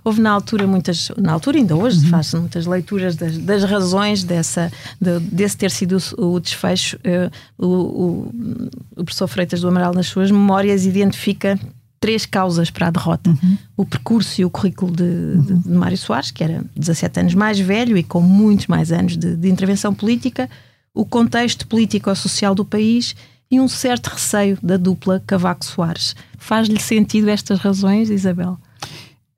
Houve 0.04 0.20
na 0.20 0.30
altura 0.30 0.66
muitas, 0.66 1.10
na 1.16 1.32
altura 1.32 1.58
ainda 1.58 1.74
hoje 1.74 2.04
uhum. 2.04 2.10
faz 2.10 2.34
muitas 2.34 2.66
leituras 2.66 3.16
das, 3.16 3.38
das 3.38 3.64
razões 3.64 4.22
dessa, 4.24 4.70
de, 5.00 5.18
desse 5.20 5.56
ter 5.56 5.70
sido 5.70 5.98
o, 6.16 6.34
o 6.34 6.40
desfecho. 6.40 6.96
Uh, 6.98 7.30
o, 7.58 7.66
o, 7.66 8.70
o 8.96 9.04
professor 9.04 9.28
Freitas 9.28 9.60
do 9.60 9.68
Amaral, 9.68 9.94
nas 9.94 10.06
suas 10.06 10.30
memórias, 10.30 10.84
identifica 10.84 11.58
três 12.00 12.24
causas 12.24 12.70
para 12.70 12.88
a 12.88 12.90
derrota. 12.90 13.30
Uhum. 13.30 13.58
O 13.76 13.84
percurso 13.84 14.40
e 14.40 14.44
o 14.44 14.50
currículo 14.50 14.92
de, 14.92 15.02
uhum. 15.02 15.60
de, 15.60 15.68
Mário 15.70 15.98
Soares, 15.98 16.30
que 16.30 16.42
era 16.42 16.64
17 16.76 17.20
anos 17.20 17.34
mais 17.34 17.58
velho 17.58 17.96
e 17.96 18.02
com 18.02 18.20
muitos 18.20 18.66
mais 18.66 18.92
anos 18.92 19.16
de, 19.16 19.36
de 19.36 19.48
intervenção 19.48 19.94
política, 19.94 20.48
o 20.94 21.04
contexto 21.04 21.66
político-social 21.66 22.54
do 22.54 22.64
país 22.64 23.14
e 23.50 23.60
um 23.60 23.68
certo 23.68 24.08
receio 24.08 24.58
da 24.62 24.76
dupla 24.76 25.22
Cavaco 25.26 25.64
Soares. 25.64 26.14
Faz-lhe 26.36 26.80
sentido 26.80 27.28
estas 27.28 27.58
razões, 27.58 28.10
Isabel? 28.10 28.58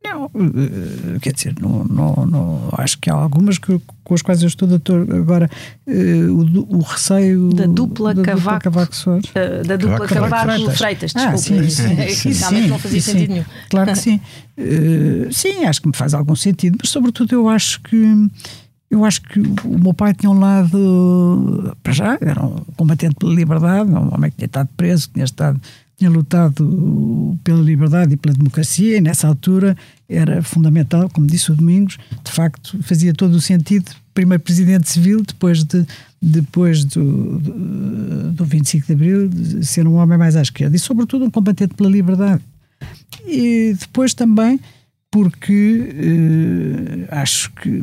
Não, 0.03 0.31
eh, 0.35 1.19
quer 1.21 1.35
dizer, 1.35 1.55
não, 1.61 1.85
não, 1.85 2.27
não, 2.27 2.69
acho 2.73 2.99
que 2.99 3.11
há 3.11 3.15
algumas 3.15 3.59
que, 3.59 3.79
com 4.03 4.15
as 4.15 4.23
quais 4.23 4.43
eu 4.43 4.49
estou 4.49 4.67
doutor 4.67 5.07
agora 5.15 5.49
uh, 5.87 5.93
o, 5.93 6.79
o, 6.79 6.81
receio 6.81 7.53
da 7.53 7.67
dupla 7.67 8.15
da 8.15 8.23
Cavaco, 8.23 8.45
dupla 8.45 8.61
Cavaco 8.61 8.97
Soares. 8.97 9.31
Uh, 9.31 9.67
da 9.67 9.77
dupla 9.77 10.07
Cavaco, 10.09 10.47
Cavaco 10.47 10.71
Freitas, 10.71 11.13
desculpa. 11.13 11.35
Ah, 11.35 11.39
sim, 11.39 11.69
sim, 11.69 12.09
sim, 12.09 12.33
sim, 12.33 12.67
não 12.69 12.79
fazia 12.79 13.01
sim, 13.01 13.13
sentido 13.13 13.31
nenhum. 13.31 13.45
Claro 13.69 13.93
que 13.93 13.99
sim. 14.01 14.21
Uh, 14.59 15.33
sim, 15.33 15.65
acho 15.67 15.83
que 15.83 15.89
me 15.89 15.97
faz 15.97 16.15
algum 16.15 16.35
sentido, 16.35 16.79
mas 16.81 16.91
sobretudo 16.91 17.35
eu 17.35 17.49
acho 17.49 17.81
que 17.83 18.31
eu 18.91 19.05
acho 19.05 19.23
que 19.23 19.39
o 19.39 19.79
meu 19.79 19.95
pai 19.95 20.13
tinha 20.13 20.29
um 20.29 20.41
lado, 20.41 21.77
para 21.83 21.93
já, 21.93 22.19
era 22.21 22.45
um 22.45 22.57
combatente 22.77 23.15
pela 23.15 23.33
liberdade, 23.33 23.89
um 23.89 24.13
homem 24.13 24.31
que 24.31 24.39
tinha 24.39 24.47
estado 24.47 24.69
preso, 24.77 25.07
que 25.07 25.15
tinha 25.15 25.25
estado 25.25 25.61
tinha 26.01 26.11
lutado 26.11 27.39
pela 27.45 27.61
liberdade 27.61 28.15
e 28.15 28.17
pela 28.17 28.35
democracia, 28.35 28.97
e 28.97 29.01
nessa 29.03 29.29
altura 29.29 29.77
era 30.09 30.43
fundamental, 30.43 31.11
como 31.11 31.27
disse 31.27 31.53
o 31.53 31.55
Domingos, 31.55 31.99
de 32.25 32.33
facto 32.33 32.83
fazia 32.83 33.13
todo 33.13 33.35
o 33.35 33.41
sentido, 33.41 33.91
primeiro 34.15 34.43
presidente 34.43 34.89
civil, 34.89 35.23
depois, 35.23 35.63
de, 35.63 35.87
depois 36.21 36.85
do, 36.85 37.39
do, 37.39 38.33
do 38.33 38.45
25 38.47 38.87
de 38.87 38.93
Abril, 38.95 39.31
ser 39.63 39.87
um 39.87 39.97
homem 39.97 40.17
mais 40.17 40.37
à 40.37 40.41
esquerda, 40.41 40.75
e 40.75 40.79
sobretudo 40.79 41.27
um 41.27 41.31
combatente 41.31 41.75
pela 41.75 41.91
liberdade. 41.91 42.43
E 43.27 43.77
depois 43.79 44.15
também 44.15 44.59
porque 45.11 45.93
eh, 47.09 47.09
acho 47.11 47.53
que 47.53 47.83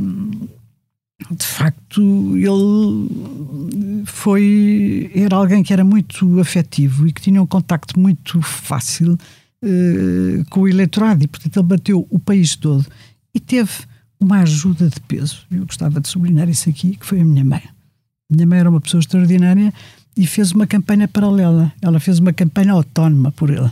de 1.32 1.46
facto, 1.46 2.38
ele 2.38 4.06
foi 4.06 5.12
era 5.16 5.36
alguém 5.36 5.64
que 5.64 5.74
era 5.74 5.84
muito 5.84 6.40
afetivo 6.40 7.08
e 7.08 7.12
que 7.12 7.22
tinha 7.22 7.42
um 7.42 7.48
contacto 7.48 8.00
muito 8.00 8.42
fácil 8.42 9.14
uh, 9.14 10.46
com 10.50 10.62
o 10.62 10.68
eleitorado 10.68 11.24
e, 11.24 11.28
portanto, 11.28 11.58
ele 11.58 11.68
bateu 11.68 12.08
o 12.10 12.20
país 12.20 12.56
todo 12.56 12.86
e 13.34 13.40
teve 13.40 13.72
uma 14.20 14.42
ajuda 14.42 14.90
de 14.90 15.00
peso. 15.02 15.46
Eu 15.52 15.66
gostava 15.66 16.00
de 16.00 16.08
sublinhar 16.08 16.50
isso 16.50 16.70
aqui, 16.70 16.96
que 16.96 17.06
foi 17.06 17.22
a 17.22 17.26
minha 17.26 17.44
mãe. 17.44 17.64
Minha 18.30 18.46
mãe 18.46 18.60
era 18.60 18.70
uma 18.70 18.82
pessoa 18.82 19.00
extraordinária 19.00 19.74
e 20.16 20.28
fez 20.28 20.52
uma 20.52 20.68
campanha 20.68 21.08
paralela. 21.08 21.72
Ela 21.82 22.00
fez 22.00 22.20
uma 22.20 22.34
campanha 22.34 22.74
autónoma 22.74 23.32
por 23.32 23.50
ele. 23.50 23.72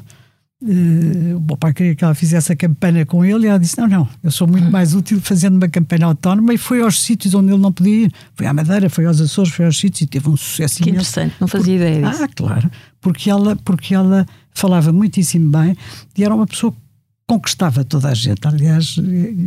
Uh, 0.68 1.38
o 1.38 1.42
meu 1.42 1.58
pai 1.58 1.72
queria 1.76 1.96
que 1.96 2.04
ela 2.04 2.16
fizesse 2.16 2.52
a 2.52 2.56
campanha 2.56 3.06
com 3.06 3.24
ele 3.24 3.46
e 3.46 3.50
ela 3.50 3.60
disse: 3.60 3.78
Não, 3.78 3.88
não, 3.88 4.10
eu 4.24 4.32
sou 4.32 4.48
muito 4.48 4.72
mais 4.72 4.96
útil 4.96 5.22
fazendo 5.22 5.58
uma 5.58 5.70
campanha 5.70 6.08
autónoma 6.08 6.56
e 6.56 6.58
foi 6.58 6.82
aos 6.82 7.04
sítios 7.04 7.36
onde 7.36 7.52
ele 7.52 7.62
não 7.62 7.72
podia 7.72 8.06
ir. 8.06 8.14
Foi 8.34 8.48
à 8.48 8.54
Madeira, 8.54 8.90
foi 8.90 9.06
aos 9.06 9.22
Açores, 9.22 9.54
foi 9.54 9.66
aos 9.66 9.78
sítios 9.78 10.02
e 10.02 10.08
teve 10.08 10.28
um 10.28 10.36
sucesso 10.36 10.82
que 10.82 10.90
imenso. 10.90 11.12
interessante, 11.12 11.36
não 11.40 11.48
fazia 11.48 11.78
porque, 11.78 11.92
ideia 11.92 12.10
disso. 12.10 12.24
Ah, 12.24 12.28
claro, 12.36 12.72
porque 13.00 13.30
ela, 13.30 13.56
porque 13.58 13.94
ela 13.94 14.26
falava 14.52 14.92
muitíssimo 14.92 15.52
bem 15.52 15.78
e 16.18 16.24
era 16.24 16.34
uma 16.34 16.48
pessoa 16.48 16.72
que 16.72 16.80
conquistava 17.28 17.84
toda 17.84 18.10
a 18.10 18.14
gente. 18.16 18.48
Aliás, 18.48 18.96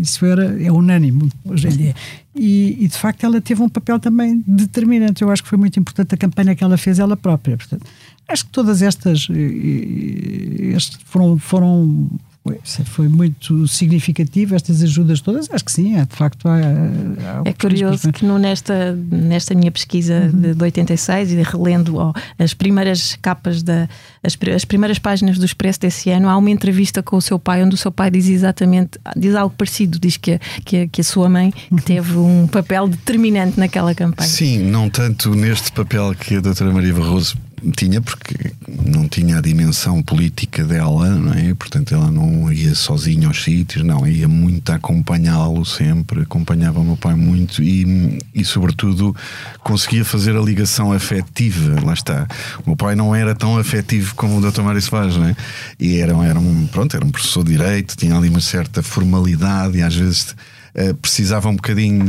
isso 0.00 0.24
era, 0.24 0.62
é 0.62 0.70
unânime 0.70 1.30
hoje 1.44 1.66
em 1.66 1.70
dia. 1.70 1.94
E, 2.34 2.76
e, 2.80 2.86
de 2.86 2.96
facto 2.96 3.24
ela 3.24 3.40
teve 3.40 3.60
um 3.60 3.68
papel 3.68 3.98
também 3.98 4.44
determinante. 4.46 5.22
Eu 5.22 5.30
acho 5.30 5.42
que 5.42 5.48
foi 5.48 5.58
muito 5.58 5.80
importante 5.80 6.14
a 6.14 6.16
campanha 6.16 6.54
que 6.54 6.62
ela 6.62 6.76
fez 6.76 7.00
ela 7.00 7.16
própria. 7.16 7.56
Portanto, 7.56 7.84
acho 8.28 8.44
que 8.44 8.50
todas 8.50 8.82
estas 8.82 9.26
este 9.30 10.98
foram, 11.04 11.38
foram 11.38 12.10
foi 12.86 13.08
muito 13.08 13.66
significativo 13.66 14.54
estas 14.54 14.82
ajudas 14.82 15.20
todas 15.20 15.48
acho 15.50 15.64
que 15.64 15.72
sim 15.72 15.96
é 15.96 16.04
de 16.04 16.14
facto 16.14 16.48
há, 16.48 16.56
há 16.56 17.42
é 17.44 17.52
curioso 17.52 18.10
que 18.12 18.24
no, 18.24 18.38
nesta 18.38 18.92
nesta 19.10 19.54
minha 19.54 19.70
pesquisa 19.70 20.30
uhum. 20.32 20.40
de, 20.40 20.54
de 20.54 20.62
86 20.62 21.32
e 21.32 21.42
relendo 21.42 21.96
oh, 21.96 22.12
as 22.38 22.54
primeiras 22.54 23.16
capas 23.20 23.62
da 23.62 23.88
as, 24.22 24.36
as, 24.54 24.64
primeiras 24.64 24.98
páginas 24.98 25.38
do 25.38 25.44
Expresso 25.44 25.80
desse 25.80 26.10
ano 26.10 26.28
há 26.28 26.36
uma 26.36 26.50
entrevista 26.50 27.02
com 27.02 27.16
o 27.16 27.22
seu 27.22 27.38
pai 27.38 27.62
onde 27.62 27.74
o 27.74 27.78
seu 27.78 27.92
pai 27.92 28.10
diz 28.10 28.28
exatamente 28.28 28.98
diz 29.16 29.34
algo 29.34 29.54
parecido 29.56 29.98
diz 29.98 30.16
que 30.16 30.40
que, 30.64 30.88
que 30.88 31.00
a 31.00 31.04
sua 31.04 31.28
mãe 31.28 31.50
que 31.50 31.74
uhum. 31.74 31.78
teve 31.80 32.16
um 32.16 32.46
papel 32.46 32.88
determinante 32.88 33.58
naquela 33.58 33.94
campanha 33.94 34.28
sim 34.28 34.58
não 34.58 34.88
tanto 34.88 35.34
neste 35.34 35.70
papel 35.72 36.14
que 36.14 36.36
a 36.36 36.40
doutora 36.40 36.72
Maria 36.72 36.94
Barroso 36.94 37.36
tinha, 37.76 38.00
porque 38.00 38.52
não 38.84 39.08
tinha 39.08 39.38
a 39.38 39.40
dimensão 39.40 40.02
política 40.02 40.64
dela, 40.64 41.08
não 41.10 41.32
é? 41.32 41.54
Portanto, 41.54 41.94
ela 41.94 42.10
não 42.10 42.52
ia 42.52 42.74
sozinha 42.74 43.28
aos 43.28 43.42
sítios, 43.42 43.84
não, 43.84 44.06
ia 44.06 44.28
muito 44.28 44.70
a 44.70 44.76
acompanhá-lo 44.76 45.64
sempre, 45.64 46.22
acompanhava 46.22 46.80
o 46.80 46.84
meu 46.84 46.96
pai 46.96 47.14
muito 47.14 47.62
e, 47.62 48.18
e, 48.34 48.44
sobretudo, 48.44 49.14
conseguia 49.62 50.04
fazer 50.04 50.36
a 50.36 50.40
ligação 50.40 50.92
afetiva. 50.92 51.84
Lá 51.84 51.92
está. 51.92 52.26
O 52.64 52.70
meu 52.70 52.76
pai 52.76 52.94
não 52.94 53.14
era 53.14 53.34
tão 53.34 53.58
afetivo 53.58 54.14
como 54.14 54.38
o 54.38 54.50
Dr. 54.50 54.62
Mário 54.62 54.82
Soares, 54.82 55.16
não 55.16 55.26
é? 55.26 55.36
E 55.78 55.98
era, 55.98 56.12
era, 56.24 56.38
um, 56.38 56.66
pronto, 56.66 56.96
era 56.96 57.04
um 57.04 57.10
professor 57.10 57.44
de 57.44 57.52
direito, 57.52 57.96
tinha 57.96 58.14
ali 58.14 58.28
uma 58.28 58.40
certa 58.40 58.82
formalidade 58.82 59.78
e 59.78 59.82
às 59.82 59.94
vezes 59.94 60.34
eh, 60.80 60.92
precisava 60.92 61.48
um 61.48 61.56
bocadinho 61.56 62.04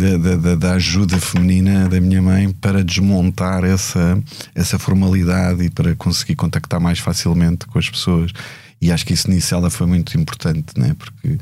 da 0.60 0.74
ajuda 0.74 1.18
feminina 1.18 1.90
da 1.90 2.00
minha 2.00 2.22
mãe 2.22 2.52
para 2.52 2.84
desmontar 2.84 3.64
essa, 3.64 4.22
essa 4.54 4.78
formalidade 4.78 5.64
e 5.64 5.72
para 5.72 5.96
conseguir 5.96 6.36
contactar 6.36 6.80
mais 6.80 7.00
facilmente 7.00 7.66
com 7.66 7.80
as 7.80 7.90
pessoas. 7.90 8.32
E 8.80 8.92
acho 8.92 9.04
que 9.08 9.14
isso 9.14 9.28
nisso 9.28 9.56
ela 9.56 9.72
foi 9.72 9.88
muito 9.88 10.16
importante, 10.16 10.68
né? 10.78 10.96
porque, 11.00 11.40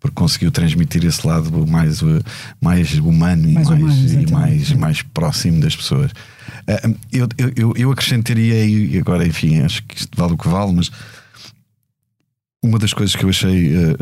porque 0.00 0.14
conseguiu 0.14 0.50
transmitir 0.50 1.04
esse 1.04 1.24
lado 1.26 1.66
mais, 1.66 2.00
mais 2.58 2.94
humano 2.94 3.52
mais 3.52 3.68
e, 3.68 3.76
mais, 3.76 4.12
e 4.12 4.32
mais, 4.32 4.72
mais 4.72 5.02
próximo 5.02 5.60
das 5.60 5.76
pessoas. 5.76 6.12
Uh, 6.66 6.96
eu, 7.12 7.28
eu, 7.56 7.74
eu 7.76 7.92
acrescentaria, 7.92 8.64
e 8.64 8.98
agora, 8.98 9.26
enfim, 9.26 9.60
acho 9.60 9.82
que 9.84 9.98
isto 9.98 10.16
vale 10.16 10.32
o 10.32 10.38
que 10.38 10.48
vale, 10.48 10.72
mas 10.72 10.90
uma 12.62 12.78
das 12.78 12.94
coisas 12.94 13.14
que 13.14 13.24
eu 13.24 13.28
achei 13.28 13.76
uh, 13.76 13.96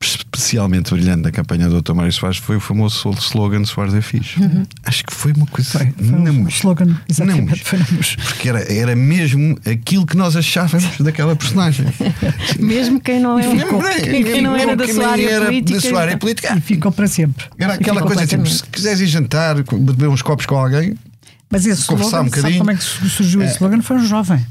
especialmente 0.00 0.92
brilhante 0.92 1.22
na 1.22 1.32
campanha 1.32 1.68
do 1.68 1.80
Dr. 1.80 1.94
Mário 1.94 2.12
Soares 2.12 2.36
foi 2.36 2.56
o 2.56 2.60
famoso 2.60 3.10
slogan 3.18 3.64
Soares 3.64 3.94
é 3.94 4.02
fixe. 4.02 4.40
Uhum. 4.40 4.64
Acho 4.84 5.04
que 5.04 5.12
foi 5.12 5.32
uma 5.32 5.46
coisa. 5.46 5.70
Foi, 5.70 5.92
foi 5.92 6.30
um 6.30 6.48
slogan, 6.48 6.96
exatamente. 7.08 7.64
Foi 7.64 7.78
porque 8.24 8.48
era, 8.48 8.72
era 8.72 8.94
mesmo 8.94 9.58
aquilo 9.64 10.04
que 10.06 10.16
nós 10.16 10.36
achávamos 10.36 10.86
daquela 11.00 11.34
personagem. 11.34 11.86
mesmo 12.60 13.00
quem 13.00 13.20
não, 13.20 13.38
é, 13.38 13.42
ficou, 13.42 13.82
quem, 13.82 14.24
quem 14.24 14.42
não 14.42 14.54
era 14.54 14.76
da 14.76 14.86
sua 14.86 15.08
área 15.08 15.40
política. 15.40 15.80
Da 15.80 15.88
sua 15.88 16.00
área 16.00 16.18
política. 16.18 16.54
E 16.56 16.60
ficou 16.60 16.92
para 16.92 17.06
sempre. 17.06 17.46
Era 17.58 17.74
aquela 17.74 18.02
coisa 18.02 18.26
tipo: 18.26 18.46
se 18.46 18.62
quiseres 18.64 19.00
ir 19.00 19.06
jantar, 19.06 19.56
beber 19.56 20.08
uns 20.08 20.22
copos 20.22 20.44
com 20.44 20.56
alguém. 20.56 20.94
Mas 21.48 21.64
esse 21.64 21.82
slogan, 21.82 22.22
um 22.22 22.30
sabe 22.30 22.58
como 22.58 22.70
é 22.70 22.74
que 22.74 22.82
surgiu 22.82 23.40
esse 23.42 23.52
é. 23.52 23.54
slogan? 23.54 23.80
Foi 23.80 23.96
um 23.96 24.04
jovem 24.04 24.44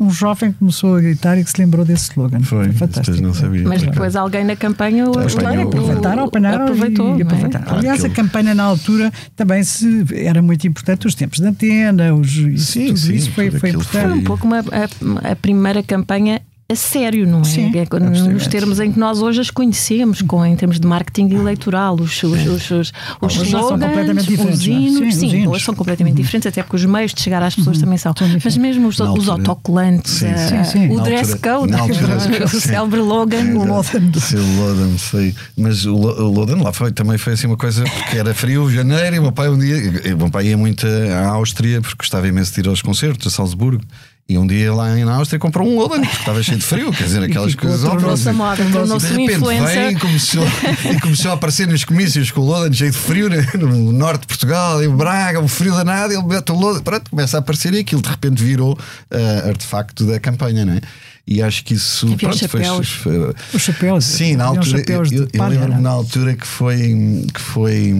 um 0.00 0.10
jovem 0.10 0.50
começou 0.52 0.96
a 0.96 1.00
gritar 1.00 1.36
e 1.38 1.44
que 1.44 1.50
se 1.50 1.60
lembrou 1.60 1.84
desse 1.84 2.10
slogan. 2.10 2.40
Foi, 2.40 2.64
Foi 2.64 2.72
fantástico. 2.72 3.20
Não 3.20 3.34
sabia, 3.34 3.68
Mas 3.68 3.82
depois 3.82 4.16
alguém 4.16 4.44
na 4.44 4.56
campanha 4.56 5.06
o, 5.06 5.10
apanhou, 5.10 5.68
aproveitaram, 5.68 6.24
apanharam 6.24 6.64
aproveitou, 6.64 7.18
e, 7.18 7.22
aproveitaram. 7.22 7.76
É? 7.76 7.78
Aliás, 7.78 8.04
a 8.04 8.08
campanha 8.08 8.54
na 8.54 8.62
altura 8.62 9.12
também 9.36 9.62
se, 9.62 10.06
era 10.14 10.40
muito 10.40 10.66
importante, 10.66 11.06
os 11.06 11.14
tempos 11.14 11.38
de 11.38 11.46
antena, 11.46 12.14
os, 12.14 12.32
sim, 12.32 12.86
tudo 12.86 12.98
sim, 12.98 13.14
isso 13.14 13.30
foi, 13.32 13.50
foi 13.50 13.70
importante. 13.70 14.08
Foi 14.08 14.12
um 14.12 14.24
pouco 14.24 14.46
uma, 14.46 14.60
a, 14.60 15.32
a 15.32 15.36
primeira 15.36 15.82
campanha 15.82 16.40
a 16.70 16.76
sério, 16.76 17.26
não 17.26 17.40
é? 17.40 17.44
Sim, 17.44 17.72
é 17.74 17.98
nos 17.98 18.46
termos 18.46 18.78
em 18.78 18.92
que 18.92 18.98
nós 18.98 19.20
hoje 19.20 19.40
as 19.40 19.50
conhecemos, 19.50 20.22
com, 20.22 20.46
em 20.46 20.54
termos 20.54 20.78
de 20.78 20.86
marketing 20.86 21.34
eleitoral, 21.34 21.96
os, 21.96 22.22
os, 22.22 22.46
os, 22.46 22.70
os, 22.70 22.92
os 23.20 23.36
slogans, 23.36 24.28
os 24.28 24.66
é? 24.66 24.70
hinos, 24.70 25.14
sim, 25.16 25.30
sim 25.30 25.46
hoje 25.48 25.64
são 25.64 25.74
completamente 25.74 26.16
uhum. 26.16 26.22
diferentes, 26.22 26.46
até 26.46 26.62
porque 26.62 26.76
os 26.76 26.84
meios 26.84 27.12
de 27.12 27.20
chegar 27.20 27.42
às 27.42 27.56
pessoas 27.56 27.76
uhum. 27.78 27.84
também 27.84 27.98
são. 27.98 28.14
Mas 28.44 28.56
mesmo 28.56 28.86
os, 28.86 29.00
os 29.00 29.28
autocolantes, 29.28 30.12
sim, 30.12 30.36
sim, 30.36 30.64
sim. 30.64 30.88
o 30.90 31.00
dress 31.00 31.36
code, 31.38 31.74
o 32.44 32.60
célebre 32.60 33.00
Logan. 33.00 33.44
O 33.54 33.64
Logan. 33.64 34.10
O 34.32 34.60
Logan, 34.60 34.98
sei. 34.98 35.34
Mas 35.56 35.84
o, 35.86 35.96
Logan 35.96 36.62
lá 36.62 36.72
foi, 36.72 36.92
também 36.92 37.18
foi 37.18 37.32
assim 37.32 37.48
uma 37.48 37.56
coisa, 37.56 37.82
porque 37.82 38.16
era 38.16 38.32
frio, 38.32 38.70
janeiro, 38.70 39.16
e 39.16 39.18
o 39.18 39.22
meu 39.22 39.32
pai 39.32 39.48
um 39.48 39.58
dia, 39.58 40.14
o 40.14 40.18
meu 40.18 40.30
pai 40.30 40.46
ia 40.48 40.56
muito 40.56 40.86
à 40.86 41.26
Áustria, 41.30 41.80
porque 41.80 41.96
gostava 41.98 42.28
imenso 42.28 42.54
de 42.54 42.60
ir 42.60 42.68
aos 42.68 42.80
concertos, 42.80 43.26
a 43.26 43.36
Salzburgo. 43.36 43.82
E 44.28 44.38
um 44.38 44.46
dia 44.46 44.72
lá 44.72 44.94
na 44.94 45.16
Áustria 45.16 45.40
comprou 45.40 45.68
um 45.68 45.76
Lodan, 45.76 46.02
porque 46.02 46.16
estava 46.16 46.40
cheio 46.40 46.58
de 46.58 46.64
frio, 46.64 46.92
quer 46.92 47.02
dizer, 47.02 47.22
aquelas 47.24 47.54
coisas 47.56 47.82
óbvias. 47.82 48.24
Moda, 48.26 48.64
tornou-se 48.70 49.12
uma 49.12 49.22
influência. 49.22 49.86
Vem, 49.86 49.98
começou, 49.98 50.44
e 50.88 51.00
começou 51.00 51.30
a 51.32 51.34
aparecer 51.34 51.66
nos 51.66 51.84
comícios 51.84 52.30
com 52.30 52.42
o 52.42 52.44
Lodan 52.44 52.72
cheio 52.72 52.92
de 52.92 52.96
frio 52.96 53.28
né, 53.28 53.44
no 53.58 53.92
norte 53.92 54.20
de 54.20 54.26
Portugal, 54.28 54.82
em 54.84 54.88
Braga, 54.88 55.40
um 55.40 55.48
frio 55.48 55.74
danado, 55.74 56.12
ele 56.12 56.22
mete 56.22 56.52
o 56.52 56.54
Lodan, 56.54 56.80
pronto, 56.80 57.10
começa 57.10 57.38
a 57.38 57.40
aparecer 57.40 57.74
e 57.74 57.80
aquilo 57.80 58.02
de 58.02 58.08
repente 58.08 58.40
virou 58.40 58.74
uh, 58.74 59.48
artefacto 59.48 60.06
da 60.06 60.20
campanha, 60.20 60.64
não 60.64 60.74
é? 60.74 60.80
E 61.26 61.42
acho 61.42 61.64
que 61.64 61.74
isso 61.74 62.16
pronto, 62.16 62.36
chapéus. 62.36 62.88
foi. 62.88 63.34
Os 63.54 63.62
chapéus. 63.62 64.04
Sim, 64.04 64.36
na 64.36 64.46
altura. 64.46 64.82
Eu, 64.88 65.04
eu, 65.04 65.28
eu 65.32 65.48
lembro-me 65.48 65.80
na 65.80 65.90
altura 65.90 66.34
que 66.34 66.46
foi, 66.46 67.24
que 67.32 67.40
foi, 67.40 67.94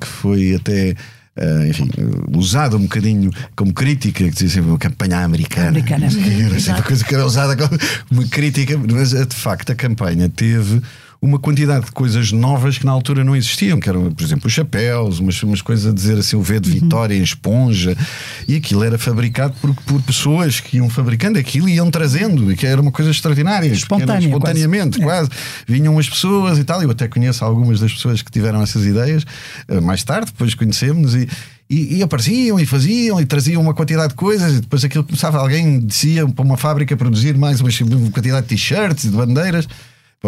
que 0.00 0.06
foi 0.06 0.54
até 0.54 0.94
uh, 1.36 1.66
enfim, 1.66 1.88
usado 2.34 2.76
um 2.76 2.82
bocadinho 2.82 3.30
como 3.54 3.72
crítica, 3.72 4.24
que 4.24 4.30
dizia 4.30 4.48
sempre 4.48 4.70
uma 4.70 4.78
campanha 4.78 5.20
americana. 5.20 5.68
Americana. 5.68 6.06
Era 6.06 6.60
sempre 6.60 6.82
coisa 6.82 7.04
que 7.04 7.14
era 7.14 7.26
usada 7.26 7.56
como 7.56 7.78
uma 8.10 8.26
crítica, 8.26 8.78
mas 8.78 9.10
de 9.10 9.36
facto 9.36 9.72
a 9.72 9.74
campanha 9.74 10.28
teve 10.28 10.82
uma 11.26 11.38
quantidade 11.38 11.86
de 11.86 11.92
coisas 11.92 12.32
novas 12.32 12.78
que 12.78 12.86
na 12.86 12.92
altura 12.92 13.24
não 13.24 13.34
existiam, 13.34 13.78
que 13.78 13.88
eram, 13.88 14.10
por 14.12 14.24
exemplo, 14.24 14.46
os 14.46 14.52
chapéus, 14.52 15.18
umas, 15.18 15.42
umas 15.42 15.60
coisas 15.60 15.86
a 15.86 15.92
dizer 15.92 16.18
assim, 16.18 16.36
o 16.36 16.42
V 16.42 16.60
de 16.60 16.70
uhum. 16.70 16.74
Vitória 16.80 17.14
em 17.14 17.22
esponja, 17.22 17.96
e 18.46 18.54
aquilo 18.56 18.84
era 18.84 18.96
fabricado 18.96 19.54
por, 19.60 19.74
por 19.74 20.00
pessoas 20.02 20.60
que 20.60 20.76
iam 20.76 20.88
fabricando 20.88 21.38
aquilo 21.38 21.68
e 21.68 21.74
iam 21.74 21.90
trazendo, 21.90 22.50
e 22.50 22.56
que 22.56 22.66
era 22.66 22.80
uma 22.80 22.92
coisa 22.92 23.10
extraordinária, 23.10 23.66
Espontânea, 23.66 24.26
espontaneamente, 24.26 25.00
quase. 25.00 25.28
quase. 25.28 25.42
Vinham 25.66 25.98
as 25.98 26.08
pessoas 26.08 26.58
e 26.58 26.64
tal, 26.64 26.82
eu 26.82 26.90
até 26.90 27.08
conheço 27.08 27.44
algumas 27.44 27.80
das 27.80 27.92
pessoas 27.92 28.22
que 28.22 28.30
tiveram 28.30 28.62
essas 28.62 28.84
ideias 28.84 29.24
eh, 29.68 29.80
mais 29.80 30.02
tarde, 30.04 30.26
depois 30.32 30.54
conhecemos 30.54 31.14
e. 31.14 31.28
E, 31.68 31.96
e, 31.96 32.02
apareciam 32.04 32.60
e 32.60 32.64
faziam 32.64 33.20
e 33.20 33.26
traziam 33.26 33.60
uma 33.60 33.74
quantidade 33.74 34.10
de 34.10 34.14
coisas 34.14 34.58
e 34.58 34.60
depois 34.60 34.84
aquilo 34.84 35.02
começava 35.02 35.38
alguém 35.38 35.80
descia 35.80 36.24
para 36.24 36.44
uma 36.44 36.56
fábrica 36.56 36.96
produzir 36.96 37.36
mais 37.36 37.60
uma, 37.60 37.68
uma 37.90 38.10
quantidade 38.12 38.42
de 38.46 38.50
t-shirts 38.50 39.02
e 39.02 39.08
de 39.08 39.16
bandeiras 39.16 39.66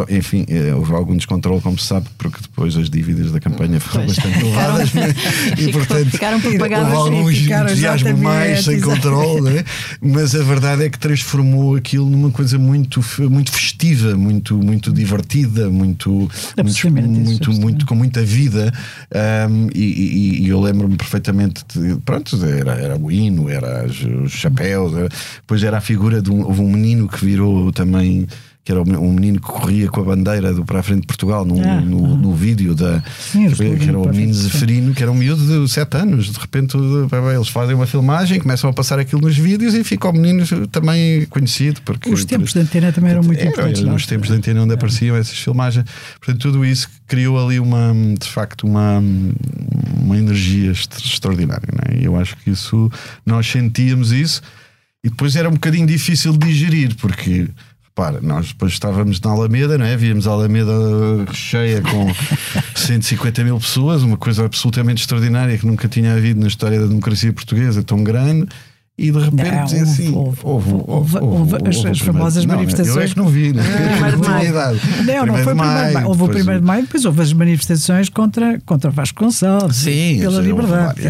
enfim, 0.09 0.45
eh, 0.49 0.73
houve 0.75 0.93
algum 0.93 1.17
descontrole, 1.17 1.61
como 1.61 1.79
se 1.79 1.87
sabe, 1.87 2.07
porque 2.19 2.39
depois 2.43 2.77
as 2.77 2.91
dívidas 2.91 3.33
da 3.33 3.41
campanha 3.41 3.81
foram 3.81 4.05
pois. 4.05 4.17
bastante 4.17 4.45
elevadas 4.45 4.95
né? 4.95 5.15
e, 5.59 5.73
portanto, 5.73 6.11
ficaram 6.11 6.41
por 6.41 6.57
pagar 6.59 6.83
houve 6.83 7.17
algum 7.17 7.31
entusiasmo 7.31 8.17
mais 8.19 8.65
sem 8.65 8.81
controle, 8.81 9.41
né? 9.41 9.65
mas 10.01 10.35
a 10.35 10.43
verdade 10.43 10.85
é 10.85 10.91
que 10.91 10.99
transformou 10.99 11.75
aquilo 11.75 12.09
numa 12.09 12.31
coisa 12.31 12.59
muito, 12.59 13.03
muito 13.31 13.51
festiva, 13.51 14.15
muito, 14.15 14.57
muito 14.59 14.93
divertida, 14.93 15.71
muito, 15.71 16.11
muito, 16.57 16.91
muito, 16.91 17.53
muito, 17.53 17.87
com 17.87 17.95
muita 17.95 18.23
vida. 18.23 18.73
Um, 19.51 19.69
e, 19.75 20.43
e, 20.43 20.49
eu 20.49 20.61
lembro-me 20.61 20.97
perfeitamente, 20.97 21.65
de, 21.75 21.97
pronto, 22.05 22.37
era, 22.45 22.73
era 22.75 22.97
o 22.97 23.11
hino, 23.11 23.49
era 23.49 23.87
os 23.87 24.33
chapéus, 24.33 24.95
era, 24.95 25.09
depois 25.41 25.63
era 25.63 25.79
a 25.79 25.81
figura 25.81 26.21
de 26.21 26.31
um, 26.31 26.43
houve 26.45 26.61
um 26.61 26.71
menino 26.71 27.09
que 27.09 27.25
virou 27.25 27.73
também 27.73 28.29
que 28.65 28.73
era 28.73 28.83
um 28.83 29.13
menino 29.13 29.41
que 29.41 29.47
corria 29.47 29.89
com 29.89 30.03
a 30.03 30.05
bandeira 30.05 30.53
do 30.53 30.63
para 30.63 30.81
a 30.81 30.83
frente 30.83 31.01
de 31.01 31.07
Portugal 31.07 31.43
no, 31.43 31.59
ah, 31.67 31.81
no, 31.81 32.17
no, 32.17 32.35
vídeo 32.35 32.75
da 32.75 33.03
sim, 33.19 33.49
que 33.51 33.89
era 33.89 33.99
o 33.99 34.07
menino 34.09 34.35
Zeferino, 34.35 34.95
que 34.95 35.03
era 35.03 35.11
um 35.11 35.15
miúdo 35.15 35.65
de 35.65 35.73
7 35.73 35.97
anos. 35.97 36.31
De 36.31 36.39
repente 36.39 36.77
eles 36.77 37.49
fazem 37.49 37.75
uma 37.75 37.87
filmagem, 37.87 38.39
começam 38.39 38.69
a 38.69 38.73
passar 38.73 38.99
aquilo 38.99 39.23
nos 39.23 39.39
vídeos 39.39 39.73
e 39.75 39.83
fica 39.83 40.11
o 40.11 40.13
menino 40.13 40.45
também 40.69 41.25
conhecido. 41.27 41.81
Porque, 41.81 42.11
os 42.11 42.27
tempos 42.27 42.53
de 42.53 42.61
antena 42.61 42.93
também 42.93 43.13
eram 43.13 43.23
muito 43.23 43.43
importantes. 43.43 43.83
Era, 43.83 43.95
os 43.95 44.07
tempos 44.07 44.29
de 44.29 44.35
antena 44.35 44.63
onde 44.63 44.75
apareciam 44.75 45.17
essas 45.17 45.39
filmagens. 45.39 45.87
Portanto, 46.21 46.43
tudo 46.43 46.63
isso 46.63 46.91
criou 47.07 47.43
ali 47.43 47.59
uma, 47.59 47.95
de 48.21 48.29
facto, 48.29 48.67
uma, 48.67 49.03
uma 49.99 50.19
energia 50.19 50.73
extraordinária. 50.73 51.69
É? 51.89 52.01
E 52.01 52.05
eu 52.05 52.17
acho 52.17 52.37
que 52.37 52.51
isso, 52.51 52.91
nós 53.25 53.47
sentíamos 53.47 54.13
isso. 54.13 54.43
E 55.03 55.09
depois 55.09 55.37
era 55.37 55.49
um 55.49 55.53
bocadinho 55.53 55.87
difícil 55.87 56.33
de 56.33 56.47
digerir, 56.47 56.95
porque 56.97 57.49
repara, 57.99 58.21
nós 58.23 58.49
depois 58.49 58.73
estávamos 58.73 59.21
na 59.21 59.31
Alameda, 59.33 59.77
não 59.77 59.85
é? 59.85 59.97
Víamos 59.97 60.29
a 60.29 60.31
Alameda 60.31 60.73
cheia 61.33 61.83
com 61.83 62.07
150 62.77 63.43
mil 63.43 63.59
pessoas, 63.59 64.05
uma 64.05 64.17
coisa 64.17 64.45
absolutamente 64.45 65.03
extraordinária 65.03 65.59
que 65.59 65.67
nunca 65.67 65.89
tinha 65.89 66.15
havido 66.15 66.41
na 66.41 66.47
história 66.47 66.79
da 66.79 66.87
democracia 66.87 67.33
portuguesa 67.33 67.83
tão 67.83 68.05
grande. 68.05 68.47
E 68.99 69.13
de 69.13 69.19
repente 69.21 69.77
Não, 69.77 69.83
assim, 69.83 70.13
houve- 70.13 70.41
as- 71.89 71.99
famosas 72.01 72.45
Não, 72.45 72.57
manifestações. 72.57 72.97
Eu 72.97 73.03
é 73.03 73.07
que 73.09 73.17
não 73.17 73.29
vi, 73.29 73.53
né? 73.53 73.63
Não. 74.11 75.05
Não, 75.05 75.27
não 75.27 75.35
foi 75.45 75.53
o 75.53 75.57
primeiro 75.57 75.87
de 75.89 75.93
maio. 75.95 76.09
Houve 76.09 76.23
o 76.25 76.29
primeiro 76.29 76.61
de 76.61 76.67
maio, 76.67 76.83
depois 76.83 77.05
houve 77.05 77.23
as 77.23 77.33
manifestações 77.33 78.09
contra, 78.09 78.61
contra 78.67 78.91
Vasco 78.91 79.23
Gonçalves. 79.25 79.77
Sim, 79.77 80.19
pela 80.19 80.41
liberdade. 80.43 81.01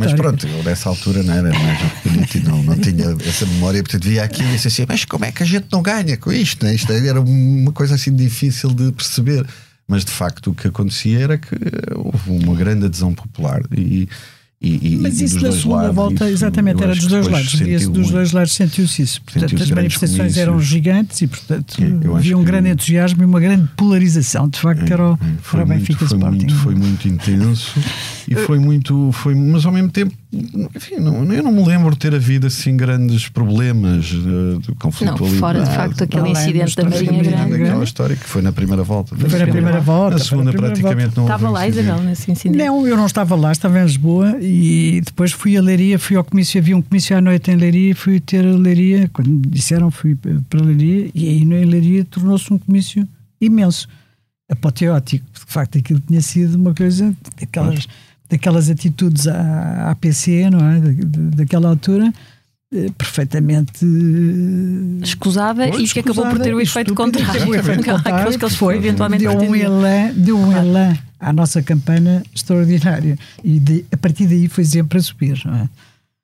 mas, 0.00 0.12
pronto, 0.14 0.46
eu 0.48 0.64
nessa 0.64 0.88
altura 0.88 1.22
não 1.22 1.32
era 1.32 1.48
mais 1.56 1.78
bonito 2.04 2.38
e 2.38 2.40
não, 2.40 2.62
não 2.64 2.76
tinha 2.76 3.16
essa 3.24 3.46
memória, 3.46 3.80
portanto 3.84 4.02
via 4.04 4.24
aquilo 4.24 4.48
e 4.48 4.52
disse 4.54 4.66
assim: 4.66 4.84
Mas 4.88 5.04
como 5.04 5.24
é 5.24 5.30
que 5.30 5.44
a 5.44 5.46
gente 5.46 5.66
não 5.70 5.80
ganha 5.80 6.16
com 6.16 6.32
isto? 6.32 6.64
Né? 6.66 6.74
Isto 6.74 6.92
era 6.92 7.20
uma 7.20 7.70
coisa 7.70 7.94
assim 7.94 8.12
difícil 8.14 8.70
de 8.70 8.90
perceber. 8.90 9.46
Mas 9.86 10.04
de 10.04 10.10
facto 10.10 10.50
o 10.50 10.54
que 10.54 10.66
acontecia 10.68 11.20
era 11.20 11.38
que 11.38 11.54
houve 11.94 12.44
uma 12.44 12.54
grande 12.56 12.86
adesão 12.86 13.14
popular 13.14 13.60
e. 13.76 14.08
e, 14.62 14.94
e 14.94 14.96
Mas 14.98 15.20
e 15.20 15.24
isso 15.24 15.34
dos 15.34 15.42
na 15.42 15.52
segunda 15.52 15.76
lados, 15.82 15.94
volta, 15.96 16.24
isso, 16.24 16.34
exatamente, 16.34 16.82
era 16.82 16.94
dos 16.94 17.06
dois 17.06 17.26
lados. 17.26 17.50
Sentiu 17.50 17.90
dos 17.90 18.10
dois 18.10 18.32
lados 18.32 18.52
sentiu-se 18.52 19.02
isso. 19.02 19.22
Portanto, 19.22 19.42
Sentiu-se 19.42 19.64
as 19.64 19.70
grandes 19.70 19.96
manifestações 19.96 20.36
eram 20.36 20.60
gigantes 20.60 21.20
e, 21.20 21.26
portanto, 21.26 21.76
É, 21.82 22.16
havia 22.16 22.38
um 22.38 22.44
grande 22.44 22.70
entusiasmo 22.70 23.22
e 23.22 23.26
uma 23.26 23.40
grande 23.40 23.68
polarização. 23.76 24.48
De 24.48 24.58
facto, 24.58 24.90
era 24.90 25.12
o, 25.12 25.18
Foi 25.40 25.60
era 25.60 25.66
o 25.66 25.68
Benfica 25.68 26.06
foi, 26.06 26.16
Sporting. 26.16 26.36
muito, 26.38 26.54
foi 26.54 26.74
muito 26.74 27.08
intenso 27.08 27.74
e 28.28 28.34
foi 28.34 28.58
muito, 28.58 29.10
foi, 29.12 29.34
mas 29.34 29.64
ao 29.66 29.72
mesmo 29.72 29.90
tempo, 29.90 30.14
enfim, 30.74 30.96
não, 30.96 31.24
eu 31.32 31.42
não 31.42 31.52
me 31.52 31.64
lembro 31.64 31.90
de 31.90 31.98
ter 31.98 32.14
havido 32.14 32.46
assim 32.46 32.76
grandes 32.76 33.28
problemas 33.28 34.12
eh, 34.12 34.58
de 34.60 34.74
conflitualidade. 34.76 35.32
Não, 35.32 35.38
fora 35.38 35.64
de 35.64 35.70
facto 35.70 36.04
aquele 36.04 36.30
incidente 36.30 36.76
da 36.76 36.84
Marinha 36.84 37.22
Grande. 37.22 37.62
Aquela 37.62 37.84
história 37.84 38.16
que 38.16 38.24
foi 38.24 38.42
na 38.42 38.52
primeira 38.52 38.82
volta. 38.82 39.14
Foi 39.16 39.38
na 39.38 39.46
primeira 39.46 39.80
volta, 39.80 40.16
Na 40.16 40.24
segunda, 40.24 40.50
primeira 40.50 40.74
praticamente 40.74 41.16
não 41.16 41.24
houve 41.24 41.34
Estava 41.34 41.50
lá. 41.50 41.68
Isabel, 41.68 42.00
nesse 42.02 42.30
incidente. 42.30 42.58
Não, 42.58 42.86
eu 42.86 42.96
não 42.96 43.06
estava 43.06 43.34
lá, 43.34 43.52
estava 43.52 43.78
em 43.78 43.84
Lisboa 43.84 44.36
e 44.40 45.00
depois 45.04 45.32
fui 45.32 45.56
a 45.56 45.62
Leiria, 45.62 45.98
fui 45.98 46.16
ao 46.16 46.24
comício, 46.24 46.60
havia 46.60 46.76
um 46.76 46.82
comício 46.82 47.16
à 47.16 47.20
noite 47.20 47.50
em 47.50 47.56
Leiria 47.56 47.90
e 47.90 47.94
fui 47.94 48.20
ter 48.20 48.44
a 48.46 48.56
Leiria, 48.56 49.10
quando 49.12 49.28
me 49.28 49.46
disseram 49.46 49.90
fui 49.90 50.16
para 50.16 50.62
Leiria 50.62 51.10
e 51.14 51.28
aí 51.28 51.42
em 51.42 51.64
Leiria 51.64 52.04
tornou-se 52.04 52.52
um 52.52 52.58
comício 52.58 53.06
imenso, 53.40 53.88
apoteótico, 54.50 55.24
de 55.32 55.52
facto 55.52 55.78
aquilo 55.78 56.00
tinha 56.00 56.20
sido 56.20 56.54
uma 56.54 56.74
coisa 56.74 57.14
daquelas, 57.38 57.86
daquelas 58.32 58.68
atitudes 58.70 59.28
à, 59.28 59.90
à 59.90 59.94
PC, 59.94 60.48
não 60.50 60.58
é? 60.70 60.80
Da, 60.80 60.90
da- 60.90 61.36
daquela 61.36 61.68
altura, 61.68 62.12
eh, 62.74 62.90
perfeitamente 62.96 63.84
eh, 63.84 65.04
Escusada 65.04 65.68
e 65.68 65.86
que 65.88 66.00
acabou 66.00 66.26
por 66.26 66.40
ter 66.40 66.54
o 66.54 66.60
efeito 66.60 66.94
contrário. 66.94 67.42
contrário, 67.84 68.38
que 68.38 68.44
eles 68.44 68.56
foi, 68.56 68.76
eventualmente 68.76 69.22
deu 69.24 69.32
um 69.38 69.54
elan, 69.54 70.12
deu 70.16 70.38
um 70.38 70.50
elan 70.52 70.96
à 71.20 71.32
nossa 71.32 71.62
campanha 71.62 72.22
extraordinária 72.34 73.18
e 73.44 73.58
de- 73.60 73.84
a 73.92 73.96
partir 73.96 74.26
daí 74.26 74.48
foi 74.48 74.64
sempre 74.64 74.98
a 74.98 75.02
subir, 75.02 75.40
não 75.44 75.54
é? 75.54 75.68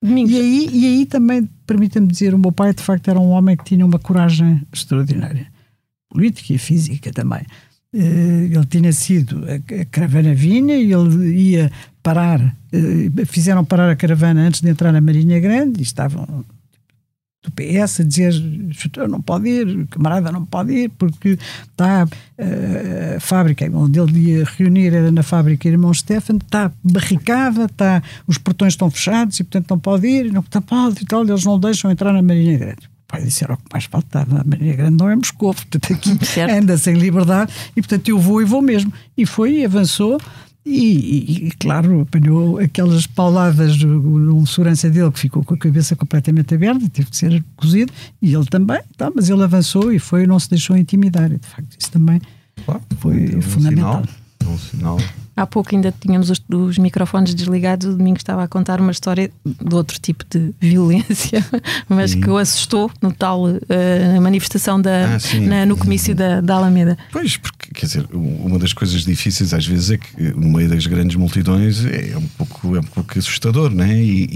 Domingos, 0.02 0.30
E 0.32 0.36
aí, 0.36 0.70
e 0.72 0.86
aí 0.86 1.06
também, 1.06 1.48
permita-me 1.66 2.06
dizer, 2.06 2.32
o 2.32 2.38
meu 2.38 2.52
pai 2.52 2.72
de 2.72 2.82
facto 2.82 3.08
era 3.08 3.18
um 3.18 3.30
homem 3.30 3.56
que 3.56 3.64
tinha 3.64 3.84
uma 3.84 3.98
coragem 3.98 4.62
extraordinária, 4.72 5.46
política 6.08 6.52
e 6.54 6.58
física 6.58 7.12
também. 7.12 7.40
Eh, 7.92 8.48
Ele 8.52 8.66
tinha 8.66 8.92
sido, 8.92 9.44
a 9.48 9.54
a 9.80 9.84
caravana 9.86 10.34
vinha 10.34 10.76
e 10.76 10.92
ele 10.92 11.34
ia 11.34 11.70
parar, 12.08 12.56
eh, 12.72 13.26
fizeram 13.26 13.62
parar 13.66 13.90
a 13.90 13.94
caravana 13.94 14.40
antes 14.40 14.62
de 14.62 14.70
entrar 14.70 14.92
na 14.92 15.00
Marinha 15.00 15.38
Grande 15.38 15.80
e 15.80 15.82
estavam 15.82 16.42
do 17.44 17.50
PS 17.52 18.00
a 18.00 18.04
dizer 18.04 18.32
chutor 18.70 19.06
não 19.06 19.20
pode 19.20 19.46
ir, 19.46 19.86
camarada 19.88 20.32
não 20.32 20.42
pode 20.46 20.72
ir 20.72 20.88
porque 20.88 21.38
está 21.70 22.08
eh, 22.38 23.16
a 23.18 23.20
fábrica 23.20 23.70
onde 23.74 24.00
ele 24.00 24.18
ia 24.20 24.44
reunir 24.56 24.94
era 24.94 25.12
na 25.12 25.22
fábrica 25.22 25.68
Irmão 25.68 25.92
Stefan, 25.92 26.36
está 26.36 26.72
barricada, 26.82 27.66
está, 27.66 28.02
os 28.26 28.38
portões 28.38 28.72
estão 28.72 28.90
fechados 28.90 29.38
e 29.38 29.44
portanto 29.44 29.68
não 29.68 29.78
pode 29.78 30.06
ir, 30.06 30.32
não 30.32 30.40
está 30.40 30.62
pode 30.62 31.02
e 31.02 31.04
tal, 31.04 31.28
eles 31.28 31.44
não 31.44 31.60
deixam 31.60 31.90
entrar 31.90 32.14
na 32.14 32.22
Marinha 32.22 32.56
Grande. 32.56 32.88
Pai 33.06 33.22
disse 33.22 33.44
era 33.44 33.52
o 33.52 33.56
que 33.58 33.64
mais 33.70 33.84
faltava, 33.84 34.40
a 34.40 34.44
Marinha 34.44 34.76
Grande 34.76 34.96
não 34.96 35.10
é 35.10 35.14
Moscou, 35.14 35.52
portanto 35.54 35.92
aqui 35.92 36.40
anda 36.40 36.78
sem 36.78 36.94
liberdade 36.94 37.52
e 37.76 37.82
portanto 37.82 38.08
eu 38.08 38.18
vou 38.18 38.40
e 38.40 38.46
vou 38.46 38.62
mesmo. 38.62 38.90
E 39.14 39.26
foi 39.26 39.58
e 39.58 39.64
avançou 39.66 40.18
e, 40.68 41.46
e- 41.48 41.50
claro, 41.58 42.02
apanhou 42.02 42.58
aquelas 42.58 43.06
pauladas 43.06 43.76
do- 43.76 44.34
um 44.36 44.44
segurança 44.46 44.88
dele 44.90 45.10
que 45.10 45.18
ficou 45.20 45.42
com 45.44 45.54
a 45.54 45.58
cabeça 45.58 45.96
completamente 45.96 46.54
aberta, 46.54 46.88
teve 46.90 47.10
que 47.10 47.16
ser 47.16 47.42
cozido, 47.56 47.92
e 48.20 48.34
ele 48.34 48.46
também, 48.46 48.80
tá, 48.96 49.10
mas 49.14 49.30
ele 49.30 49.42
avançou 49.42 49.92
e 49.92 49.98
foi, 49.98 50.26
não 50.26 50.38
se 50.38 50.50
deixou 50.50 50.76
intimidar. 50.76 51.30
E, 51.32 51.38
de 51.38 51.46
facto, 51.46 51.76
isso 51.78 51.90
também 51.90 52.20
Claro, 52.64 52.82
foi 52.98 53.32
é 53.32 53.36
um 53.36 53.42
fundamental. 53.42 54.02
sinal, 54.02 54.04
é 54.40 54.46
um 54.54 54.58
sinal. 54.58 54.98
Há 55.40 55.46
pouco 55.46 55.74
ainda 55.74 55.92
tínhamos 55.98 56.30
os, 56.30 56.40
os 56.52 56.78
microfones 56.78 57.34
desligados. 57.34 57.86
O 57.86 57.96
Domingos 57.96 58.20
estava 58.20 58.42
a 58.44 58.48
contar 58.48 58.80
uma 58.80 58.90
história 58.90 59.30
de 59.44 59.74
outro 59.74 59.98
tipo 60.00 60.24
de 60.28 60.52
violência, 60.60 61.44
mas 61.88 62.14
que 62.14 62.28
o 62.28 62.36
assustou 62.36 62.90
no 63.00 63.12
tal 63.12 63.46
na 63.48 64.20
manifestação 64.20 64.80
da, 64.80 65.16
Ah, 65.16 65.40
na- 65.40 65.66
no 65.66 65.76
comício 65.76 66.14
da, 66.14 66.40
da 66.40 66.54
Alameda. 66.56 66.96
Pois, 67.12 67.36
porque, 67.36 67.70
quer 67.74 67.86
dizer, 67.86 68.06
uma 68.12 68.58
das 68.58 68.72
coisas 68.72 69.04
difíceis 69.04 69.52
às 69.54 69.66
vezes 69.66 69.90
é 69.90 69.98
que 69.98 70.22
no 70.34 70.50
meio 70.50 70.68
das 70.68 70.86
grandes 70.86 71.16
multidões 71.16 71.84
é 71.84 72.16
um 72.16 72.26
pouco, 72.36 72.76
é 72.76 72.80
um 72.80 72.84
pouco 72.84 73.18
assustador, 73.18 73.70
né? 73.70 73.96
E, 74.02 74.28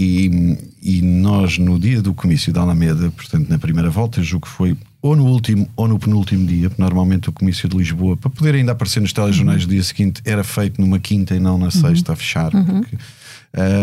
e, 0.81 0.97
e 0.97 1.01
nós, 1.01 1.57
no 1.57 1.79
dia 1.79 2.01
do 2.01 2.13
comício 2.13 2.51
da 2.53 2.61
Alameda, 2.61 3.11
portanto, 3.11 3.49
na 3.49 3.57
primeira 3.59 3.89
volta, 3.89 4.19
eu 4.19 4.23
julgo 4.23 4.45
que 4.47 4.51
foi 4.51 4.77
ou 5.03 5.15
no 5.15 5.25
último 5.25 5.69
ou 5.75 5.87
no 5.87 5.99
penúltimo 5.99 6.47
dia, 6.47 6.71
normalmente 6.77 7.29
o 7.29 7.33
comício 7.33 7.67
de 7.69 7.75
Lisboa, 7.77 8.15
para 8.17 8.29
poder 8.29 8.55
ainda 8.55 8.71
aparecer 8.71 9.01
nos 9.01 9.11
telejornais 9.13 9.65
do 9.65 9.69
dia 9.71 9.83
seguinte, 9.83 10.21
era 10.25 10.43
feito 10.43 10.79
numa 10.81 10.97
quinta 10.97 11.35
e 11.35 11.39
não 11.39 11.57
na 11.57 11.69
sexta, 11.69 12.13
a 12.13 12.15
fechar. 12.15 12.51
Porque, 12.51 12.97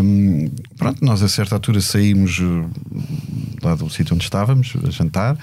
hum, 0.02 0.50
pronto, 0.78 1.04
nós 1.04 1.22
a 1.22 1.28
certa 1.28 1.54
altura 1.54 1.80
saímos 1.82 2.40
eh, 2.40 2.66
lá 3.62 3.74
do 3.74 3.88
sítio 3.90 4.14
onde 4.14 4.24
estávamos, 4.24 4.72
a 4.82 4.90
jantar, 4.90 5.36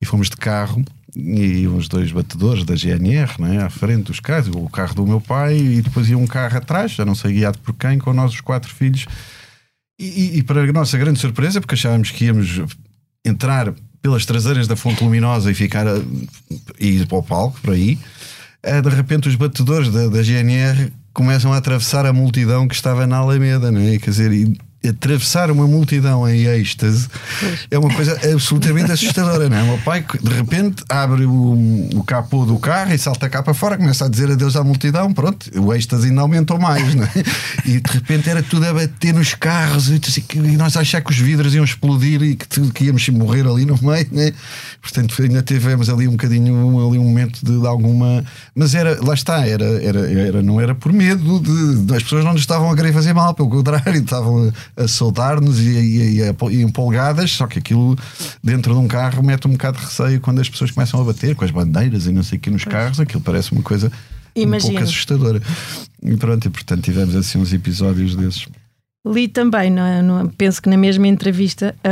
e 0.00 0.04
fomos 0.04 0.28
de 0.28 0.36
carro 0.36 0.84
e 1.16 1.66
uns 1.68 1.88
dois 1.88 2.12
batedores 2.12 2.64
da 2.64 2.74
GNR 2.74 3.30
né, 3.40 3.62
à 3.62 3.70
frente 3.70 4.04
dos 4.04 4.20
carros, 4.20 4.48
o 4.54 4.68
carro 4.68 4.94
do 4.94 5.06
meu 5.06 5.20
pai 5.20 5.56
e 5.56 5.80
depois 5.80 6.08
ia 6.10 6.18
um 6.18 6.26
carro 6.26 6.58
atrás, 6.58 6.92
já 6.92 7.04
não 7.04 7.14
sei 7.14 7.32
guiado 7.34 7.58
por 7.60 7.72
quem, 7.74 7.98
com 7.98 8.12
nós 8.12 8.32
os 8.34 8.40
quatro 8.42 8.72
filhos. 8.74 9.06
E, 9.98 10.04
e- 10.04 10.38
e 10.38 10.42
para 10.42 10.60
a 10.62 10.72
nossa 10.72 10.98
grande 10.98 11.18
surpresa, 11.20 11.60
porque 11.60 11.74
achávamos 11.76 12.10
que 12.10 12.24
íamos 12.26 12.60
entrar 13.24 13.72
pelas 14.04 14.26
traseiras 14.26 14.68
da 14.68 14.76
Fonte 14.76 15.02
Luminosa 15.02 15.50
e 15.50 15.54
ficar 15.54 15.88
a, 15.88 15.98
e 16.78 16.88
ir 16.88 17.06
para 17.06 17.16
o 17.16 17.22
palco, 17.22 17.58
por 17.62 17.72
aí, 17.72 17.98
eh, 18.62 18.82
de 18.82 18.90
repente 18.90 19.30
os 19.30 19.34
batedores 19.34 19.90
da, 19.90 20.08
da 20.08 20.22
GNR 20.22 20.92
começam 21.14 21.54
a 21.54 21.56
atravessar 21.56 22.04
a 22.04 22.12
multidão 22.12 22.68
que 22.68 22.74
estava 22.74 23.06
na 23.06 23.16
Alameda, 23.16 23.72
não 23.72 23.80
é? 23.80 23.98
Quer 23.98 24.10
dizer, 24.10 24.30
e 24.30 24.58
atravessar 24.88 25.50
uma 25.50 25.66
multidão 25.66 26.28
em 26.28 26.44
êxtase 26.44 27.08
é 27.70 27.78
uma 27.78 27.92
coisa 27.92 28.18
absolutamente 28.32 28.92
assustadora, 28.92 29.48
não 29.48 29.56
é? 29.56 29.62
O 29.62 29.66
meu 29.66 29.78
pai 29.78 30.04
de 30.22 30.30
repente 30.34 30.82
abre 30.88 31.24
o, 31.24 31.88
o 31.94 32.04
capô 32.04 32.44
do 32.44 32.58
carro 32.58 32.92
e 32.92 32.98
salta 32.98 33.28
cá 33.28 33.42
para 33.42 33.54
fora, 33.54 33.76
começa 33.76 34.04
a 34.04 34.08
dizer 34.08 34.30
adeus 34.30 34.56
à 34.56 34.64
multidão, 34.64 35.12
pronto, 35.12 35.50
o 35.60 35.72
êxtase 35.74 36.08
ainda 36.08 36.20
aumentou 36.20 36.58
mais, 36.58 36.94
não 36.94 37.04
é? 37.04 37.10
E 37.64 37.80
de 37.80 37.90
repente 37.92 38.28
era 38.28 38.42
tudo 38.42 38.66
a 38.66 38.72
bater 38.74 39.14
nos 39.14 39.34
carros 39.34 39.88
e, 39.88 40.00
assim, 40.06 40.22
nós 40.56 40.76
achar 40.76 41.00
que 41.00 41.10
os 41.10 41.18
vidros 41.18 41.54
iam 41.54 41.64
explodir 41.64 42.22
e 42.22 42.36
que, 42.36 42.70
que 42.72 42.84
íamos 42.84 43.08
morrer 43.08 43.46
ali 43.46 43.64
no 43.64 43.78
meio, 43.82 44.06
né? 44.12 44.32
Portanto, 44.82 45.14
ainda 45.22 45.42
tivemos 45.42 45.88
ali 45.88 46.06
um 46.06 46.12
bocadinho 46.12 46.54
ali 46.88 46.98
um 46.98 47.04
momento 47.04 47.40
de, 47.44 47.58
de 47.60 47.66
alguma. 47.66 48.24
Mas 48.54 48.74
era, 48.74 48.98
lá 49.02 49.14
está, 49.14 49.46
era, 49.46 49.64
era, 49.82 50.10
era, 50.10 50.42
não 50.42 50.60
era 50.60 50.74
por 50.74 50.92
medo 50.92 51.40
de, 51.40 51.84
de- 51.86 51.94
as 51.96 52.02
pessoas 52.02 52.24
não 52.24 52.32
nos 52.32 52.42
estavam 52.42 52.70
a 52.70 52.76
querer 52.76 52.92
fazer 52.92 53.12
mal, 53.12 53.34
pelo 53.34 53.48
contrário, 53.48 54.00
estavam 54.02 54.52
a, 54.76 54.88
saudar-nos 54.88 55.60
e, 55.60 55.70
e, 55.70 56.20
e, 56.20 56.62
empolgadas, 56.62 57.30
só 57.30 57.46
que 57.46 57.58
aquilo 57.58 57.96
dentro 58.42 58.72
de 58.72 58.78
um 58.78 58.88
carro 58.88 59.22
mete 59.22 59.46
um 59.46 59.52
bocado 59.52 59.78
de 59.78 59.84
receio 59.84 60.20
quando 60.20 60.40
as 60.40 60.48
pessoas 60.48 60.70
começam 60.70 61.00
a 61.00 61.04
bater 61.04 61.34
com 61.34 61.44
as 61.44 61.50
bandeiras 61.50 62.06
e 62.06 62.12
não 62.12 62.22
sei 62.22 62.38
o 62.38 62.40
que 62.40 62.50
nos 62.50 62.64
carros, 62.64 63.00
aquilo 63.00 63.20
parece 63.20 63.52
uma 63.52 63.62
coisa 63.62 63.90
um 64.36 64.42
Imagino. 64.42 64.72
pouco 64.72 64.84
assustadora. 64.84 65.40
E 66.02 66.16
pronto, 66.16 66.46
e 66.46 66.50
portanto 66.50 66.82
tivemos 66.82 67.14
assim 67.14 67.38
uns 67.38 67.52
episódios 67.52 68.16
desses. 68.16 68.46
Li 69.06 69.28
também, 69.28 69.70
no- 69.70 70.02
no- 70.02 70.30
penso 70.30 70.62
que 70.62 70.68
na 70.70 70.78
mesma 70.78 71.06
entrevista 71.06 71.74
ah, 71.84 71.88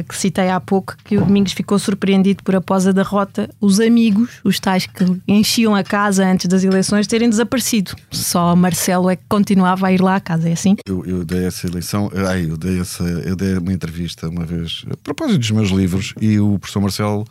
ah, 0.00 0.02
que 0.02 0.16
citei 0.16 0.48
há 0.48 0.58
pouco, 0.58 0.96
que 1.04 1.16
o 1.16 1.20
Domingos 1.24 1.52
ficou 1.52 1.78
surpreendido 1.78 2.42
por, 2.42 2.56
após 2.56 2.88
a 2.88 2.92
derrota, 2.92 3.48
os 3.60 3.78
amigos, 3.78 4.40
os 4.42 4.58
tais 4.58 4.84
que 4.84 5.04
enchiam 5.28 5.76
a 5.76 5.84
casa 5.84 6.26
antes 6.26 6.48
das 6.48 6.64
eleições, 6.64 7.06
terem 7.06 7.30
desaparecido. 7.30 7.94
Só 8.10 8.56
Marcelo 8.56 9.08
é 9.08 9.14
que 9.14 9.22
continuava 9.28 9.86
a 9.86 9.92
ir 9.92 10.00
lá 10.02 10.16
à 10.16 10.20
casa, 10.20 10.48
é 10.48 10.52
assim? 10.54 10.74
Eu, 10.88 11.04
eu 11.06 11.24
dei 11.24 11.44
essa 11.44 11.68
eleição, 11.68 12.10
ai, 12.28 12.46
eu 12.50 12.56
dei, 12.56 12.80
essa, 12.80 13.04
eu 13.04 13.36
dei 13.36 13.56
uma 13.58 13.72
entrevista 13.72 14.28
uma 14.28 14.44
vez 14.44 14.84
a 14.90 14.96
propósito 14.96 15.38
dos 15.38 15.50
meus 15.52 15.70
livros 15.70 16.14
e 16.20 16.40
o 16.40 16.58
professor 16.58 16.80
Marcelo 16.80 17.24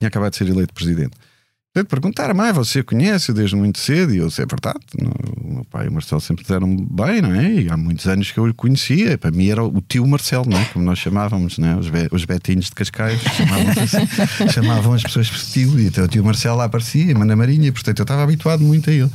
tinha 0.00 0.08
acabado 0.08 0.30
de 0.32 0.38
ser 0.38 0.48
eleito 0.48 0.72
presidente. 0.72 1.12
Portanto, 1.74 1.88
perguntar, 1.88 2.34
mãe, 2.34 2.52
você 2.52 2.82
conhece 2.82 3.32
desde 3.32 3.56
muito 3.56 3.78
cedo? 3.78 4.14
E 4.14 4.18
eu 4.18 4.30
sei, 4.30 4.44
é 4.44 4.46
verdade. 4.46 4.78
O 5.42 5.54
meu 5.54 5.64
pai 5.64 5.86
e 5.86 5.88
o 5.88 5.92
Marcelo 5.92 6.20
sempre 6.20 6.44
deram 6.44 6.76
bem, 6.76 7.22
não 7.22 7.34
é? 7.34 7.50
E 7.62 7.70
há 7.70 7.78
muitos 7.78 8.06
anos 8.06 8.30
que 8.30 8.38
eu 8.38 8.44
o 8.44 8.52
conhecia. 8.52 9.16
Para 9.16 9.30
mim 9.30 9.48
era 9.48 9.64
o 9.64 9.80
tio 9.80 10.06
Marcelo, 10.06 10.44
não 10.46 10.58
é? 10.58 10.64
Como 10.66 10.84
nós 10.84 10.98
chamávamos, 10.98 11.56
não 11.56 11.68
é? 11.68 11.76
Os, 11.76 11.88
be 11.88 12.08
os 12.10 12.26
betinhos 12.26 12.66
de 12.66 12.72
Cascais 12.72 13.18
chamavam, 13.22 13.70
assim, 13.82 14.48
chamavam 14.52 14.92
as 14.92 15.02
pessoas 15.02 15.30
por 15.30 15.38
tio. 15.38 15.80
E 15.80 15.86
até 15.88 16.02
o 16.02 16.08
tio 16.08 16.22
Marcelo 16.22 16.58
lá 16.58 16.64
aparecia, 16.64 17.14
na 17.14 17.34
Marinha. 17.34 17.72
Portanto, 17.72 18.00
eu 18.00 18.04
estava 18.04 18.22
habituado 18.22 18.62
muito 18.62 18.90
a 18.90 18.92
ele. 18.92 19.10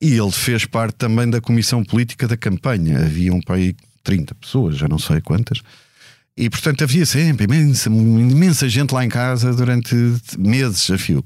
E 0.00 0.14
ele 0.14 0.32
fez 0.32 0.64
parte 0.64 0.94
também 0.94 1.28
da 1.28 1.42
comissão 1.42 1.84
política 1.84 2.26
da 2.26 2.38
campanha. 2.38 3.00
Havia 3.00 3.34
um 3.34 3.40
pai 3.42 3.76
30 4.02 4.34
pessoas, 4.36 4.78
já 4.78 4.88
não 4.88 4.98
sei 4.98 5.20
quantas. 5.20 5.60
E 6.34 6.48
portanto 6.48 6.82
havia 6.82 7.04
sempre 7.04 7.44
imensa, 7.44 7.90
imensa 7.90 8.66
gente 8.66 8.92
lá 8.92 9.04
em 9.04 9.10
casa 9.10 9.52
durante 9.52 9.94
meses 10.38 10.90
a 10.90 10.96
fio. 10.96 11.22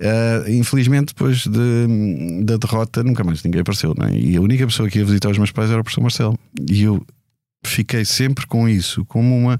Uh, 0.00 0.50
infelizmente, 0.50 1.14
depois 1.14 1.46
de, 1.46 2.42
da 2.44 2.58
derrota, 2.58 3.02
nunca 3.02 3.24
mais 3.24 3.42
ninguém 3.42 3.62
apareceu. 3.62 3.94
É? 4.02 4.14
E 4.14 4.36
a 4.36 4.40
única 4.40 4.66
pessoa 4.66 4.88
que 4.88 4.98
ia 4.98 5.04
visitar 5.04 5.30
os 5.30 5.38
meus 5.38 5.50
pais 5.50 5.70
era 5.70 5.80
o 5.80 5.84
professor 5.84 6.02
Marcelo. 6.02 6.38
E 6.70 6.82
eu 6.82 7.04
fiquei 7.64 8.04
sempre 8.04 8.46
com 8.46 8.68
isso, 8.68 9.04
como 9.06 9.36
uma. 9.36 9.58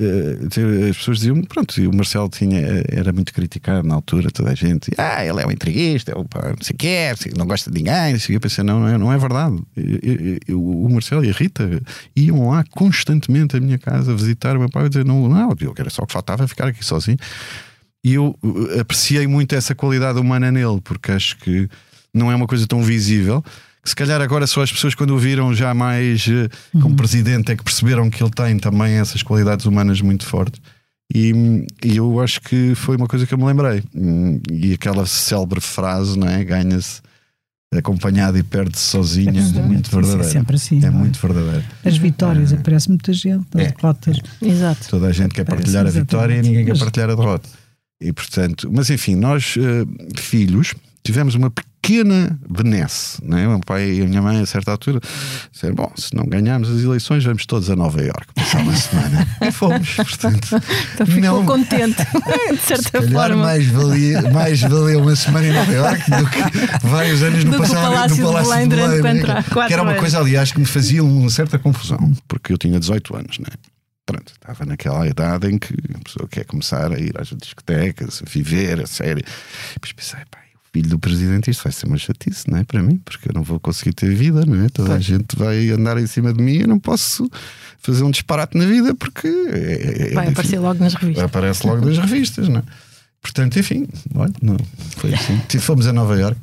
Uh, 0.00 0.88
as 0.90 0.96
pessoas 0.96 1.18
diziam, 1.18 1.40
pronto, 1.42 1.80
o 1.88 1.94
Marcelo 1.94 2.28
tinha, 2.28 2.60
era 2.88 3.12
muito 3.12 3.32
criticado 3.32 3.86
na 3.86 3.94
altura, 3.94 4.30
toda 4.30 4.50
a 4.50 4.54
gente, 4.54 4.90
ah, 4.96 5.24
ele 5.24 5.40
é 5.40 5.46
um 5.46 5.50
intriguista, 5.50 6.10
ele, 6.10 6.20
não 6.20 6.76
que 6.76 6.86
é, 6.88 7.14
não 7.36 7.46
gosta 7.46 7.70
de 7.70 7.78
ninguém. 7.78 8.16
Eu 8.28 8.40
pensei, 8.40 8.64
não, 8.64 8.80
não 8.80 8.88
é, 8.88 8.98
não 8.98 9.12
é 9.12 9.18
verdade. 9.18 9.62
Eu, 9.76 10.38
eu, 10.48 10.62
o 10.62 10.90
Marcelo 10.90 11.24
e 11.24 11.30
a 11.30 11.32
Rita 11.32 11.80
iam 12.16 12.48
lá 12.48 12.64
constantemente 12.70 13.56
à 13.56 13.60
minha 13.60 13.78
casa 13.78 14.14
visitar 14.14 14.56
o 14.56 14.60
meu 14.60 14.70
pai 14.70 14.86
e 14.86 14.88
dizer, 14.88 15.04
não, 15.04 15.28
não, 15.28 15.54
eu 15.60 15.74
era 15.78 15.88
só 15.88 16.04
que 16.04 16.12
faltava 16.12 16.48
ficar 16.48 16.68
aqui 16.68 16.84
sozinho. 16.84 17.18
E 18.04 18.14
eu 18.14 18.36
uh, 18.42 18.80
apreciei 18.80 19.26
muito 19.26 19.54
essa 19.54 19.74
qualidade 19.74 20.18
humana 20.18 20.50
nele, 20.50 20.80
porque 20.82 21.12
acho 21.12 21.36
que 21.38 21.68
não 22.12 22.30
é 22.30 22.34
uma 22.34 22.46
coisa 22.46 22.66
tão 22.66 22.82
visível. 22.82 23.42
Que 23.82 23.88
se 23.88 23.96
calhar 23.96 24.20
agora 24.20 24.46
só 24.46 24.62
as 24.62 24.70
pessoas, 24.70 24.94
quando 24.94 25.14
o 25.14 25.18
viram 25.18 25.54
já 25.54 25.72
mais 25.74 26.26
uh, 26.26 26.48
como 26.72 26.88
uhum. 26.88 26.96
presidente, 26.96 27.52
é 27.52 27.56
que 27.56 27.64
perceberam 27.64 28.10
que 28.10 28.22
ele 28.22 28.30
tem 28.30 28.58
também 28.58 28.94
essas 28.94 29.22
qualidades 29.22 29.66
humanas 29.66 30.00
muito 30.00 30.26
fortes. 30.26 30.60
E, 31.14 31.66
e, 31.84 31.96
eu 31.96 32.20
acho 32.20 32.40
que 32.40 32.74
foi 32.74 32.96
uma 32.96 33.06
coisa 33.06 33.26
que 33.26 33.34
eu 33.34 33.38
me 33.38 33.44
lembrei. 33.44 33.82
E 34.50 34.72
aquela 34.72 35.04
célebre 35.04 35.60
frase, 35.60 36.18
não 36.18 36.26
é? 36.26 36.42
Ganha-se 36.42 37.02
acompanhado 37.78 38.38
e 38.38 38.42
perde-se 38.42 38.84
sozinho, 38.84 39.30
é 39.30 39.62
muito 39.62 39.90
verdadeiro. 39.90 40.22
É 40.22 40.24
sempre 40.24 40.56
assim. 40.56 40.84
É, 40.84 40.90
muito 40.90 41.18
verdadeiro. 41.18 41.64
As 41.84 41.96
vitórias, 41.96 42.52
é. 42.52 42.56
aparece 42.56 42.88
muita 42.88 43.12
gente, 43.12 43.46
as 43.54 43.62
é. 43.62 43.72
derrotas. 43.72 44.18
Exato. 44.40 44.88
Toda 44.88 45.06
a 45.06 45.12
gente 45.12 45.34
quer 45.34 45.44
partilhar 45.44 45.86
a 45.86 45.90
vitória 45.90 46.34
e 46.34 46.42
ninguém 46.42 46.64
quer 46.64 46.78
partilhar 46.78 47.10
a 47.10 47.14
derrota. 47.14 47.48
E 48.02 48.12
portanto, 48.12 48.68
mas 48.72 48.90
enfim, 48.90 49.14
nós 49.14 49.54
uh, 49.56 50.20
filhos 50.20 50.74
tivemos 51.04 51.34
uma 51.34 51.50
pequena 51.50 52.38
benesse, 52.48 53.18
não 53.24 53.36
é? 53.36 53.46
O 53.46 53.50
meu 53.50 53.60
pai 53.60 53.90
e 53.90 54.02
a 54.02 54.06
minha 54.06 54.22
mãe, 54.22 54.40
a 54.40 54.46
certa 54.46 54.70
altura, 54.70 55.00
disseram: 55.50 55.74
Bom, 55.74 55.92
se 55.96 56.14
não 56.14 56.24
ganharmos 56.24 56.70
as 56.70 56.80
eleições, 56.82 57.24
vamos 57.24 57.44
todos 57.44 57.68
a 57.70 57.76
Nova 57.76 58.00
Iorque 58.00 58.34
passar 58.34 58.62
uma 58.62 58.74
semana. 58.76 59.26
e 59.40 59.50
fomos, 59.50 59.94
portanto. 59.94 60.62
Então 60.94 61.06
ficou 61.06 61.20
não, 61.20 61.46
contente, 61.46 61.96
de 62.52 62.58
certa 62.58 63.02
forma. 63.02 63.36
Mais 63.36 63.66
valia, 63.66 64.22
mais 64.30 64.60
valia 64.60 64.98
uma 64.98 65.16
semana 65.16 65.46
em 65.46 65.52
Nova 65.52 65.72
Iorque 65.72 66.10
do 66.10 66.30
que 66.30 66.86
vários 66.86 67.22
anos 67.22 67.44
no, 67.44 67.58
passado, 67.58 67.74
Palácio 67.74 68.24
no 68.24 68.32
Palácio 68.32 68.62
de 68.62 68.68
Belém. 68.68 68.98
Durante 69.00 69.02
Belém 69.02 69.42
que 69.66 69.72
era 69.72 69.82
uma 69.82 69.94
coisa, 69.94 70.18
aliás, 70.18 70.52
que 70.52 70.60
me 70.60 70.66
fazia 70.66 71.02
uma 71.02 71.30
certa 71.30 71.58
confusão, 71.58 72.12
porque 72.28 72.52
eu 72.52 72.58
tinha 72.58 72.78
18 72.78 73.16
anos, 73.16 73.38
não 73.38 73.46
é? 73.46 73.71
Pronto, 74.12 74.32
estava 74.32 74.66
naquela 74.66 75.06
idade 75.06 75.48
em 75.48 75.58
que 75.58 75.74
a 75.94 76.04
pessoa 76.04 76.28
quer 76.28 76.44
começar 76.44 76.92
a 76.92 76.98
ir 76.98 77.18
às 77.18 77.28
discotecas, 77.28 78.22
a 78.24 78.30
viver, 78.30 78.80
a 78.80 78.86
sério. 78.86 79.24
Depois 79.72 79.92
pensei, 79.92 80.20
pá, 80.30 80.38
o 80.54 80.72
filho 80.72 80.90
do 80.90 80.98
presidente, 80.98 81.50
isto 81.50 81.62
vai 81.62 81.72
ser 81.72 81.86
uma 81.86 81.96
chatice, 81.96 82.50
não 82.50 82.58
é? 82.58 82.64
Para 82.64 82.82
mim, 82.82 83.00
porque 83.04 83.28
eu 83.28 83.32
não 83.34 83.42
vou 83.42 83.58
conseguir 83.58 83.94
ter 83.94 84.14
vida, 84.14 84.44
não 84.44 84.64
é? 84.64 84.68
Toda 84.68 84.90
pois. 84.90 84.98
a 84.98 85.02
gente 85.02 85.36
vai 85.36 85.70
andar 85.70 85.98
em 85.98 86.06
cima 86.06 86.32
de 86.32 86.42
mim, 86.42 86.58
eu 86.58 86.68
não 86.68 86.78
posso 86.78 87.28
fazer 87.78 88.04
um 88.04 88.10
disparate 88.10 88.56
na 88.56 88.66
vida 88.66 88.94
porque. 88.94 89.28
É, 89.28 90.10
é, 90.10 90.14
vai 90.14 90.28
aparecer 90.28 90.58
logo 90.58 90.78
nas 90.78 90.94
revistas. 90.94 91.24
Aparece 91.24 91.66
logo 91.66 91.86
nas 91.86 91.98
revistas, 91.98 92.48
não 92.48 92.60
é? 92.60 92.62
Portanto, 93.22 93.56
enfim, 93.56 93.86
olha, 94.16 94.32
não, 94.42 94.56
foi 94.96 95.14
assim. 95.14 95.38
Fomos 95.60 95.86
a 95.86 95.92
Nova 95.92 96.16
Iorque. 96.16 96.40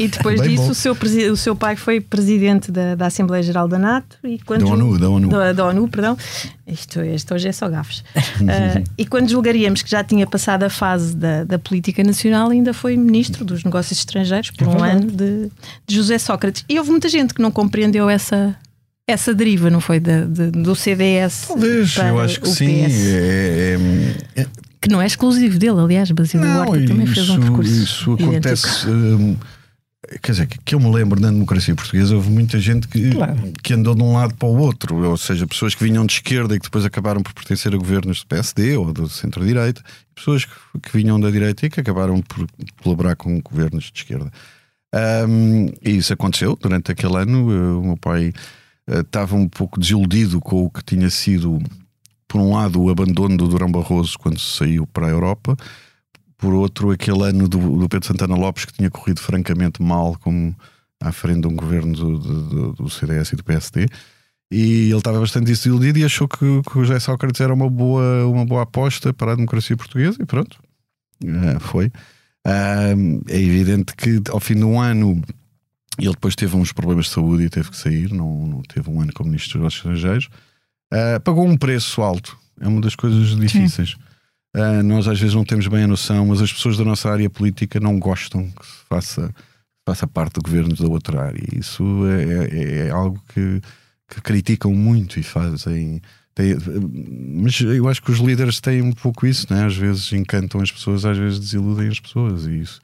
E 0.00 0.08
depois 0.08 0.42
disso, 0.42 0.72
o 0.72 0.74
seu, 0.74 0.96
o 1.32 1.36
seu 1.36 1.54
pai 1.54 1.76
foi 1.76 2.00
presidente 2.00 2.72
da, 2.72 2.96
da 2.96 3.06
Assembleia 3.06 3.44
Geral 3.44 3.68
da 3.68 3.78
NATO 3.78 4.18
e 4.24 4.40
quando 4.40 4.64
da 4.64 4.72
ONU, 4.72 4.98
da 4.98 5.08
ONU. 5.08 5.28
Da, 5.28 5.52
da 5.52 5.66
ONU, 5.66 5.88
perdão. 5.88 6.18
Isto, 6.66 7.00
isto 7.04 7.32
hoje 7.32 7.46
é 7.46 7.52
só 7.52 7.68
gafes. 7.68 8.00
uh, 8.00 8.82
e 8.98 9.06
quando 9.06 9.30
julgaríamos 9.30 9.82
que 9.82 9.90
já 9.90 10.02
tinha 10.02 10.26
passado 10.26 10.64
a 10.64 10.70
fase 10.70 11.14
da, 11.14 11.44
da 11.44 11.60
política 11.60 12.02
nacional, 12.02 12.50
ainda 12.50 12.74
foi 12.74 12.96
ministro 12.96 13.44
dos 13.44 13.62
Negócios 13.62 13.96
Estrangeiros 14.00 14.50
por 14.50 14.66
é 14.66 14.70
um 14.70 14.82
ano 14.82 15.06
de, 15.06 15.48
de 15.86 15.94
José 15.94 16.18
Sócrates. 16.18 16.64
E 16.68 16.76
houve 16.76 16.90
muita 16.90 17.08
gente 17.08 17.34
que 17.34 17.40
não 17.40 17.52
compreendeu 17.52 18.10
essa, 18.10 18.56
essa 19.06 19.32
deriva, 19.32 19.70
não 19.70 19.80
foi? 19.80 20.00
De, 20.00 20.26
de, 20.26 20.50
do 20.50 20.74
CDS. 20.74 21.44
Talvez, 21.46 21.96
eu 21.96 22.18
acho 22.18 22.40
que 22.40 22.48
sim. 22.48 22.84
É, 22.84 23.78
é, 24.34 24.42
é, 24.42 24.46
que 24.86 24.92
não 24.92 25.02
é 25.02 25.06
exclusivo 25.06 25.58
dele, 25.58 25.80
aliás, 25.80 26.10
Basílio 26.12 26.48
Horta 26.48 26.86
também 26.86 27.06
fez 27.06 27.28
um 27.28 27.40
percurso. 27.40 27.72
Isso 27.72 28.12
acontece. 28.12 28.88
Hum, 28.88 29.36
quer 30.22 30.32
dizer, 30.32 30.46
que, 30.64 30.74
eu 30.74 30.80
me 30.80 30.90
lembro 30.92 31.20
na 31.20 31.28
democracia 31.28 31.74
portuguesa, 31.74 32.14
houve 32.14 32.30
muita 32.30 32.60
gente 32.60 32.86
que, 32.86 33.10
claro. 33.10 33.52
que 33.62 33.74
andou 33.74 33.94
de 33.94 34.02
um 34.02 34.12
lado 34.12 34.34
para 34.36 34.46
o 34.46 34.56
outro, 34.56 35.04
ou 35.04 35.16
seja, 35.16 35.46
pessoas 35.46 35.74
que 35.74 35.82
vinham 35.82 36.06
de 36.06 36.14
esquerda 36.14 36.54
e 36.54 36.60
que 36.60 36.66
depois 36.66 36.84
acabaram 36.84 37.20
por 37.20 37.32
pertencer 37.32 37.74
a 37.74 37.76
governos 37.76 38.20
do 38.20 38.26
PSD 38.26 38.76
ou 38.76 38.92
do 38.92 39.08
centro-direita, 39.08 39.82
pessoas 40.14 40.44
que, 40.44 40.52
que, 40.82 40.96
vinham 40.96 41.18
da 41.18 41.30
direita 41.30 41.66
e 41.66 41.70
que 41.70 41.80
acabaram 41.80 42.22
por 42.22 42.46
colaborar 42.82 43.16
com 43.16 43.40
governos 43.40 43.90
de 43.92 44.00
esquerda. 44.00 44.30
Um, 45.28 45.66
e 45.82 45.96
isso 45.96 46.12
aconteceu 46.12 46.56
durante 46.60 46.92
aquele 46.92 47.16
ano. 47.16 47.80
O 47.80 47.84
meu 47.84 47.96
pai 47.96 48.32
uh, 48.88 49.00
estava 49.00 49.34
um 49.34 49.48
pouco 49.48 49.80
desiludido 49.80 50.40
com 50.40 50.64
o 50.64 50.70
que 50.70 50.82
tinha 50.84 51.10
sido 51.10 51.60
por 52.28 52.40
um 52.40 52.54
lado, 52.54 52.82
o 52.82 52.90
abandono 52.90 53.36
do 53.36 53.48
Durão 53.48 53.70
Barroso 53.70 54.18
quando 54.18 54.38
saiu 54.38 54.86
para 54.86 55.06
a 55.06 55.10
Europa, 55.10 55.56
por 56.36 56.52
outro, 56.52 56.90
aquele 56.90 57.22
ano 57.22 57.48
do, 57.48 57.58
do 57.78 57.88
Pedro 57.88 58.06
Santana 58.06 58.36
Lopes 58.36 58.64
que 58.64 58.72
tinha 58.72 58.90
corrido 58.90 59.20
francamente 59.20 59.82
mal 59.82 60.16
como 60.20 60.54
à 61.00 61.12
frente 61.12 61.42
de 61.42 61.46
um 61.46 61.56
governo 61.56 61.94
do, 61.94 62.18
do, 62.18 62.72
do 62.74 62.90
CDS 62.90 63.32
e 63.32 63.36
do 63.36 63.44
PSD. 63.44 63.86
E 64.50 64.88
ele 64.88 64.96
estava 64.96 65.18
bastante 65.18 65.46
desiludido 65.46 65.98
e 65.98 66.04
achou 66.04 66.28
que, 66.28 66.38
que 66.38 66.78
o 66.78 66.84
José 66.84 67.00
Sócrates 67.00 67.40
era 67.40 67.52
uma 67.52 67.68
boa, 67.68 68.26
uma 68.26 68.44
boa 68.44 68.62
aposta 68.62 69.12
para 69.12 69.32
a 69.32 69.34
democracia 69.34 69.76
portuguesa, 69.76 70.18
e 70.20 70.24
pronto, 70.24 70.58
uh, 71.24 71.60
foi. 71.60 71.90
É 72.44 73.40
evidente 73.40 73.92
que 73.96 74.22
ao 74.30 74.38
fim 74.38 74.54
de 74.54 74.62
um 74.62 74.80
ano 74.80 75.20
ele 75.98 76.12
depois 76.12 76.36
teve 76.36 76.54
uns 76.54 76.72
problemas 76.72 77.06
de 77.06 77.12
saúde 77.12 77.44
e 77.44 77.50
teve 77.50 77.70
que 77.70 77.76
sair, 77.76 78.12
não, 78.12 78.46
não 78.46 78.62
teve 78.62 78.88
um 78.88 79.00
ano 79.00 79.12
como 79.12 79.30
Ministro 79.30 79.60
dos 79.60 79.74
Estrangeiros. 79.74 80.28
Uh, 80.92 81.20
pagou 81.22 81.46
um 81.46 81.56
preço 81.56 82.02
alto. 82.02 82.38
É 82.60 82.66
uma 82.66 82.80
das 82.80 82.94
coisas 82.94 83.36
difíceis. 83.36 83.96
Uh, 84.54 84.82
nós 84.82 85.06
às 85.06 85.18
vezes 85.18 85.34
não 85.34 85.44
temos 85.44 85.66
bem 85.68 85.84
a 85.84 85.88
noção, 85.88 86.26
mas 86.26 86.40
as 86.40 86.52
pessoas 86.52 86.76
da 86.76 86.84
nossa 86.84 87.10
área 87.10 87.28
política 87.28 87.78
não 87.78 87.98
gostam 87.98 88.50
que 88.50 88.66
se 88.66 88.84
faça, 88.88 89.34
faça 89.86 90.06
parte 90.06 90.34
do 90.34 90.42
governo 90.42 90.74
da 90.74 90.86
outra 90.86 91.22
área. 91.22 91.42
Isso 91.54 91.84
é, 92.06 92.84
é, 92.84 92.86
é 92.86 92.90
algo 92.90 93.20
que, 93.28 93.60
que, 94.08 94.20
criticam 94.22 94.72
muito 94.72 95.20
e 95.20 95.22
fazem. 95.22 96.00
Tem, 96.34 96.54
mas 97.42 97.60
eu 97.60 97.88
acho 97.88 98.02
que 98.02 98.10
os 98.10 98.18
líderes 98.18 98.60
têm 98.60 98.82
um 98.82 98.92
pouco 98.92 99.26
isso, 99.26 99.46
né? 99.50 99.64
às 99.64 99.76
vezes 99.76 100.12
encantam 100.12 100.60
as 100.60 100.70
pessoas, 100.70 101.04
às 101.04 101.16
vezes 101.16 101.40
desiludem 101.40 101.88
as 101.88 101.98
pessoas, 101.98 102.46
e 102.46 102.60
isso 102.60 102.80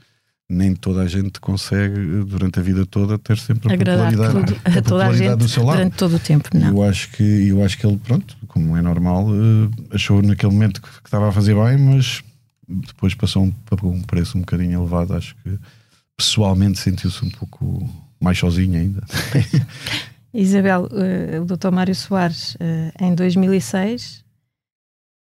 nem 0.53 0.74
toda 0.74 1.03
a 1.03 1.09
gente 1.09 1.40
consegue 1.40 2.24
durante 2.24 2.59
a 2.59 2.62
vida 2.62 2.84
toda 2.84 3.18
ter 3.18 3.38
sempre 3.38 3.70
a 3.70 3.74
Agradar 3.74 4.12
popularidade, 4.12 4.55
tudo, 4.55 4.78
a, 4.78 4.82
toda 4.82 5.07
a 5.07 5.12
gente 5.12 5.36
do 5.36 5.48
seu 5.48 5.64
lado. 5.64 5.78
durante 5.78 5.96
todo 5.96 6.16
o 6.16 6.18
tempo. 6.18 6.50
Não. 6.55 6.68
Eu 6.68 6.82
acho 6.82 7.11
que 7.11 7.48
eu 7.48 7.64
acho 7.64 7.78
que 7.78 7.86
ele 7.86 7.96
pronto, 7.96 8.36
como 8.46 8.76
é 8.76 8.82
normal, 8.82 9.28
eh, 9.30 9.94
achou 9.94 10.22
naquele 10.22 10.53
momento 10.53 10.82
que, 10.82 10.88
que 10.88 11.09
estava 11.09 11.28
a 11.28 11.32
fazer 11.32 11.55
bem, 11.55 11.78
mas 11.78 12.22
depois 12.68 13.14
passou 13.14 13.44
um, 13.44 13.53
um 13.82 14.03
preço 14.03 14.36
um 14.36 14.42
bocadinho 14.42 14.78
elevado. 14.78 15.14
Acho 15.14 15.34
que 15.42 15.59
pessoalmente 16.16 16.78
sentiu-se 16.78 17.24
um 17.24 17.30
pouco 17.30 17.88
mais 18.20 18.38
sozinho 18.38 18.78
ainda. 18.78 19.03
Isabel, 20.34 20.88
uh, 20.90 21.42
o 21.42 21.44
Dr. 21.44 21.70
Mário 21.70 21.94
Soares, 21.94 22.55
uh, 22.55 23.05
em 23.05 23.14
2006, 23.14 24.22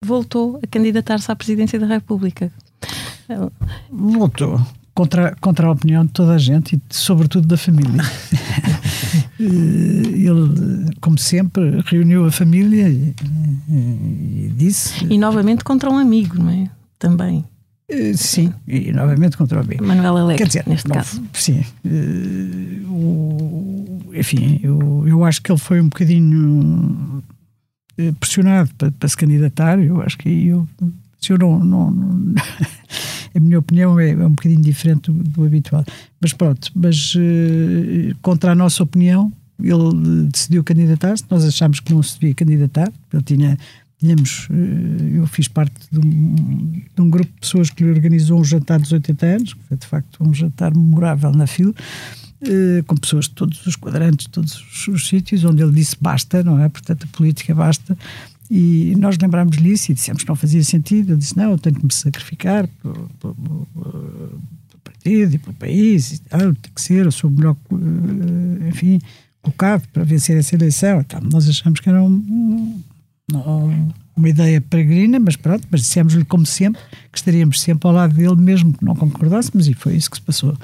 voltou 0.04 0.60
a 0.62 0.66
candidatar-se 0.66 1.30
à 1.30 1.36
presidência 1.36 1.78
da 1.78 1.86
República. 1.86 2.52
Voltou 3.90 4.60
contra, 4.94 5.36
contra 5.40 5.66
a 5.66 5.70
opinião 5.70 6.04
de 6.04 6.12
toda 6.12 6.34
a 6.34 6.38
gente 6.38 6.76
e, 6.76 6.80
sobretudo, 6.90 7.46
da 7.46 7.56
família. 7.56 8.02
Eh, 9.40 9.42
ele, 9.42 10.94
como 11.00 11.18
sempre, 11.18 11.80
reuniu 11.86 12.26
a 12.26 12.30
família 12.30 12.88
e, 12.88 13.14
e, 13.68 14.52
disse. 14.54 15.04
E 15.08 15.16
novamente 15.16 15.64
contra 15.64 15.90
um 15.90 15.96
amigo, 15.96 16.38
não 16.38 16.50
é? 16.50 16.70
Também. 16.98 17.44
Eh, 17.88 18.12
sim, 18.14 18.52
e 18.68 18.92
novamente 18.92 19.36
contra 19.38 19.58
o 19.58 19.62
amigo. 19.62 19.84
Manuel 19.84 20.18
Alegre, 20.18 20.44
Quer 20.44 20.46
dizer, 20.46 20.64
neste 20.66 20.86
bom, 20.86 20.94
caso. 20.94 21.22
Sim. 21.32 21.64
Uh, 21.84 22.92
o, 22.92 24.12
enfim, 24.14 24.60
eu, 24.62 25.04
eu 25.08 25.24
acho 25.24 25.42
que 25.42 25.50
ele 25.50 25.58
foi 25.58 25.80
um 25.80 25.88
bocadinho 25.88 27.22
pressionado 28.18 28.70
para, 28.76 28.90
para 28.90 29.08
se 29.08 29.16
candidatar. 29.16 29.78
Eu 29.78 30.00
acho 30.02 30.18
que 30.18 30.48
eu, 30.48 30.68
se 30.78 30.84
eu 31.28 31.38
não, 31.38 31.58
não, 31.58 31.90
não 31.90 32.34
a 33.34 33.40
minha 33.40 33.58
opinião 33.58 33.98
é, 33.98 34.14
um 34.14 34.30
bocadinho 34.30 34.62
diferente 34.62 35.10
do, 35.10 35.22
do, 35.22 35.44
habitual. 35.44 35.84
Mas 36.20 36.32
pronto, 36.32 36.70
mas 36.74 37.14
uh, 37.14 38.16
contra 38.22 38.52
a 38.52 38.54
nossa 38.54 38.82
opinião, 38.82 39.32
ele 39.62 40.26
decidiu 40.32 40.64
candidatar-se, 40.64 41.24
nós 41.30 41.44
achámos 41.44 41.80
que 41.80 41.92
não 41.92 42.02
se 42.02 42.18
devia 42.18 42.34
candidatar, 42.34 42.90
ele 43.12 43.22
tinha 43.22 43.58
tínhamos, 44.00 44.48
eh, 44.50 45.18
eu 45.18 45.26
fiz 45.26 45.46
parte 45.46 45.74
de 45.92 45.98
um, 45.98 46.72
de 46.94 47.02
um, 47.02 47.10
grupo 47.10 47.30
de 47.30 47.40
pessoas 47.40 47.68
que 47.68 47.84
lhe 47.84 47.90
organizou 47.90 48.40
um 48.40 48.44
jantar 48.44 48.80
dos 48.80 48.90
80 48.92 49.26
anos, 49.26 49.52
que 49.52 49.60
foi 49.68 49.76
de 49.76 49.86
facto 49.86 50.26
um 50.26 50.32
jantar 50.32 50.74
memorável 50.74 51.30
na 51.32 51.46
fila, 51.46 51.74
eh, 52.42 52.82
com 52.86 52.96
pessoas 52.96 53.26
de 53.26 53.32
todos 53.32 53.66
os 53.66 53.76
quadrantes, 53.76 54.24
de 54.24 54.32
todos 54.32 54.54
os, 54.54 54.88
os 54.88 55.08
sítios, 55.08 55.44
onde 55.44 55.62
ele 55.62 55.72
disse 55.72 55.94
basta, 56.00 56.42
não 56.42 56.58
é? 56.58 56.68
Portanto, 56.70 57.04
a 57.04 57.16
política 57.16 57.54
basta. 57.54 57.96
E 58.50 58.96
nós 58.96 59.16
lembrámos-lhe 59.16 59.70
isso 59.70 59.92
e 59.92 59.94
dissemos 59.94 60.24
que 60.24 60.28
não 60.28 60.34
fazia 60.34 60.62
sentido. 60.64 61.12
Ele 61.12 61.18
disse: 61.18 61.36
não, 61.36 61.52
eu 61.52 61.58
tenho 61.58 61.76
que 61.76 61.84
me 61.86 61.92
sacrificar 61.92 62.66
pelo, 62.82 63.08
pelo, 63.20 63.34
pelo 63.34 64.40
partido 64.82 65.36
e 65.36 65.38
pelo 65.38 65.54
país 65.54 66.12
e 66.12 66.20
tal, 66.22 66.40
tem 66.40 66.72
que 66.74 66.82
ser, 66.82 67.04
eu 67.04 67.12
sou 67.12 67.30
o 67.30 67.32
melhor, 67.32 67.56
eh, 67.72 68.68
enfim, 68.68 69.00
colocado 69.40 69.86
para 69.92 70.02
vencer 70.02 70.36
essa 70.36 70.56
eleição. 70.56 71.00
Então, 71.00 71.20
nós 71.30 71.48
achamos 71.48 71.78
que 71.78 71.88
era 71.88 72.02
um, 72.02 72.82
uma 74.16 74.28
ideia 74.28 74.60
peregrina, 74.60 75.20
mas 75.20 75.36
pronto, 75.36 75.66
mas 75.70 75.82
dissemos-lhe 75.82 76.24
como 76.24 76.44
sempre 76.44 76.80
que 77.12 77.18
estaríamos 77.18 77.60
sempre 77.60 77.86
ao 77.86 77.94
lado 77.94 78.14
dele, 78.14 78.36
mesmo 78.36 78.72
que 78.72 78.84
não 78.84 78.96
concordássemos, 78.96 79.68
e 79.68 79.74
foi 79.74 79.94
isso 79.94 80.10
que 80.10 80.16
se 80.16 80.22
passou. 80.22 80.56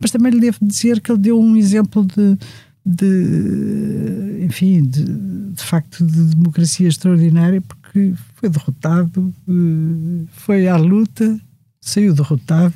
Mas 0.00 0.10
também 0.10 0.32
lhe 0.32 0.40
devo 0.40 0.58
dizer 0.60 1.00
que 1.00 1.12
ele 1.12 1.20
deu 1.20 1.40
um 1.40 1.56
exemplo 1.56 2.04
de, 2.04 2.36
de 2.84 4.40
enfim, 4.42 4.82
de, 4.82 5.04
de 5.04 5.62
facto 5.62 6.04
de 6.04 6.34
democracia 6.34 6.88
extraordinária, 6.88 7.60
porque 7.60 8.12
foi 8.34 8.48
derrotado, 8.48 9.32
eh, 9.48 10.24
foi 10.32 10.68
à 10.68 10.76
luta, 10.76 11.40
saiu 11.80 12.12
derrotado, 12.12 12.74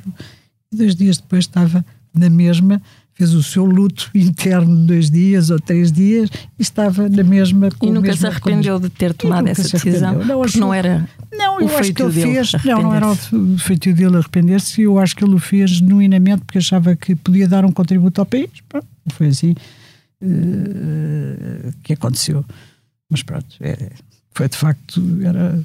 e 0.71 0.77
dois 0.77 0.95
dias 0.95 1.17
depois 1.17 1.43
estava 1.43 1.85
na 2.13 2.29
mesma 2.29 2.81
fez 3.13 3.33
o 3.33 3.41
seu 3.41 3.65
luto 3.65 4.11
interno 4.13 4.85
dois 4.85 5.09
dias 5.09 5.49
ou 5.49 5.59
três 5.59 5.91
dias 5.91 6.29
e 6.57 6.61
estava 6.61 7.09
na 7.09 7.23
mesma 7.23 7.69
E 7.81 7.89
nunca 7.89 8.15
se 8.15 8.27
arrependeu 8.27 8.79
de 8.79 8.89
ter 8.89 9.13
tomado 9.13 9.47
essa 9.47 9.63
decisão? 9.63 10.23
Não, 10.23 10.43
acho, 10.43 10.59
não 10.59 10.73
era 10.73 11.09
não, 11.33 11.59
eu 11.59 11.77
acho 11.77 11.93
que 11.93 12.01
ele 12.01 12.11
fez. 12.11 12.51
Não, 12.63 12.83
não 12.83 12.95
era 12.95 13.07
o 13.09 13.57
feito 13.57 13.93
dele 13.93 14.17
arrepender-se. 14.17 14.81
Eu 14.81 14.97
acho 14.99 15.15
que 15.15 15.23
ele 15.23 15.35
o 15.35 15.39
fez 15.39 15.71
genuinamente 15.71 16.43
porque 16.45 16.59
achava 16.59 16.95
que 16.95 17.15
podia 17.15 17.47
dar 17.47 17.65
um 17.65 17.71
contributo 17.71 18.21
ao 18.21 18.25
país. 18.25 18.49
Pronto, 18.69 18.87
foi 19.09 19.27
assim 19.27 19.55
uh, 20.21 21.73
que 21.83 21.93
aconteceu. 21.93 22.45
Mas 23.09 23.23
pronto, 23.23 23.55
é, 23.61 23.91
foi 24.33 24.49
de 24.49 24.57
facto. 24.57 25.01
Era, 25.23 25.63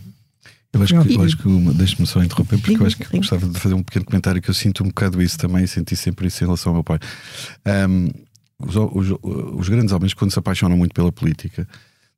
eu 0.72 0.82
acho 0.82 1.03
que, 1.03 1.14
eu 1.14 1.22
acho 1.22 1.36
que 1.36 1.48
deixe-me 1.74 2.07
só 2.07 2.22
interromper, 2.22 2.59
porque 2.59 2.82
eu 2.82 2.86
acho 2.86 2.96
que 2.96 3.16
gostava 3.16 3.46
de 3.46 3.59
fazer 3.61 3.74
um 3.74 3.82
pequeno 3.82 4.07
comentário 4.07 4.40
que 4.40 4.48
eu 4.48 4.55
sinto 4.55 4.82
um 4.82 4.88
bocado 4.88 5.20
isso 5.20 5.36
também, 5.38 5.66
senti 5.66 5.94
sempre 5.94 6.28
isso 6.28 6.42
em 6.42 6.46
relação 6.46 6.70
ao 6.70 6.74
meu 6.74 6.84
pai. 6.84 6.98
Um, 7.88 8.09
os, 8.59 8.76
os, 8.76 9.18
os, 9.22 9.68
grandes 9.68 9.92
homens, 9.92 10.14
quando 10.14 10.30
se 10.30 10.38
apaixonam 10.38 10.76
muito 10.76 10.94
pela 10.94 11.12
política, 11.12 11.68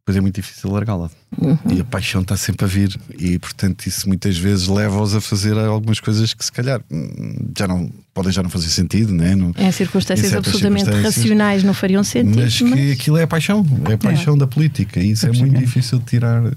depois 0.05 0.18
é 0.18 0.20
muito 0.20 0.34
difícil 0.34 0.70
largá-la. 0.70 1.11
Uhum. 1.40 1.57
E 1.72 1.80
a 1.80 1.84
paixão 1.84 2.20
está 2.20 2.36
sempre 2.36 2.66
a 2.66 2.68
vir, 2.68 2.94
e 3.18 3.38
portanto, 3.38 3.86
isso 3.86 4.07
muitas 4.07 4.36
vezes 4.36 4.68
leva-os 4.68 5.14
a 5.14 5.20
fazer 5.20 5.57
algumas 5.57 5.98
coisas 5.98 6.34
que 6.34 6.44
se 6.44 6.52
calhar 6.52 6.82
hum, 6.92 7.50
já 7.57 7.66
não 7.66 7.90
podem 8.12 8.30
já 8.30 8.42
não 8.42 8.50
fazer 8.50 8.68
sentido, 8.68 9.14
né? 9.14 9.34
Não, 9.34 9.55
em 9.57 9.72
circunstâncias 9.72 10.30
em 10.30 10.36
absolutamente 10.36 10.84
circunstâncias, 10.84 11.24
racionais 11.24 11.64
não 11.64 11.72
fariam 11.72 12.05
sentido. 12.05 12.36
Mas, 12.38 12.61
mas... 12.61 12.74
que 12.74 12.92
aquilo 12.92 13.16
é 13.16 13.22
a 13.22 13.26
paixão, 13.26 13.66
é 13.88 13.94
a 13.94 13.98
paixão 13.98 14.34
é. 14.34 14.38
da 14.38 14.46
política, 14.46 15.00
e 15.00 15.12
isso 15.12 15.26
é 15.26 15.32
muito 15.32 15.59
difícil 15.59 15.98
de 15.98 16.05
tirar, 16.05 16.44
uh, 16.44 16.52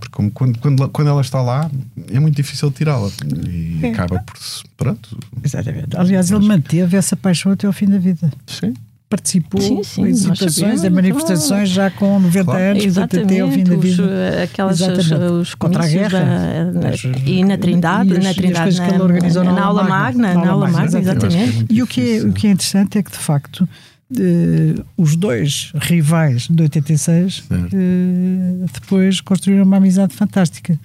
porque 0.00 0.30
quando, 0.32 0.58
quando, 0.58 0.88
quando 0.88 1.08
ela 1.08 1.20
está 1.20 1.40
lá, 1.40 1.70
é 2.10 2.18
muito 2.18 2.34
difícil 2.34 2.72
tirá-la 2.72 3.08
e 3.48 3.86
é. 3.86 3.90
acaba 3.90 4.18
por. 4.18 4.36
Pronto. 4.76 5.16
Exatamente. 5.44 5.96
Aliás, 5.96 6.28
ele 6.28 6.44
manteve 6.44 6.96
essa 6.96 7.16
paixão 7.16 7.52
até 7.52 7.68
ao 7.68 7.72
fim 7.72 7.86
da 7.86 7.98
vida. 7.98 8.32
Sim 8.48 8.74
participou 9.14 9.60
sim, 9.60 9.82
sim, 9.84 10.06
em 10.06 10.14
situações, 10.14 10.82
em 10.82 10.90
manifestações 10.90 11.68
já 11.68 11.88
com 11.88 12.18
90 12.18 12.44
claro. 12.44 12.60
anos, 12.62 12.84
portanto, 12.84 13.20
até 13.20 13.40
ao 13.40 13.50
fim 13.50 13.62
da 13.62 13.76
vida. 13.76 14.02
Os, 14.02 14.42
aquelas, 14.42 14.80
os, 14.80 15.10
os 15.12 15.54
Contra 15.54 15.84
a 15.84 15.88
guerra. 15.88 16.72
Da, 16.72 16.90
e 17.24 17.44
na 17.44 17.56
Trindade, 17.56 18.12
e 18.12 18.16
as, 18.18 18.24
na 18.24 18.34
Trindade, 18.34 18.76
na, 18.76 19.44
na, 19.44 19.52
na, 19.52 19.64
aula 19.64 19.84
magna, 19.84 20.34
na 20.34 20.50
aula 20.50 20.68
magna, 20.68 20.98
exatamente. 20.98 21.66
E 21.70 21.80
o 21.80 21.86
que, 21.86 22.16
é, 22.16 22.22
o 22.22 22.32
que 22.32 22.48
é 22.48 22.50
interessante 22.50 22.98
é 22.98 23.02
que, 23.02 23.10
de 23.10 23.18
facto, 23.18 23.68
Uh, 24.10 24.84
os 24.98 25.16
dois 25.16 25.72
rivais 25.74 26.46
de 26.48 26.62
86 26.62 27.38
uh, 27.38 27.44
eh, 27.50 28.66
depois 28.72 29.20
construíram 29.22 29.64
uma 29.64 29.78
amizade 29.78 30.14
fantástica. 30.14 30.78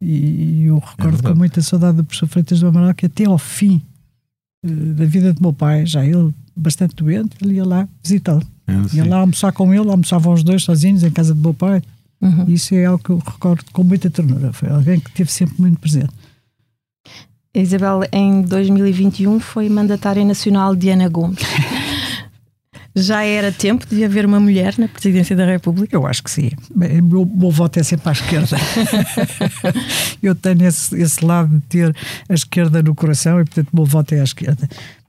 E, 0.00 0.62
e 0.62 0.64
eu 0.66 0.78
recordo 0.78 1.26
é 1.26 1.30
com 1.30 1.36
muita 1.36 1.62
saudade 1.62 1.96
do 1.96 2.04
professor 2.04 2.28
Freitas 2.28 2.60
do 2.60 2.68
Amaral 2.68 2.94
que 2.94 3.06
até 3.06 3.24
ao 3.24 3.38
fim 3.38 3.82
da 4.66 5.04
vida 5.04 5.32
do 5.32 5.40
meu 5.40 5.52
pai, 5.52 5.86
já 5.86 6.04
ele 6.04 6.34
bastante 6.54 6.94
doente, 6.96 7.36
ele 7.42 7.54
ia 7.54 7.64
lá 7.64 7.88
visitá-lo. 8.02 8.42
É, 8.66 8.96
ia 8.96 9.04
lá 9.04 9.18
almoçar 9.18 9.52
com 9.52 9.72
ele, 9.72 9.88
almoçavam 9.88 10.32
os 10.32 10.42
dois 10.42 10.62
sozinhos 10.62 11.02
em 11.02 11.10
casa 11.10 11.34
do 11.34 11.40
meu 11.40 11.54
pai. 11.54 11.82
Uhum. 12.20 12.44
Isso 12.48 12.74
é 12.74 12.86
algo 12.86 13.02
que 13.02 13.10
eu 13.10 13.18
recordo 13.18 13.64
com 13.72 13.84
muita 13.84 14.10
ternura. 14.10 14.52
Foi 14.52 14.68
alguém 14.68 14.98
que 14.98 15.10
esteve 15.10 15.30
sempre 15.30 15.60
muito 15.60 15.78
presente. 15.78 16.10
Isabel, 17.54 18.02
em 18.12 18.42
2021 18.42 19.40
foi 19.40 19.68
mandatária 19.68 20.24
nacional 20.24 20.76
de 20.76 20.90
Ana 20.90 21.08
Gomes. 21.08 21.38
Já 22.98 23.22
era 23.22 23.52
tempo 23.52 23.86
de 23.86 24.02
haver 24.02 24.24
uma 24.24 24.40
mulher 24.40 24.74
na 24.78 24.88
presidência 24.88 25.36
da 25.36 25.44
República? 25.44 25.94
Eu 25.94 26.06
acho 26.06 26.22
que 26.22 26.30
sim. 26.30 26.50
O 26.74 26.78
meu, 26.78 27.26
meu 27.26 27.50
voto 27.50 27.78
é 27.78 27.82
sempre 27.82 28.08
à 28.08 28.12
esquerda. 28.12 28.56
eu 30.22 30.34
tenho 30.34 30.64
esse, 30.64 30.96
esse 30.98 31.22
lado 31.22 31.54
de 31.54 31.60
ter 31.66 31.94
a 32.26 32.32
esquerda 32.32 32.82
no 32.82 32.94
coração 32.94 33.38
e, 33.38 33.44
portanto, 33.44 33.68
o 33.70 33.76
meu 33.76 33.84
voto 33.84 34.14
é 34.14 34.20
à 34.20 34.24
esquerda 34.24 34.66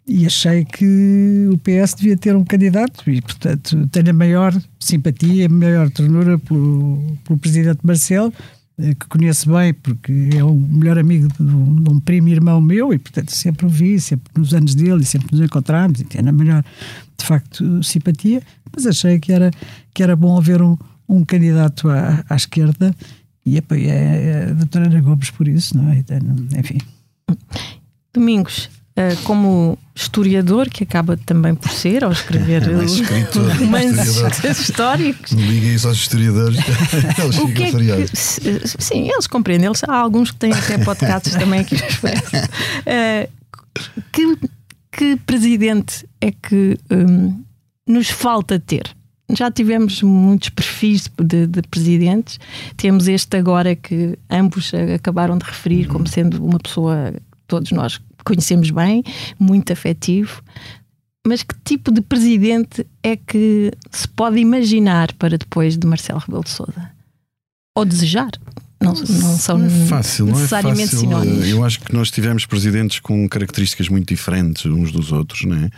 e 0.08 0.26
achei 0.26 0.64
que 0.64 1.50
o 1.52 1.58
PS 1.58 1.94
devia 1.96 2.16
ter 2.16 2.36
um 2.36 2.46
candidato 2.46 3.10
e, 3.10 3.22
portanto, 3.22 3.88
tenho 3.92 4.10
a 4.10 4.14
maior 4.14 4.56
simpatia, 4.80 5.48
a 5.48 5.50
maior 5.50 5.90
ternura 5.90 6.40
pelo, 6.40 7.18
pelo 7.26 7.38
presidente 7.38 7.80
Marcelo, 7.84 8.34
eh, 8.80 8.94
que 8.94 9.06
conheço 9.08 9.52
bem 9.52 9.74
porque 9.74 10.30
é 10.34 10.44
o 10.44 10.54
melhor 10.54 10.98
amigo 10.98 11.28
de 11.28 11.44
um, 11.44 11.84
de 11.84 11.90
um 11.90 12.00
primo 12.00 12.30
irmão 12.30 12.62
meu 12.62 12.94
e, 12.94 12.98
portanto, 12.98 13.32
sempre 13.32 13.66
o 13.66 13.70
vi, 13.70 14.00
sempre 14.00 14.32
nos 14.38 14.54
anos 14.54 14.76
dele 14.76 15.02
e 15.02 15.06
sempre 15.06 15.28
nos 15.32 15.46
encontramos 15.46 16.00
e 16.00 16.06
tenho 16.06 16.30
a 16.30 16.32
melhor, 16.32 16.64
de 17.18 17.26
facto, 17.26 17.84
simpatia, 17.84 18.42
mas 18.74 18.86
achei 18.86 19.20
que 19.20 19.32
era, 19.32 19.52
que 19.94 20.04
era 20.04 20.16
bom 20.16 20.38
haver 20.38 20.62
um, 20.62 20.78
um 21.08 21.24
candidato 21.26 21.90
à, 21.90 22.24
à 22.30 22.36
esquerda 22.36 22.96
e 23.46 23.58
apoiei 23.58 23.92
a, 23.92 24.50
a 24.50 24.54
doutora 24.54 24.86
Ana 24.86 25.02
Gomes 25.02 25.30
por 25.32 25.48
isso, 25.48 25.78
não 25.78 25.90
é? 25.90 25.98
Então, 25.98 26.20
enfim. 26.58 26.78
Domingos, 28.14 28.70
eh, 28.98 29.16
como 29.26 29.78
historiador, 29.96 30.68
que 30.70 30.84
acaba 30.84 31.16
também 31.18 31.54
por 31.54 31.70
ser, 31.70 32.04
ao 32.04 32.12
escrever 32.12 32.64
é 32.66 32.74
romances 33.64 34.60
históricos. 34.60 35.32
Liguem 35.34 35.76
isso 35.76 35.88
aos 35.88 35.98
historiadores, 35.98 36.58
eles 37.24 37.38
o 37.38 37.48
que 37.54 37.64
é 37.64 37.72
que, 37.72 38.68
Sim, 38.84 39.08
eles 39.08 39.28
compreendem. 39.28 39.68
Eles, 39.68 39.84
há 39.84 39.96
alguns 39.96 40.32
que 40.32 40.38
têm 40.38 40.52
até 40.52 40.80
podcasts 40.80 41.36
também 41.36 41.60
aqui 41.60 41.76
uh, 41.76 43.30
que, 44.12 44.38
que 44.98 45.16
presidente 45.16 46.10
é 46.20 46.32
que 46.32 46.76
um, 46.92 47.44
nos 47.88 48.10
falta 48.10 48.60
ter? 48.60 48.84
Já 49.30 49.52
tivemos 49.52 50.02
muitos 50.02 50.50
perfis 50.50 51.08
de, 51.20 51.46
de, 51.46 51.62
presidentes, 51.64 52.40
temos 52.76 53.08
este 53.08 53.38
agora 53.38 53.76
que 53.76 54.18
ambos 54.30 54.72
acabaram 54.96 55.38
de 55.38 55.46
referir 55.46 55.88
como 55.88 56.08
sendo 56.08 56.44
uma 56.44 56.58
pessoa 56.58 57.14
todos 57.46 57.72
nós 57.72 58.02
conhecemos 58.26 58.72
bem, 58.72 59.04
muito 59.38 59.72
afetivo. 59.72 60.42
Mas 61.26 61.44
que 61.44 61.54
tipo 61.64 61.92
de 61.92 62.02
presidente 62.02 62.88
é 63.04 63.18
que 63.18 63.72
se 63.92 64.08
pode 64.08 64.40
imaginar 64.40 65.14
para 65.14 65.38
depois 65.38 65.78
de 65.78 65.86
Marcelo 65.86 66.20
Rebelo 66.20 66.44
de 66.44 66.50
Sousa? 66.50 66.92
Ou 67.76 67.86
desejar? 67.86 68.32
Não, 68.80 68.94
não 68.94 69.38
são 69.38 69.58
não 69.58 69.66
é 69.66 69.88
fácil, 69.88 70.28
necessariamente 70.28 70.96
não 70.96 71.02
é 71.02 71.06
fácil. 71.06 71.26
sinónimos. 71.26 71.48
Eu 71.48 71.66
acho 71.66 71.80
que 71.80 71.94
nós 71.94 72.12
tivemos 72.12 72.46
presidentes 72.46 73.00
com 73.00 73.28
características 73.28 73.90
muito 73.90 74.08
diferentes 74.08 74.66
uns 74.66 74.92
dos 74.92 75.12
outros, 75.12 75.44
não 75.46 75.58
é? 75.58 75.70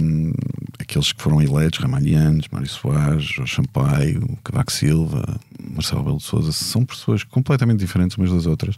Um, 0.00 0.32
aqueles 0.78 1.12
que 1.12 1.22
foram 1.22 1.40
eleitos, 1.40 1.78
Ramalhianes, 1.78 2.46
Mário 2.50 2.68
Soares, 2.68 3.24
Jorge 3.24 3.54
Sampaio, 3.54 4.38
Cavaco 4.42 4.72
Silva, 4.72 5.40
Marcelo 5.72 6.00
Rebelo 6.00 6.18
de 6.18 6.24
Sousa, 6.24 6.52
são 6.52 6.84
pessoas 6.84 7.22
completamente 7.22 7.78
diferentes 7.78 8.16
umas 8.16 8.30
das 8.30 8.46
outras 8.46 8.76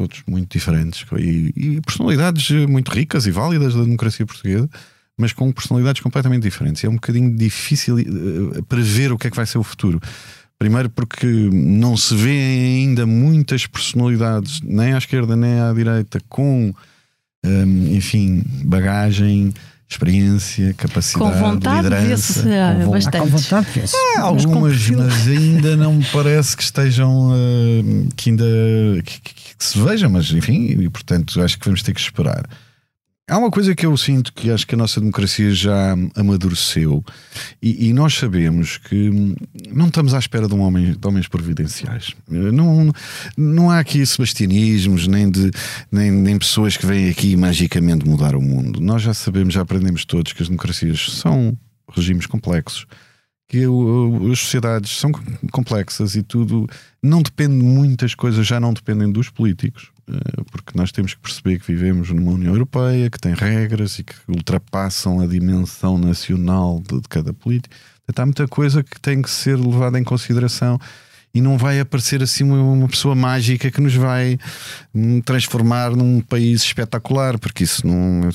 todos 0.00 0.22
muito 0.26 0.50
diferentes 0.50 1.04
e, 1.18 1.52
e, 1.54 1.80
personalidades 1.82 2.50
muito 2.66 2.90
ricas 2.90 3.26
e 3.26 3.30
válidas 3.30 3.74
da 3.74 3.82
democracia 3.82 4.24
portuguesa, 4.24 4.68
mas 5.16 5.32
com 5.32 5.52
personalidades 5.52 6.00
completamente 6.00 6.42
diferentes. 6.42 6.82
É 6.82 6.88
um 6.88 6.94
bocadinho 6.94 7.36
difícil 7.36 7.96
uh, 7.96 8.62
prever 8.64 9.12
o 9.12 9.18
que 9.18 9.26
é 9.26 9.30
que 9.30 9.36
vai 9.36 9.44
ser 9.44 9.58
o 9.58 9.62
futuro. 9.62 10.00
Primeiro 10.60 10.90
porque 10.90 11.26
não 11.26 11.96
se 11.96 12.14
vê 12.14 12.38
ainda 12.38 13.06
muitas 13.06 13.66
personalidades, 13.66 14.60
nem 14.62 14.92
à 14.92 14.98
esquerda 14.98 15.34
nem 15.34 15.58
à 15.58 15.72
direita, 15.72 16.20
com, 16.28 16.74
um, 17.42 17.96
enfim, 17.96 18.42
bagagem, 18.62 19.54
experiência, 19.88 20.74
capacidade, 20.74 21.32
com 21.32 21.38
vontade 21.38 21.84
liderança. 21.84 22.42
Com, 22.84 22.90
bastante. 22.90 23.18
Com 23.18 23.26
vontade 23.38 23.68
é, 23.80 24.18
algumas, 24.18 24.86
mas, 24.90 24.98
mas, 24.98 25.28
ainda 25.28 25.76
não 25.78 25.94
me 25.94 26.04
parece 26.12 26.54
que 26.54 26.62
estejam 26.62 27.30
uh, 27.30 28.08
que 28.14 28.28
ainda 28.28 28.44
que, 29.02 29.18
que, 29.18 29.34
que 29.56 29.64
se 29.64 29.82
veja, 29.82 30.10
mas 30.10 30.30
enfim, 30.30 30.76
e 30.78 30.90
portanto 30.90 31.40
acho 31.40 31.58
que 31.58 31.64
vamos 31.64 31.82
ter 31.82 31.94
que 31.94 32.00
esperar. 32.00 32.46
Há 33.30 33.38
uma 33.38 33.48
coisa 33.48 33.76
que 33.76 33.86
eu 33.86 33.96
sinto 33.96 34.32
que 34.32 34.50
acho 34.50 34.66
que 34.66 34.74
a 34.74 34.78
nossa 34.78 34.98
democracia 34.98 35.52
já 35.52 35.92
amadureceu 36.16 37.04
e, 37.62 37.88
e, 37.88 37.92
nós 37.92 38.14
sabemos 38.14 38.76
que 38.76 39.08
não 39.72 39.86
estamos 39.86 40.14
à 40.14 40.18
espera 40.18 40.48
de, 40.48 40.54
um 40.54 40.60
homem, 40.60 40.94
de 40.98 41.06
homens 41.06 41.28
providenciais. 41.28 42.12
Não, 42.28 42.92
não 43.36 43.70
há 43.70 43.78
aqui 43.78 44.04
sebastianismos, 44.04 45.06
nem, 45.06 45.30
de, 45.30 45.48
nem, 45.92 46.10
nem 46.10 46.36
pessoas 46.36 46.76
que 46.76 46.84
vêm 46.84 47.08
aqui 47.08 47.36
magicamente 47.36 48.04
mudar 48.04 48.34
o 48.34 48.42
mundo. 48.42 48.80
Nós 48.80 49.00
já 49.00 49.14
sabemos, 49.14 49.54
já 49.54 49.60
aprendemos 49.60 50.04
todos 50.04 50.32
que 50.32 50.42
as 50.42 50.48
democracias 50.48 51.12
são 51.12 51.56
regimes 51.88 52.26
complexos 52.26 52.84
que 53.50 53.64
as 54.30 54.38
sociedades 54.38 54.96
são 54.96 55.10
complexas 55.50 56.14
e 56.14 56.22
tudo 56.22 56.68
não 57.02 57.20
depende 57.20 57.58
de 57.58 57.64
muitas 57.64 58.14
coisas, 58.14 58.46
já 58.46 58.60
não 58.60 58.72
dependem 58.72 59.10
dos 59.10 59.28
políticos, 59.28 59.90
porque 60.50 60.76
nós 60.76 60.92
temos 60.92 61.14
que 61.14 61.20
perceber 61.20 61.58
que 61.58 61.66
vivemos 61.66 62.10
numa 62.10 62.32
União 62.32 62.52
Europeia 62.52 63.10
que 63.10 63.18
tem 63.18 63.34
regras 63.34 63.98
e 63.98 64.04
que 64.04 64.14
ultrapassam 64.28 65.20
a 65.20 65.26
dimensão 65.26 65.98
nacional 65.98 66.82
de, 66.86 67.00
de 67.00 67.08
cada 67.08 67.32
político. 67.32 67.74
Há 68.14 68.26
muita 68.26 68.48
coisa 68.48 68.82
que 68.82 69.00
tem 69.00 69.22
que 69.22 69.30
ser 69.30 69.56
levada 69.56 69.98
em 69.98 70.04
consideração 70.04 70.78
e 71.32 71.40
não 71.40 71.56
vai 71.56 71.78
aparecer 71.78 72.22
assim 72.22 72.44
uma, 72.44 72.88
pessoa 72.88 73.14
mágica 73.14 73.70
que 73.70 73.80
nos 73.80 73.94
vai 73.94 74.38
hum, 74.94 75.20
transformar 75.20 75.90
num 75.94 76.20
país 76.20 76.62
espetacular, 76.62 77.38
porque 77.38 77.64
isso 77.64 77.86
não. 77.86 78.28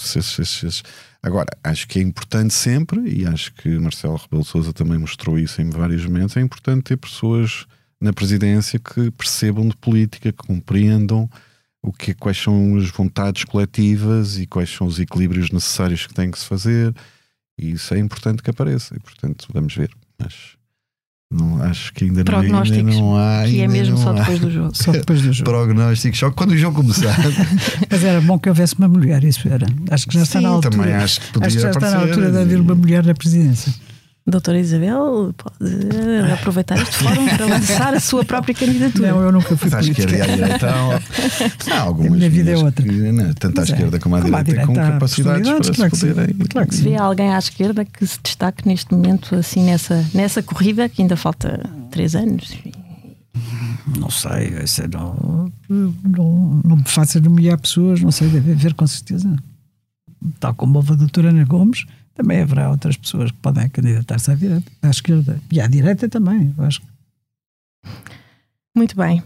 Agora, 1.21 1.47
acho 1.63 1.87
que 1.87 1.99
é 1.99 2.01
importante 2.01 2.53
sempre, 2.53 3.01
e 3.09 3.25
acho 3.25 3.51
que 3.53 3.67
Marcelo 3.79 4.15
Rebelo 4.15 4.45
Souza 4.45 4.71
também 4.71 4.97
mostrou 4.97 5.37
isso 5.37 5.61
em 5.61 5.69
vários 5.69 6.05
momentos, 6.05 6.37
é 6.37 6.41
importante 6.41 6.83
ter 6.83 6.97
pessoas 6.97 7.65
na 7.99 8.13
presidência 8.13 8.79
que 8.79 9.09
percebam 9.11 9.67
de 9.67 9.75
política, 9.75 10.31
que 10.31 10.47
compreendam 10.47 11.29
o 11.85 11.93
que, 11.93 12.13
quais 12.13 12.37
são 12.37 12.77
as 12.77 12.89
vontades 12.89 13.43
coletivas 13.43 14.37
e 14.39 14.47
quais 14.47 14.69
são 14.69 14.87
os 14.87 14.99
equilíbrios 14.99 15.51
necessários 15.51 16.07
que 16.07 16.13
têm 16.13 16.31
que 16.31 16.39
se 16.39 16.45
fazer. 16.45 16.93
E 17.59 17.71
isso 17.71 17.93
é 17.93 17.99
importante 17.99 18.41
que 18.41 18.49
apareça. 18.49 18.95
E, 18.95 18.99
portanto, 18.99 19.47
vamos 19.53 19.75
ver. 19.75 19.91
Mas 20.19 20.33
não, 21.31 21.61
acho 21.61 21.93
que 21.93 22.05
ainda 22.05 22.23
não, 22.23 22.39
ainda 22.39 22.83
não 22.83 23.17
há. 23.17 23.43
Que 23.45 23.61
é 23.61 23.67
mesmo 23.67 23.97
só 23.97 24.13
depois 24.13 24.39
do 24.39 24.51
jogo. 24.51 24.71
Só 24.75 24.91
depois 24.91 25.21
do 25.21 25.31
jogo. 25.33 25.49
Prognósticos, 25.49 26.19
só 26.19 26.31
quando 26.31 26.51
o 26.51 26.57
jogo 26.57 26.81
começar. 26.81 27.15
Mas 27.89 28.03
era 28.03 28.19
bom 28.21 28.39
que 28.39 28.49
houvesse 28.49 28.75
uma 28.77 28.87
mulher, 28.87 29.23
isso 29.23 29.47
era. 29.47 29.67
Acho 29.91 30.07
que 30.07 30.15
já 30.15 30.23
está 30.23 30.39
Sim, 30.39 30.45
na 30.45 30.49
altura. 30.51 30.75
Também 30.75 30.93
acho 30.93 31.21
que, 31.21 31.31
podia 31.33 31.47
acho 31.47 31.55
que 31.55 31.61
já 31.61 31.69
aparecer. 31.69 31.95
está 31.95 31.99
na 31.99 32.11
altura 32.11 32.31
de 32.31 32.37
haver 32.39 32.61
uma 32.61 32.75
mulher 32.75 33.05
na 33.05 33.13
presidência. 33.13 33.73
Doutora 34.27 34.59
Isabel 34.59 35.35
pode 35.37 36.31
aproveitar 36.33 36.81
este 36.81 36.95
fórum 36.95 37.27
para 37.27 37.45
lançar 37.45 37.93
a 37.93 37.99
sua 37.99 38.25
própria 38.25 38.55
candidatura. 38.55 39.11
Não, 39.11 39.21
eu 39.21 39.31
nunca 39.31 39.55
fui 39.55 39.69
Mas 39.69 39.87
à 39.87 39.91
esquerda 39.91 40.17
e 40.17 40.21
à 40.21 40.25
direita 40.25 40.67
há, 41.71 41.79
algumas. 41.79 42.13
A 42.13 42.15
minha 42.15 42.29
vida 42.31 42.49
é 42.49 42.57
outra. 42.57 42.83
Que, 42.83 42.91
não, 42.91 43.33
tanto 43.35 43.59
à 43.59 43.61
é. 43.61 43.65
esquerda 43.65 43.99
como 43.99 44.15
à 44.15 44.21
como 44.23 44.43
direita, 44.43 44.65
com 44.65 44.73
capacidades 44.73 45.47
para 45.47 45.75
claro 45.75 45.95
se 45.95 46.07
poderem. 46.07 46.35
Claro 46.49 46.67
que 46.67 46.75
Vê 46.77 46.95
alguém 46.95 47.35
à 47.35 47.37
esquerda 47.37 47.85
que 47.85 48.07
se 48.07 48.19
destaque 48.23 48.67
neste 48.67 48.91
momento 48.91 49.35
assim 49.35 49.63
nessa, 49.63 50.03
nessa 50.11 50.41
corrida, 50.41 50.89
que 50.89 51.03
ainda 51.03 51.15
falta 51.15 51.61
três 51.91 52.15
anos. 52.15 52.51
Não 53.99 54.09
sei, 54.09 54.57
isso 54.63 54.81
não, 54.91 55.51
não, 55.69 56.61
não 56.65 56.77
me 56.77 56.87
faça 56.87 57.19
nomear 57.19 57.59
pessoas, 57.59 58.01
não 58.01 58.11
sei, 58.11 58.27
deve 58.29 58.53
haver 58.53 58.73
com 58.73 58.87
certeza. 58.87 59.35
Tal 60.39 60.55
como 60.55 60.77
houve 60.77 60.93
a 60.93 60.95
doutora 60.95 61.29
Ana 61.29 61.45
Gomes 61.45 61.85
também 62.15 62.41
haverá 62.41 62.71
outras 62.71 62.97
pessoas 62.97 63.29
que 63.29 63.37
podem 63.37 63.69
candidatar-se 63.69 64.31
à 64.31 64.35
direita, 64.35 64.71
à 64.81 64.89
esquerda 64.89 65.39
e 65.51 65.61
à 65.61 65.67
direita 65.67 66.09
também, 66.09 66.53
eu 66.57 66.63
acho. 66.63 66.81
Muito 68.75 68.95
bem. 68.95 69.21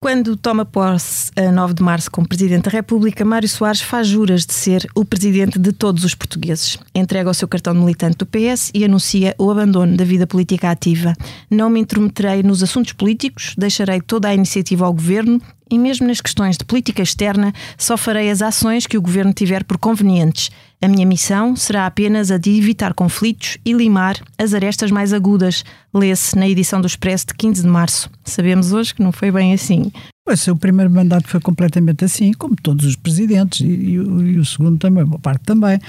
Quando 0.00 0.36
toma 0.36 0.64
posse 0.64 1.32
a 1.34 1.50
9 1.50 1.74
de 1.74 1.82
março 1.82 2.08
como 2.08 2.28
Presidente 2.28 2.66
da 2.66 2.70
República, 2.70 3.24
Mário 3.24 3.48
Soares 3.48 3.80
faz 3.80 4.06
juras 4.06 4.46
de 4.46 4.54
ser 4.54 4.86
o 4.94 5.04
Presidente 5.04 5.58
de 5.58 5.72
todos 5.72 6.04
os 6.04 6.14
portugueses. 6.14 6.78
Entrega 6.94 7.28
o 7.28 7.34
seu 7.34 7.48
cartão 7.48 7.74
de 7.74 7.80
militante 7.80 8.16
do 8.16 8.24
PS 8.24 8.70
e 8.72 8.84
anuncia 8.84 9.34
o 9.36 9.50
abandono 9.50 9.96
da 9.96 10.04
vida 10.04 10.24
política 10.24 10.70
ativa. 10.70 11.14
Não 11.50 11.68
me 11.68 11.80
intrometerei 11.80 12.44
nos 12.44 12.62
assuntos 12.62 12.92
políticos, 12.92 13.56
deixarei 13.58 14.00
toda 14.00 14.28
a 14.28 14.34
iniciativa 14.34 14.86
ao 14.86 14.92
Governo 14.94 15.42
e, 15.70 15.78
mesmo 15.78 16.06
nas 16.06 16.20
questões 16.20 16.56
de 16.56 16.64
política 16.64 17.02
externa, 17.02 17.52
só 17.76 17.96
farei 17.96 18.30
as 18.30 18.42
ações 18.42 18.86
que 18.86 18.98
o 18.98 19.02
Governo 19.02 19.32
tiver 19.32 19.64
por 19.64 19.78
convenientes. 19.78 20.50
A 20.80 20.86
minha 20.86 21.04
missão 21.04 21.56
será 21.56 21.86
apenas 21.86 22.30
a 22.30 22.38
de 22.38 22.56
evitar 22.56 22.94
conflitos 22.94 23.58
e 23.64 23.72
limar 23.72 24.16
as 24.38 24.54
arestas 24.54 24.92
mais 24.92 25.12
agudas. 25.12 25.64
Lê-se 25.92 26.36
na 26.36 26.48
edição 26.48 26.80
do 26.80 26.86
Expresso 26.86 27.26
de 27.26 27.34
15 27.34 27.62
de 27.62 27.68
março. 27.68 28.08
Sabemos 28.24 28.72
hoje 28.72 28.94
que 28.94 29.02
não 29.02 29.10
foi 29.10 29.32
bem 29.32 29.52
assim. 29.52 29.90
O 30.28 30.36
seu 30.36 30.54
primeiro 30.54 30.90
mandato 30.90 31.26
foi 31.26 31.40
completamente 31.40 32.04
assim, 32.04 32.32
como 32.34 32.54
todos 32.54 32.84
os 32.84 32.94
presidentes, 32.94 33.60
e, 33.60 33.64
e, 33.64 33.92
e, 33.94 34.38
o 34.38 34.44
segundo 34.44 34.78
também, 34.78 35.02
uma 35.02 35.18
parte 35.18 35.42
também. 35.42 35.80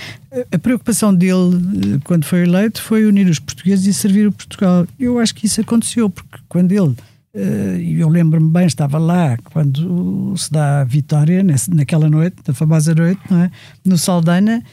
A 0.51 0.57
preocupação 0.57 1.13
dele, 1.13 1.57
eh, 1.95 1.99
quando 2.05 2.23
foi 2.23 2.43
eleito, 2.43 2.82
foi 2.82 3.05
unir 3.05 3.27
os 3.27 3.38
portugueses 3.38 3.86
e 3.86 3.93
servir 3.93 4.27
o 4.27 4.32
Portugal. 4.32 4.88
Eu 4.97 5.19
acho 5.19 5.36
que 5.36 5.45
isso 5.45 5.59
aconteceu, 5.59 6.09
porque 6.09 6.38
quando 6.47 6.71
ele 6.71 6.95
e 7.34 7.99
eu 7.99 8.09
lembro-me 8.09 8.49
bem, 8.49 8.65
estava 8.65 8.97
lá 8.97 9.38
quando 9.51 10.34
se 10.36 10.51
dá 10.51 10.82
a 10.82 10.84
vitória, 10.84 11.43
naquela 11.69 12.09
noite, 12.09 12.38
na 12.47 12.53
famosa 12.53 12.95
noite, 12.95 13.21
não 13.30 13.43
é? 13.43 13.51
no 13.86 13.97
Saldanha, 13.97 14.63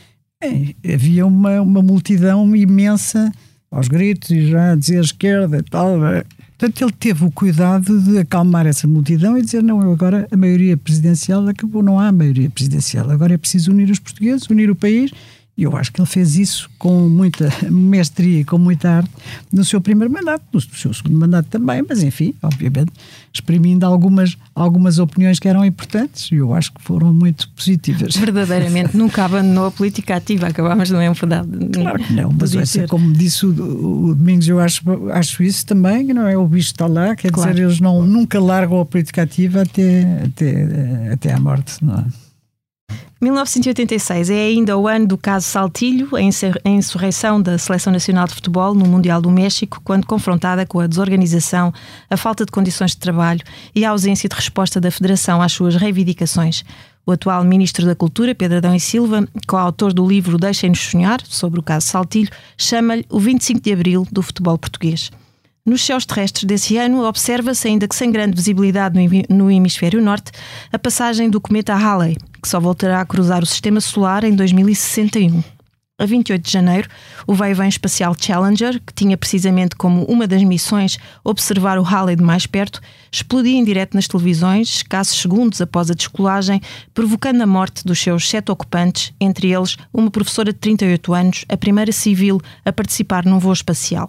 havia 0.94 1.26
uma, 1.26 1.60
uma 1.60 1.82
multidão 1.82 2.54
imensa 2.56 3.30
aos 3.70 3.88
gritos 3.88 4.30
e 4.30 4.48
já 4.48 4.74
dizer 4.74 5.00
esquerda 5.00 5.58
e 5.58 5.62
tal. 5.62 6.04
É? 6.06 6.24
Portanto, 6.58 6.82
ele 6.82 6.92
teve 6.92 7.24
o 7.24 7.30
cuidado 7.30 8.00
de 8.00 8.18
acalmar 8.18 8.66
essa 8.66 8.88
multidão 8.88 9.36
e 9.36 9.42
dizer: 9.42 9.62
não, 9.62 9.80
agora 9.92 10.26
a 10.30 10.36
maioria 10.36 10.76
presidencial 10.76 11.46
acabou, 11.46 11.82
não 11.82 11.98
há 11.98 12.10
maioria 12.10 12.48
presidencial, 12.48 13.10
agora 13.10 13.34
é 13.34 13.38
preciso 13.38 13.70
unir 13.70 13.90
os 13.90 13.98
portugueses, 13.98 14.48
unir 14.48 14.70
o 14.70 14.76
país 14.76 15.10
e 15.56 15.62
eu 15.62 15.74
acho 15.76 15.90
que 15.90 16.00
ele 16.00 16.06
fez 16.06 16.36
isso 16.36 16.68
com 16.78 17.08
muita 17.08 17.50
mestria 17.70 18.40
e 18.40 18.44
com 18.44 18.58
muita 18.58 18.90
arte 18.90 19.10
no 19.50 19.64
seu 19.64 19.80
primeiro 19.80 20.12
mandato, 20.12 20.44
no 20.52 20.60
seu 20.60 20.92
segundo 20.92 21.18
mandato 21.18 21.48
também, 21.48 21.82
mas 21.88 22.02
enfim, 22.02 22.34
obviamente, 22.42 22.92
exprimindo 23.32 23.86
algumas, 23.86 24.36
algumas 24.54 24.98
opiniões 24.98 25.38
que 25.38 25.48
eram 25.48 25.64
importantes 25.64 26.30
e 26.30 26.36
eu 26.36 26.52
acho 26.52 26.72
que 26.72 26.82
foram 26.82 27.12
muito 27.12 27.48
positivas. 27.50 28.16
Verdadeiramente, 28.16 28.96
nunca 28.96 29.24
abandonou 29.24 29.66
a 29.66 29.70
política 29.70 30.16
ativa, 30.16 30.48
acabámos 30.48 30.90
não 30.90 31.00
é 31.00 31.10
verdade. 31.12 31.48
Claro 31.72 31.98
que 31.98 32.12
não, 32.12 32.34
mas 32.38 32.54
essa, 32.54 32.86
como 32.86 33.12
disse 33.12 33.46
o, 33.46 33.50
o, 33.50 34.14
Domingos, 34.14 34.48
eu 34.48 34.60
acho, 34.60 34.82
acho 35.10 35.42
isso 35.42 35.64
também, 35.64 36.06
que 36.06 36.12
não 36.12 36.26
é? 36.26 36.36
O 36.36 36.46
bicho 36.46 36.72
está 36.72 36.86
lá, 36.86 37.16
quer 37.16 37.30
claro. 37.30 37.50
dizer, 37.50 37.64
eles 37.64 37.80
não, 37.80 38.02
nunca 38.02 38.38
largam 38.38 38.80
a 38.80 38.84
política 38.84 39.22
ativa 39.22 39.62
até, 39.62 40.22
até, 40.24 41.12
até 41.12 41.32
à 41.32 41.40
morte, 41.40 41.82
não 41.82 41.94
é? 41.94 42.25
1986 43.18 44.28
é 44.28 44.34
ainda 44.34 44.76
o 44.76 44.86
ano 44.86 45.06
do 45.06 45.16
caso 45.16 45.46
Saltilho, 45.46 46.10
a 46.14 46.68
insurreição 46.68 47.40
da 47.40 47.56
Seleção 47.56 47.90
Nacional 47.90 48.26
de 48.26 48.34
Futebol 48.34 48.74
no 48.74 48.84
Mundial 48.84 49.22
do 49.22 49.30
México, 49.30 49.80
quando 49.82 50.06
confrontada 50.06 50.66
com 50.66 50.80
a 50.80 50.86
desorganização, 50.86 51.72
a 52.10 52.16
falta 52.18 52.44
de 52.44 52.52
condições 52.52 52.90
de 52.90 52.98
trabalho 52.98 53.40
e 53.74 53.86
a 53.86 53.90
ausência 53.90 54.28
de 54.28 54.36
resposta 54.36 54.78
da 54.80 54.90
Federação 54.90 55.40
às 55.40 55.52
suas 55.52 55.76
reivindicações. 55.76 56.62
O 57.06 57.12
atual 57.12 57.42
Ministro 57.42 57.86
da 57.86 57.94
Cultura, 57.94 58.34
Pedro 58.34 58.58
Adão 58.58 58.74
e 58.74 58.80
Silva, 58.80 59.26
coautor 59.46 59.94
do 59.94 60.06
livro 60.06 60.36
Deixem-nos 60.36 60.80
Sonhar, 60.80 61.20
sobre 61.24 61.58
o 61.58 61.62
caso 61.62 61.86
Saltilho, 61.86 62.30
chama-lhe 62.58 63.06
o 63.08 63.18
25 63.18 63.60
de 63.60 63.72
Abril 63.72 64.06
do 64.12 64.20
futebol 64.20 64.58
português. 64.58 65.10
Nos 65.66 65.84
céus 65.84 66.06
terrestres 66.06 66.44
desse 66.44 66.76
ano, 66.76 67.02
observa-se, 67.02 67.66
ainda 67.66 67.88
que 67.88 67.96
sem 67.96 68.12
grande 68.12 68.36
visibilidade 68.36 68.96
no 69.28 69.50
hemisfério 69.50 70.00
norte, 70.00 70.30
a 70.72 70.78
passagem 70.78 71.28
do 71.28 71.40
cometa 71.40 71.74
Halley, 71.74 72.16
que 72.40 72.48
só 72.48 72.60
voltará 72.60 73.00
a 73.00 73.04
cruzar 73.04 73.42
o 73.42 73.46
sistema 73.46 73.80
solar 73.80 74.22
em 74.22 74.32
2061. 74.36 75.42
A 75.98 76.06
28 76.06 76.40
de 76.40 76.52
janeiro, 76.52 76.88
o 77.26 77.34
vai-vem 77.34 77.68
espacial 77.68 78.14
Challenger, 78.16 78.80
que 78.80 78.94
tinha 78.94 79.16
precisamente 79.16 79.74
como 79.74 80.04
uma 80.04 80.28
das 80.28 80.44
missões 80.44 80.98
observar 81.24 81.80
o 81.80 81.82
Halley 81.82 82.14
de 82.14 82.22
mais 82.22 82.46
perto, 82.46 82.80
explodia 83.10 83.58
em 83.58 83.64
direto 83.64 83.94
nas 83.94 84.06
televisões, 84.06 84.68
escassos 84.68 85.20
segundos 85.20 85.60
após 85.60 85.90
a 85.90 85.94
descolagem, 85.94 86.60
provocando 86.94 87.42
a 87.42 87.46
morte 87.46 87.84
dos 87.84 87.98
seus 87.98 88.28
sete 88.28 88.52
ocupantes, 88.52 89.12
entre 89.20 89.52
eles 89.52 89.76
uma 89.92 90.12
professora 90.12 90.52
de 90.52 90.60
38 90.60 91.12
anos, 91.12 91.44
a 91.48 91.56
primeira 91.56 91.90
civil 91.90 92.40
a 92.64 92.72
participar 92.72 93.24
num 93.24 93.40
voo 93.40 93.52
espacial. 93.52 94.08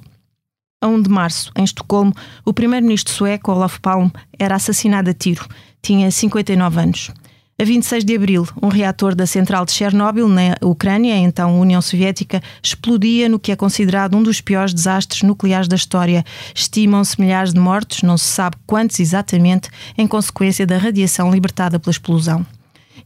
A 0.79 0.87
1 0.87 1.01
de 1.01 1.09
março, 1.09 1.51
em 1.57 1.63
Estocolmo, 1.63 2.13
o 2.45 2.53
primeiro-ministro 2.53 3.11
sueco 3.11 3.51
Olof 3.51 3.79
Palme 3.79 4.11
era 4.37 4.53
assassinado 4.53 5.09
a 5.09 5.13
tiro. 5.13 5.43
Tinha 5.81 6.11
59 6.11 6.79
anos. 6.79 7.11
A 7.59 7.63
26 7.63 8.05
de 8.05 8.15
abril, 8.15 8.47
um 8.61 8.67
reator 8.67 9.15
da 9.15 9.25
central 9.25 9.65
de 9.65 9.71
Chernobyl, 9.71 10.27
na 10.29 10.55
Ucrânia, 10.61 11.17
então 11.17 11.59
União 11.59 11.81
Soviética, 11.81 12.43
explodia 12.61 13.27
no 13.27 13.39
que 13.39 13.51
é 13.51 13.55
considerado 13.55 14.15
um 14.15 14.21
dos 14.21 14.39
piores 14.39 14.71
desastres 14.71 15.23
nucleares 15.23 15.67
da 15.67 15.75
história. 15.75 16.23
Estimam-se 16.53 17.19
milhares 17.19 17.55
de 17.55 17.59
mortos, 17.59 18.03
não 18.03 18.15
se 18.15 18.25
sabe 18.25 18.55
quantos 18.67 18.99
exatamente, 18.99 19.71
em 19.97 20.05
consequência 20.05 20.67
da 20.67 20.77
radiação 20.77 21.31
libertada 21.31 21.79
pela 21.79 21.91
explosão. 21.91 22.45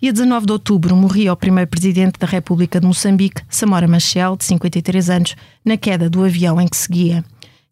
E 0.02 0.10
a 0.10 0.12
19 0.12 0.46
de 0.46 0.52
outubro 0.52 0.94
morria 0.94 1.32
o 1.32 1.38
primeiro 1.38 1.70
presidente 1.70 2.20
da 2.20 2.28
República 2.28 2.82
de 2.82 2.86
Moçambique, 2.86 3.44
Samora 3.48 3.88
Machel, 3.88 4.36
de 4.36 4.44
53 4.44 5.10
anos, 5.10 5.36
na 5.64 5.78
queda 5.78 6.10
do 6.10 6.26
avião 6.26 6.60
em 6.60 6.68
que 6.68 6.76
seguia. 6.76 7.24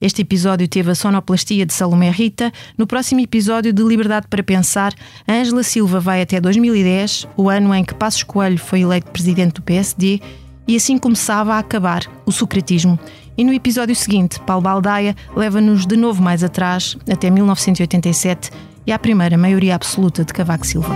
Este 0.02 0.22
episódio 0.22 0.66
teve 0.66 0.91
a 0.91 0.95
sonoplastia 0.95 1.66
de 1.66 1.74
Salomé 1.74 2.10
Rita. 2.10 2.54
No 2.78 2.88
próximo 2.88 3.20
episódio 3.20 3.74
de 3.74 3.84
Liberdade 3.84 4.28
para 4.30 4.41
Pensar, 4.41 4.93
Ângela 5.28 5.62
Silva 5.62 6.00
vai 6.00 6.22
até 6.22 6.39
2010, 6.39 7.28
o 7.36 7.50
ano 7.50 7.76
em 7.76 7.84
que 7.84 7.93
Passos 7.93 8.24
Coelho 8.24 8.58
foi 8.58 8.80
eleito 8.80 9.12
presidente 9.12 9.56
do 9.56 9.62
PSD, 9.62 10.22
e 10.66 10.78
assim 10.78 10.97
começava 10.97 11.56
a 11.56 11.60
acabar 11.60 12.04
o 12.26 12.32
socratismo. 12.32 12.97
E 13.38 13.43
no 13.43 13.54
episódio 13.54 13.93
seguinte, 13.93 14.39
Paulo 14.39 14.62
Baldaia 14.62 15.18
leva-nos 15.36 15.86
de 15.86 15.97
novo 15.97 16.24
mais 16.24 16.45
atrás, 16.45 16.95
até 17.12 17.30
1987, 17.30 18.52
e 18.88 18.93
à 18.93 19.00
primeira 19.00 19.38
maioria 19.38 19.76
absoluta 19.76 20.24
de 20.24 20.32
Cavaco 20.32 20.66
Silva. 20.66 20.95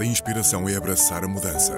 A 0.00 0.04
inspiração 0.04 0.68
é 0.68 0.76
abraçar 0.76 1.24
a 1.24 1.28
mudança. 1.28 1.74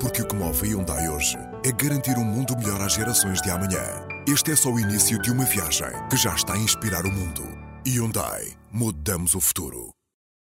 Porque 0.00 0.22
o 0.22 0.26
que 0.26 0.36
move 0.36 0.66
a 0.66 0.70
Hyundai 0.70 1.08
hoje 1.08 1.36
é 1.64 1.72
garantir 1.72 2.16
um 2.16 2.24
mundo 2.24 2.56
melhor 2.56 2.80
às 2.80 2.92
gerações 2.92 3.42
de 3.42 3.50
amanhã. 3.50 3.82
Este 4.28 4.52
é 4.52 4.56
só 4.56 4.70
o 4.70 4.78
início 4.78 5.20
de 5.20 5.32
uma 5.32 5.44
viagem 5.44 5.90
que 6.08 6.16
já 6.16 6.34
está 6.34 6.54
a 6.54 6.58
inspirar 6.58 7.04
o 7.04 7.10
mundo. 7.10 7.42
Hyundai. 7.86 8.52
Mudamos 8.70 9.34
o 9.34 9.40
futuro. 9.40 9.90